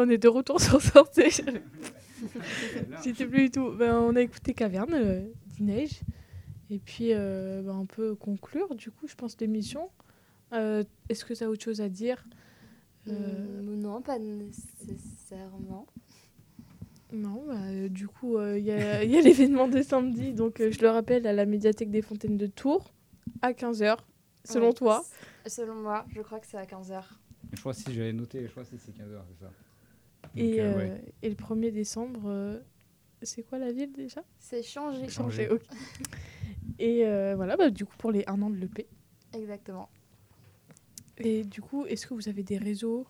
On 0.06 0.10
est 0.10 0.18
de 0.18 0.28
retour 0.28 0.60
sur 0.62 0.82
sortie. 0.82 1.30
J'étais 3.04 3.26
plus 3.26 3.44
du 3.46 3.52
tout. 3.52 3.72
Ben, 3.72 3.96
on 3.96 4.16
a 4.16 4.22
écouté 4.22 4.54
Caverne 4.54 4.94
euh, 4.94 5.22
d'Ineige. 5.48 6.02
Et 6.70 6.80
puis, 6.80 7.10
euh, 7.14 7.62
ben, 7.62 7.76
on 7.76 7.86
peut 7.86 8.16
conclure, 8.16 8.76
du 8.76 8.92
coup, 8.92 9.08
je 9.08 9.16
pense, 9.16 9.40
l'émission. 9.40 9.90
Euh, 10.54 10.84
Est-ce 11.10 11.26
que 11.26 11.34
tu 11.34 11.44
as 11.44 11.50
autre 11.50 11.64
chose 11.64 11.82
à 11.82 11.90
dire? 11.90 12.24
Euh, 13.08 13.62
Mm, 13.62 13.82
non, 13.82 14.02
pas 14.02 14.18
nécessairement. 14.20 15.88
Non, 17.12 17.44
bah, 17.48 17.90
du 17.90 18.08
coup, 18.08 18.38
euh, 18.38 18.58
il 18.58 18.66
y 18.66 18.72
a, 18.72 19.04
il 19.04 19.12
y 19.12 19.18
a 19.18 19.22
l'événement 19.22 19.68
de 19.68 19.82
samedi. 19.82 20.34
Donc, 20.34 20.62
euh, 20.62 20.72
je 20.72 20.80
le 20.82 20.90
rappelle, 20.90 21.28
à 21.28 21.34
la 21.34 21.46
médiathèque 21.46 21.92
des 21.92 22.02
Fontaines 22.02 22.38
de 22.38 22.48
Tours, 22.48 22.94
à 23.42 23.52
15h, 23.52 23.98
selon 24.46 24.68
Ouais. 24.68 24.74
toi? 24.74 25.04
Selon 25.46 25.76
moi, 25.76 26.06
je 26.16 26.22
crois 26.22 26.40
que 26.40 26.48
c'est 26.48 26.58
à 26.58 26.66
15h. 26.66 27.04
Je 27.54 27.60
crois 27.60 27.74
si 27.74 27.94
j'avais 27.94 28.14
noté, 28.14 28.42
je 28.46 28.52
crois 28.52 28.64
que 28.64 28.70
c'est 28.72 28.92
15h, 28.92 29.20
c'est 29.30 29.46
ça. 29.46 29.52
Et, 30.36 30.60
euh, 30.60 30.64
euh, 30.64 30.78
ouais. 30.78 31.02
et 31.22 31.30
le 31.30 31.36
1er 31.36 31.72
décembre, 31.72 32.22
euh, 32.26 32.60
c'est 33.22 33.44
quoi 33.44 33.60
la 33.60 33.72
ville 33.72 33.92
déjà? 33.94 34.24
C'est 34.40 34.64
changé. 34.64 35.08
Changé. 35.10 35.50
ok. 35.50 35.62
Et 36.80 37.06
euh, 37.06 37.34
voilà, 37.36 37.56
bah, 37.56 37.70
du 37.70 37.86
coup, 37.86 37.96
pour 37.98 38.12
les 38.12 38.24
1 38.28 38.42
an 38.42 38.50
de 38.50 38.56
l'EP. 38.56 38.88
Exactement. 39.34 39.90
Et 41.18 41.44
du 41.44 41.62
coup, 41.62 41.86
est-ce 41.86 42.08
que 42.08 42.14
vous 42.14 42.28
avez 42.30 42.44
des 42.44 42.58
réseaux? 42.58 43.06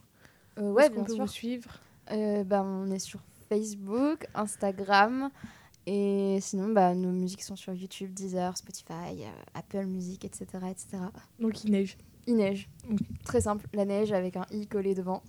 Euh, 0.60 0.64
Où 0.72 0.74
ouais, 0.74 0.90
bien 0.90 1.04
peut 1.04 1.14
sûr. 1.14 1.24
vous 1.24 1.32
suivre? 1.32 1.80
Euh, 2.12 2.44
bah, 2.44 2.64
on 2.64 2.92
est 2.92 3.00
sur 3.00 3.22
Facebook, 3.50 4.28
Instagram. 4.36 5.30
Et 5.86 6.38
sinon, 6.42 6.70
bah, 6.70 6.94
nos 6.94 7.12
musiques 7.12 7.44
sont 7.44 7.56
sur 7.56 7.74
YouTube, 7.74 8.14
Deezer, 8.14 8.58
Spotify, 8.58 9.24
euh, 9.24 9.30
Apple 9.54 9.86
Music, 9.86 10.24
etc., 10.26 10.46
etc. 10.70 10.98
Donc, 11.40 11.64
il 11.64 11.72
neige. 11.72 11.98
Il 12.28 12.36
neige. 12.36 12.70
Très 13.26 13.42
simple, 13.42 13.68
la 13.74 13.86
neige 13.86 14.12
avec 14.14 14.38
un 14.38 14.46
i 14.52 14.68
collé 14.68 14.96
devant. 14.96 15.24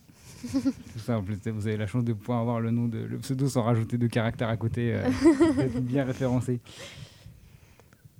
Tout 0.52 0.98
simple, 0.98 1.32
vous 1.50 1.66
avez 1.66 1.76
la 1.76 1.86
chance 1.86 2.04
de 2.04 2.12
pouvoir 2.12 2.40
avoir 2.40 2.60
le 2.60 2.70
nom 2.70 2.88
de 2.88 2.98
le 2.98 3.18
pseudo 3.18 3.48
sans 3.48 3.62
rajouter 3.62 3.98
de 3.98 4.06
caractères 4.06 4.48
à 4.48 4.56
côté, 4.56 4.94
euh, 4.94 5.08
bien 5.80 6.04
référencé. 6.04 6.60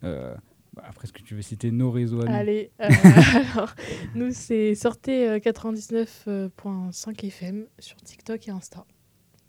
Euh, 0.04 0.34
bah, 0.74 0.82
après, 0.88 1.04
est-ce 1.04 1.12
que 1.12 1.22
tu 1.22 1.34
veux 1.34 1.42
citer 1.42 1.70
nos 1.70 1.90
réseaux 1.90 2.22
Allez, 2.26 2.70
euh, 2.80 2.88
alors, 3.54 3.74
nous, 4.14 4.30
c'est 4.32 4.74
sortez 4.74 5.28
euh, 5.28 5.38
99.5 5.38 7.26
FM 7.26 7.66
sur 7.78 7.96
TikTok 7.96 8.48
et 8.48 8.50
Insta. 8.50 8.84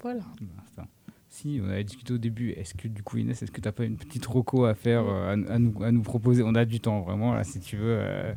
Voilà. 0.01 0.23
Si, 1.35 1.59
on 1.61 1.69
avait 1.69 1.83
discuté 1.83 2.13
au 2.13 2.17
début. 2.17 2.51
Est-ce 2.51 2.73
que 2.73 2.87
du 2.87 3.03
coup, 3.03 3.17
Inès, 3.17 3.43
est-ce 3.43 3.51
que 3.51 3.59
tu 3.59 3.67
n'as 3.67 3.73
pas 3.73 3.83
une 3.83 3.97
petite 3.97 4.25
roco 4.25 4.63
à 4.63 4.73
faire, 4.73 5.03
euh, 5.05 5.35
à, 5.35 5.53
à 5.53 5.59
nous, 5.59 5.83
à 5.83 5.91
nous 5.91 6.01
proposer? 6.01 6.43
On 6.43 6.55
a 6.55 6.63
du 6.63 6.79
temps, 6.79 7.01
vraiment, 7.01 7.33
là, 7.33 7.43
si 7.43 7.59
tu 7.59 7.75
veux 7.75 7.97
euh, 7.99 8.33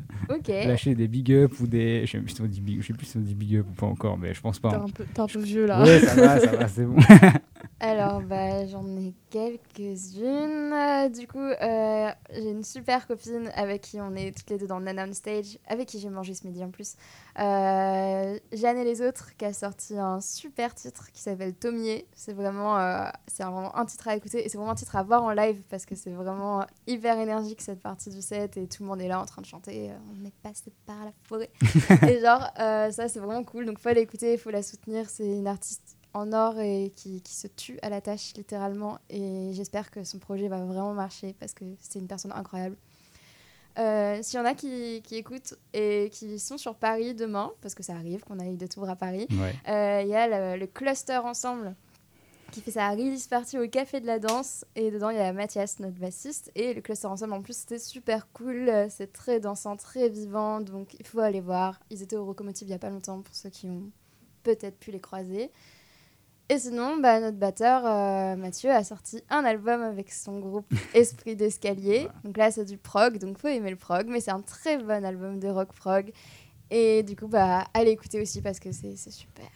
lâcher 0.49 0.97
des 0.97 1.07
big 1.07 1.33
up 1.33 1.53
ou 1.61 1.69
des. 1.69 2.07
Je 2.07 2.11
sais 2.11 2.19
plus 2.19 2.35
si 2.35 2.43
on 2.43 2.47
dit 2.47 2.61
big, 2.61 2.83
je 2.83 2.89
sais 2.89 2.95
plus 2.95 3.07
si 3.07 3.17
on 3.17 3.21
dit 3.21 3.37
big 3.37 3.59
up 3.59 3.67
ou 3.71 3.75
pas 3.75 3.87
encore, 3.87 4.19
mais 4.19 4.35
je 4.35 4.41
pense 4.41 4.59
pas. 4.59 4.71
T'es 4.71 4.75
hein. 4.75 4.87
un, 4.89 4.91
peu- 4.91 5.05
un 5.17 5.27
peu 5.29 5.39
vieux 5.39 5.67
là. 5.67 5.85
Ouais, 5.85 6.01
ça 6.01 6.17
va, 6.17 6.41
ça 6.41 6.57
va, 6.57 6.67
c'est 6.67 6.85
bon. 6.87 6.97
Alors, 7.81 8.22
bah, 8.22 8.66
j'en 8.66 8.85
ai 8.97 9.14
quelques-unes. 9.31 11.12
Du 11.12 11.29
coup, 11.29 11.39
euh, 11.39 12.11
j'ai 12.33 12.51
une 12.51 12.64
super 12.64 13.07
copine 13.07 13.53
avec 13.55 13.83
qui 13.83 14.01
on 14.01 14.16
est 14.16 14.37
toutes 14.37 14.51
les 14.51 14.59
deux 14.59 14.66
dans 14.66 14.81
Nana 14.81 15.07
on 15.09 15.12
Stage, 15.12 15.59
avec 15.68 15.87
qui 15.87 16.01
j'ai 16.01 16.11
mangé 16.11 16.35
ce 16.35 16.45
midi 16.45 16.64
en 16.64 16.70
plus. 16.70 16.97
Euh, 17.39 18.37
Jeanne 18.53 18.79
et 18.79 18.85
les 18.85 19.01
autres, 19.01 19.37
qui 19.37 19.45
a 19.45 19.53
sorti 19.53 19.97
un 19.97 20.20
super 20.20 20.74
titre 20.74 21.12
qui 21.12 21.22
s'appelle 21.22 21.55
Tomier. 21.55 22.09
C'est 22.16 22.33
vraiment, 22.33 22.79
euh, 22.79 23.09
c'est 23.29 23.45
vraiment 23.45 23.76
un 23.76 23.85
titre 23.85 24.09
à 24.09 24.16
écouter 24.16 24.45
et 24.45 24.49
c'est 24.49 24.59
vraiment 24.59 24.72
un 24.72 24.76
titre 24.76 24.97
à 24.97 25.05
voir 25.05 25.22
en 25.22 25.31
live 25.31 25.62
parce 25.70 25.87
que 25.87 25.95
c'est 25.95 26.11
vraiment 26.11 26.66
hyper 26.89 27.16
énergique 27.20 27.61
cette 27.61 27.81
partie 27.81 28.11
du 28.11 28.22
set 28.22 28.57
et 28.57 28.66
tout 28.66 28.83
le 28.83 28.89
monde 28.89 29.01
est 29.01 29.09
là 29.09 29.20
en 29.20 29.24
train 29.24 29.41
de 29.41 29.47
chanter. 29.47 29.93
On 30.20 30.24
est 30.24 30.35
passé 30.43 30.72
par 30.85 31.05
la 31.05 31.12
forêt. 31.22 31.51
et 32.09 32.20
genre, 32.20 32.51
ça, 32.57 33.09
c'est 33.09 33.20
vraiment 33.20 33.45
cool. 33.45 33.66
Donc, 33.66 33.79
faut 33.79 33.91
l'écouter, 33.91 34.33
il 34.33 34.39
faut 34.39 34.51
la 34.51 34.64
soutenir. 34.64 35.09
C'est 35.09 35.29
une 35.29 35.47
artiste 35.47 35.98
en 36.15 36.33
or 36.33 36.59
et 36.59 36.93
qui, 36.97 37.21
qui 37.23 37.35
se 37.35 37.47
tue 37.47 37.79
à 37.83 37.89
la 37.91 38.01
tâche 38.01 38.33
littéralement. 38.37 38.99
Et 39.11 39.51
j'espère 39.53 39.91
que 39.91 40.05
son 40.05 40.19
projet 40.19 40.49
va 40.49 40.59
vraiment 40.65 40.95
marcher 40.95 41.35
parce 41.39 41.55
que 41.55 41.65
c'est 41.81 41.99
une 41.99 42.07
personne 42.09 42.33
incroyable. 42.33 42.77
Euh, 43.79 44.19
S'il 44.23 44.39
y 44.39 44.43
en 44.43 44.45
a 44.45 44.55
qui, 44.55 45.03
qui 45.05 45.17
écoutent 45.17 45.55
et 45.73 46.11
qui 46.13 46.39
sont 46.41 46.59
sur 46.59 46.75
Paris 46.75 47.15
demain, 47.15 47.53
parce 47.61 47.75
que 47.77 47.83
ça 47.85 47.95
arrive 47.95 48.25
qu'on 48.25 48.41
aille 48.41 48.57
de 48.57 48.67
Tours 48.67 48.89
à 48.89 48.97
Paris, 48.97 49.29
Ouais. 49.31 49.55
euh, 49.69 50.03
il 50.03 50.09
y 50.09 50.15
a 50.17 50.27
le, 50.57 50.59
le 50.61 50.67
Cluster 50.67 51.19
Ensemble 51.19 51.75
qui 52.51 52.63
fait 52.63 52.71
sa 52.73 52.89
release 52.89 53.27
party 53.27 53.59
au 53.59 53.69
Café 53.69 54.01
de 54.01 54.07
la 54.07 54.19
Danse. 54.19 54.65
Et 54.75 54.91
dedans, 54.91 55.11
il 55.11 55.17
y 55.19 55.21
a 55.21 55.33
Mathias, 55.35 55.79
notre 55.81 55.99
bassiste. 55.99 56.51
Et 56.55 56.73
le 56.73 56.81
Cluster 56.81 57.07
Ensemble, 57.07 57.35
en 57.35 57.43
plus, 57.43 57.55
c'était 57.59 57.79
super 57.79 58.27
cool. 58.33 58.73
C'est 58.89 59.13
très 59.13 59.39
dansant, 59.39 59.77
très 59.77 60.09
vivant. 60.09 60.61
Donc, 60.63 60.95
il 60.99 61.07
faut 61.07 61.21
aller 61.21 61.43
voir. 61.43 61.79
Ils 61.91 62.03
étaient 62.03 62.17
au 62.17 62.25
Rocomotive 62.25 62.67
il 62.67 62.71
n'y 62.71 62.75
a 62.75 62.79
pas 62.79 62.89
longtemps 62.89 63.21
pour 63.21 63.35
ceux 63.35 63.51
qui 63.51 63.69
ont 63.69 63.91
peut-être 64.45 64.79
pu 64.79 64.91
les 64.91 64.99
croiser. 64.99 65.51
Et 66.51 66.59
sinon, 66.59 66.97
bah, 66.97 67.21
notre 67.21 67.37
batteur 67.37 67.83
euh, 67.85 68.35
Mathieu 68.35 68.71
a 68.71 68.83
sorti 68.83 69.23
un 69.29 69.45
album 69.45 69.83
avec 69.83 70.11
son 70.11 70.39
groupe 70.39 70.73
Esprit 70.95 71.37
d'escalier. 71.37 72.09
Donc 72.25 72.39
là, 72.39 72.51
c'est 72.51 72.65
du 72.65 72.79
prog, 72.79 73.19
donc 73.19 73.37
faut 73.37 73.49
aimer 73.49 73.71
le 73.71 73.77
prog, 73.77 74.07
mais 74.09 74.21
c'est 74.21 74.31
un 74.31 74.41
très 74.41 74.79
bon 74.79 75.05
album 75.05 75.39
de 75.39 75.49
rock 75.49 75.75
prog. 75.75 76.11
Et 76.71 77.03
du 77.03 77.16
coup, 77.16 77.29
bah, 77.29 77.64
allez 77.73 77.93
écouter 77.93 78.21
aussi 78.21 78.43
parce 78.43 78.61
que 78.61 78.73
c'est 78.73 78.95
super. 78.97 79.47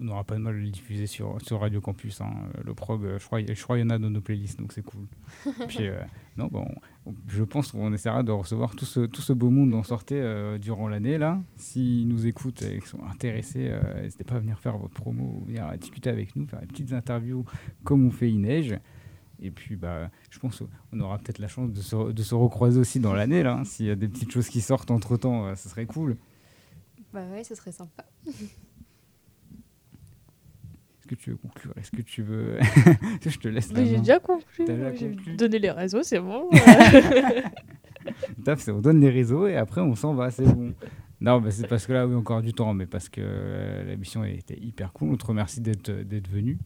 On 0.00 0.04
n'aura 0.04 0.22
pas 0.22 0.36
de 0.36 0.40
mal 0.40 0.54
à 0.54 0.58
le 0.58 0.70
diffuser 0.70 1.06
sur, 1.08 1.36
sur 1.42 1.60
Radio 1.60 1.80
Campus. 1.80 2.20
hein. 2.20 2.30
Le 2.64 2.74
prog, 2.74 3.04
euh, 3.04 3.18
je 3.18 3.24
crois 3.26 3.40
qu'il 3.42 3.84
y 3.84 3.86
en 3.86 3.90
a 3.90 3.98
dans 3.98 4.08
nos 4.10 4.20
playlists, 4.20 4.58
donc 4.60 4.72
c'est 4.72 4.84
cool. 4.84 5.06
Puis, 5.68 5.88
euh, 5.88 5.98
non, 6.36 6.46
bon, 6.46 6.64
on- 7.06 7.14
je 7.26 7.42
pense 7.42 7.72
qu'on 7.72 7.92
essaiera 7.92 8.22
de 8.22 8.30
recevoir 8.30 8.76
tout 8.76 8.84
ce, 8.84 9.00
tout 9.00 9.20
ce 9.22 9.32
beau 9.32 9.50
monde 9.50 9.74
en 9.74 9.82
sortait 9.82 10.20
euh, 10.20 10.58
durant 10.58 10.86
l'année. 10.86 11.18
là. 11.18 11.40
S'ils 11.56 12.06
nous 12.06 12.26
écoutent 12.26 12.62
et 12.62 12.78
qu'ils 12.78 12.86
sont 12.86 13.02
intéressés, 13.10 13.68
euh, 13.70 14.02
n'hésitez 14.02 14.22
pas 14.24 14.36
à 14.36 14.38
venir 14.38 14.60
faire 14.60 14.78
votre 14.78 14.94
promo, 14.94 15.42
venir 15.46 15.66
discuter 15.76 16.08
avec 16.10 16.36
nous, 16.36 16.46
faire 16.46 16.60
des 16.60 16.66
petites 16.66 16.92
interviews 16.92 17.44
comme 17.82 18.06
on 18.06 18.10
fait 18.12 18.30
Ineige. 18.30 18.78
Et 19.40 19.50
puis, 19.52 19.76
bah, 19.76 20.10
je 20.30 20.38
pense 20.40 20.62
qu'on 20.90 21.00
aura 21.00 21.18
peut-être 21.18 21.38
la 21.38 21.46
chance 21.48 21.70
de 21.72 21.80
se, 21.80 22.12
de 22.12 22.22
se 22.22 22.34
recroiser 22.34 22.78
aussi 22.80 22.98
dans 23.00 23.12
l'année. 23.14 23.42
là. 23.42 23.62
S'il 23.64 23.86
y 23.86 23.90
a 23.90 23.94
des 23.96 24.08
petites 24.08 24.30
choses 24.32 24.48
qui 24.48 24.60
sortent 24.60 24.90
entre-temps, 24.92 25.54
ce 25.56 25.68
serait 25.68 25.86
cool. 25.86 26.16
Bah 27.12 27.24
ouais, 27.32 27.44
ce 27.44 27.54
serait 27.54 27.72
sympa. 27.72 28.04
Est-ce 28.26 28.48
que 31.06 31.14
tu 31.14 31.30
veux 31.30 31.36
conclure? 31.36 31.72
Est-ce 31.76 31.90
que 31.90 32.02
tu 32.02 32.22
veux... 32.22 32.58
je 33.26 33.38
te 33.38 33.48
laisse 33.48 33.72
la 33.72 33.80
Mais 33.80 33.86
j'ai 33.86 33.98
déjà 33.98 34.18
conclu. 34.18 34.66
J'ai 34.66 35.36
donné 35.36 35.58
les 35.58 35.70
réseaux, 35.70 36.02
c'est 36.02 36.20
bon. 36.20 36.48
Taf, 38.44 38.60
c'est 38.60 38.72
on 38.72 38.80
donne 38.80 39.00
les 39.00 39.10
réseaux 39.10 39.46
et 39.46 39.56
après 39.56 39.80
on 39.80 39.94
s'en 39.94 40.14
va, 40.14 40.30
c'est 40.30 40.44
bon. 40.44 40.74
Non, 41.20 41.40
bah, 41.40 41.50
c'est 41.50 41.66
parce 41.66 41.86
que 41.86 41.92
là, 41.92 42.06
oui, 42.06 42.14
encore 42.14 42.42
du 42.42 42.52
temps, 42.52 42.74
mais 42.74 42.86
parce 42.86 43.08
que 43.08 43.20
euh, 43.22 43.84
la 43.84 43.96
mission 43.96 44.24
était 44.24 44.58
hyper 44.58 44.92
cool. 44.92 45.10
On 45.10 45.16
te 45.16 45.26
remercie 45.26 45.60
d'être 45.60 45.90
d'être 45.90 46.28
venu. 46.28 46.58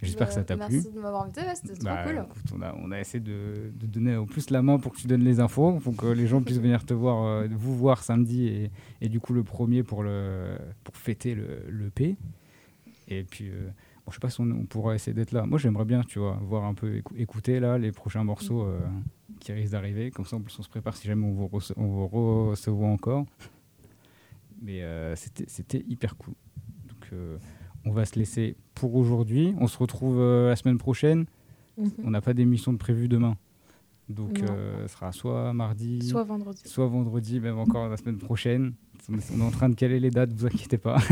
J'espère 0.00 0.28
que 0.28 0.34
ça 0.34 0.44
t'a 0.44 0.56
plu. 0.56 0.66
Merci 0.76 0.90
de 0.92 1.00
m'avoir 1.00 1.22
invité, 1.24 1.40
ouais, 1.40 1.54
c'était 1.56 1.74
trop 1.74 1.84
Bah, 1.84 2.04
cool. 2.04 2.22
écoute, 2.24 2.52
on, 2.56 2.62
a, 2.62 2.74
on 2.76 2.92
a 2.92 3.00
essayé 3.00 3.18
de, 3.20 3.72
de 3.74 3.86
donner 3.86 4.14
au 4.16 4.26
plus 4.26 4.50
la 4.50 4.62
main 4.62 4.78
pour 4.78 4.92
que 4.92 4.98
tu 4.98 5.06
donnes 5.08 5.24
les 5.24 5.40
infos, 5.40 5.72
pour 5.80 5.96
que 5.96 6.06
les 6.06 6.26
gens 6.28 6.40
puissent 6.40 6.60
venir 6.60 6.84
te 6.86 6.94
voir, 6.94 7.24
euh, 7.24 7.48
vous 7.50 7.76
voir 7.76 8.02
samedi 8.04 8.46
et, 8.46 8.70
et 9.00 9.08
du 9.08 9.18
coup 9.18 9.32
le 9.32 9.42
premier 9.42 9.82
pour, 9.82 10.02
le, 10.04 10.56
pour 10.84 10.96
fêter 10.96 11.34
le, 11.34 11.64
le 11.68 11.90
P. 11.90 12.16
Et 13.08 13.24
puis, 13.24 13.48
euh, 13.48 13.66
bon, 14.06 14.10
je 14.10 14.14
sais 14.14 14.20
pas 14.20 14.30
si 14.30 14.40
on, 14.40 14.44
on 14.44 14.66
pourra 14.66 14.94
essayer 14.94 15.14
d'être 15.14 15.32
là. 15.32 15.46
Moi 15.46 15.58
j'aimerais 15.58 15.84
bien, 15.84 16.02
tu 16.02 16.20
vois, 16.20 16.38
voir 16.42 16.64
un 16.64 16.74
peu, 16.74 16.98
écou- 16.98 17.14
écouter 17.16 17.58
là 17.58 17.76
les 17.78 17.90
prochains 17.90 18.22
morceaux 18.22 18.62
euh, 18.62 18.78
qui 19.40 19.50
risquent 19.52 19.72
d'arriver. 19.72 20.10
Comme 20.12 20.26
ça 20.26 20.36
en 20.36 20.40
plus 20.40 20.56
on 20.58 20.62
se 20.62 20.68
prépare 20.68 20.96
si 20.96 21.08
jamais 21.08 21.26
on 21.26 21.32
vous, 21.32 21.46
rece- 21.48 21.72
on 21.76 21.86
vous 21.86 22.06
recevoir 22.50 22.90
encore. 22.90 23.26
Mais 24.62 24.82
euh, 24.82 25.16
c'était 25.16 25.44
c'était 25.48 25.84
hyper 25.88 26.16
cool. 26.16 26.34
Donc 26.88 27.08
on 27.84 27.92
va 27.92 28.04
se 28.04 28.18
laisser 28.18 28.56
pour 28.74 28.94
aujourd'hui. 28.94 29.54
On 29.58 29.66
se 29.66 29.78
retrouve 29.78 30.18
euh, 30.20 30.48
la 30.48 30.56
semaine 30.56 30.78
prochaine. 30.78 31.26
Mhm. 31.76 31.90
On 32.04 32.10
n'a 32.10 32.20
pas 32.20 32.34
d'émission 32.34 32.72
de 32.72 32.78
prévue 32.78 33.08
demain. 33.08 33.36
Donc, 34.08 34.40
euh, 34.40 34.86
ce 34.86 34.94
sera 34.94 35.12
soit 35.12 35.52
mardi, 35.52 36.00
Soit 36.02 36.24
vendredi. 36.24 36.62
soit 36.64 36.86
vendredi, 36.86 37.40
même 37.40 37.58
encore 37.58 37.88
la 37.88 37.96
semaine 37.96 38.18
prochaine. 38.18 38.72
On 39.10 39.18
est, 39.18 39.42
en 39.42 39.50
train 39.50 39.68
de 39.68 39.74
caler 39.74 40.00
les 40.00 40.10
dates, 40.10 40.32
vous 40.32 40.46
inquiétez 40.46 40.78
pas. 40.78 40.98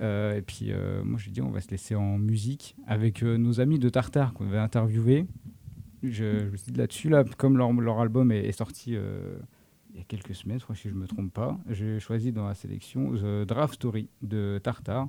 Euh, 0.00 0.36
et 0.36 0.42
puis, 0.42 0.70
euh, 0.70 1.02
moi, 1.02 1.18
je 1.18 1.28
dis, 1.28 1.40
on 1.40 1.50
va 1.50 1.60
se 1.60 1.70
laisser 1.70 1.96
en 1.96 2.18
musique 2.18 2.76
avec 2.86 3.24
euh, 3.24 3.36
nos 3.36 3.60
amis 3.60 3.80
de 3.80 3.88
Tartare 3.88 4.32
qu'on 4.32 4.46
avait 4.46 4.58
interviewés. 4.58 5.26
Je, 6.04 6.38
je 6.38 6.50
me 6.52 6.56
suis 6.56 6.70
dit 6.70 6.78
là-dessus, 6.78 7.08
là, 7.08 7.24
comme 7.36 7.58
leur, 7.58 7.72
leur 7.72 7.98
album 7.98 8.30
est, 8.30 8.44
est 8.44 8.52
sorti 8.52 8.92
il 8.92 9.96
y 9.96 10.00
a 10.00 10.04
quelques 10.04 10.36
semaines, 10.36 10.60
je 10.60 10.64
crois, 10.64 10.76
si 10.76 10.88
je 10.88 10.94
ne 10.94 11.00
me 11.00 11.08
trompe 11.08 11.32
pas, 11.32 11.58
j'ai 11.68 11.98
choisi 11.98 12.30
dans 12.30 12.46
la 12.46 12.54
sélection 12.54 13.12
The 13.12 13.44
Draft 13.44 13.74
Story 13.74 14.08
de 14.22 14.60
Tartare. 14.62 15.08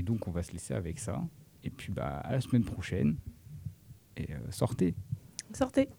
Et 0.00 0.02
donc, 0.02 0.26
on 0.26 0.30
va 0.30 0.42
se 0.42 0.52
laisser 0.52 0.72
avec 0.72 0.98
ça. 0.98 1.22
Et 1.62 1.68
puis, 1.68 1.92
bah, 1.92 2.22
à 2.24 2.32
la 2.32 2.40
semaine 2.40 2.64
prochaine. 2.64 3.18
Et 4.16 4.32
euh, 4.32 4.38
sortez. 4.50 4.94
Sortez. 5.52 5.90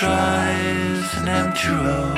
Drives 0.00 1.14
an 1.18 1.28
empty 1.28 1.68
road. 1.68 2.16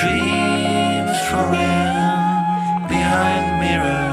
Dreams 0.00 1.18
falling 1.28 2.88
behind 2.88 3.60
mirror. 3.60 4.09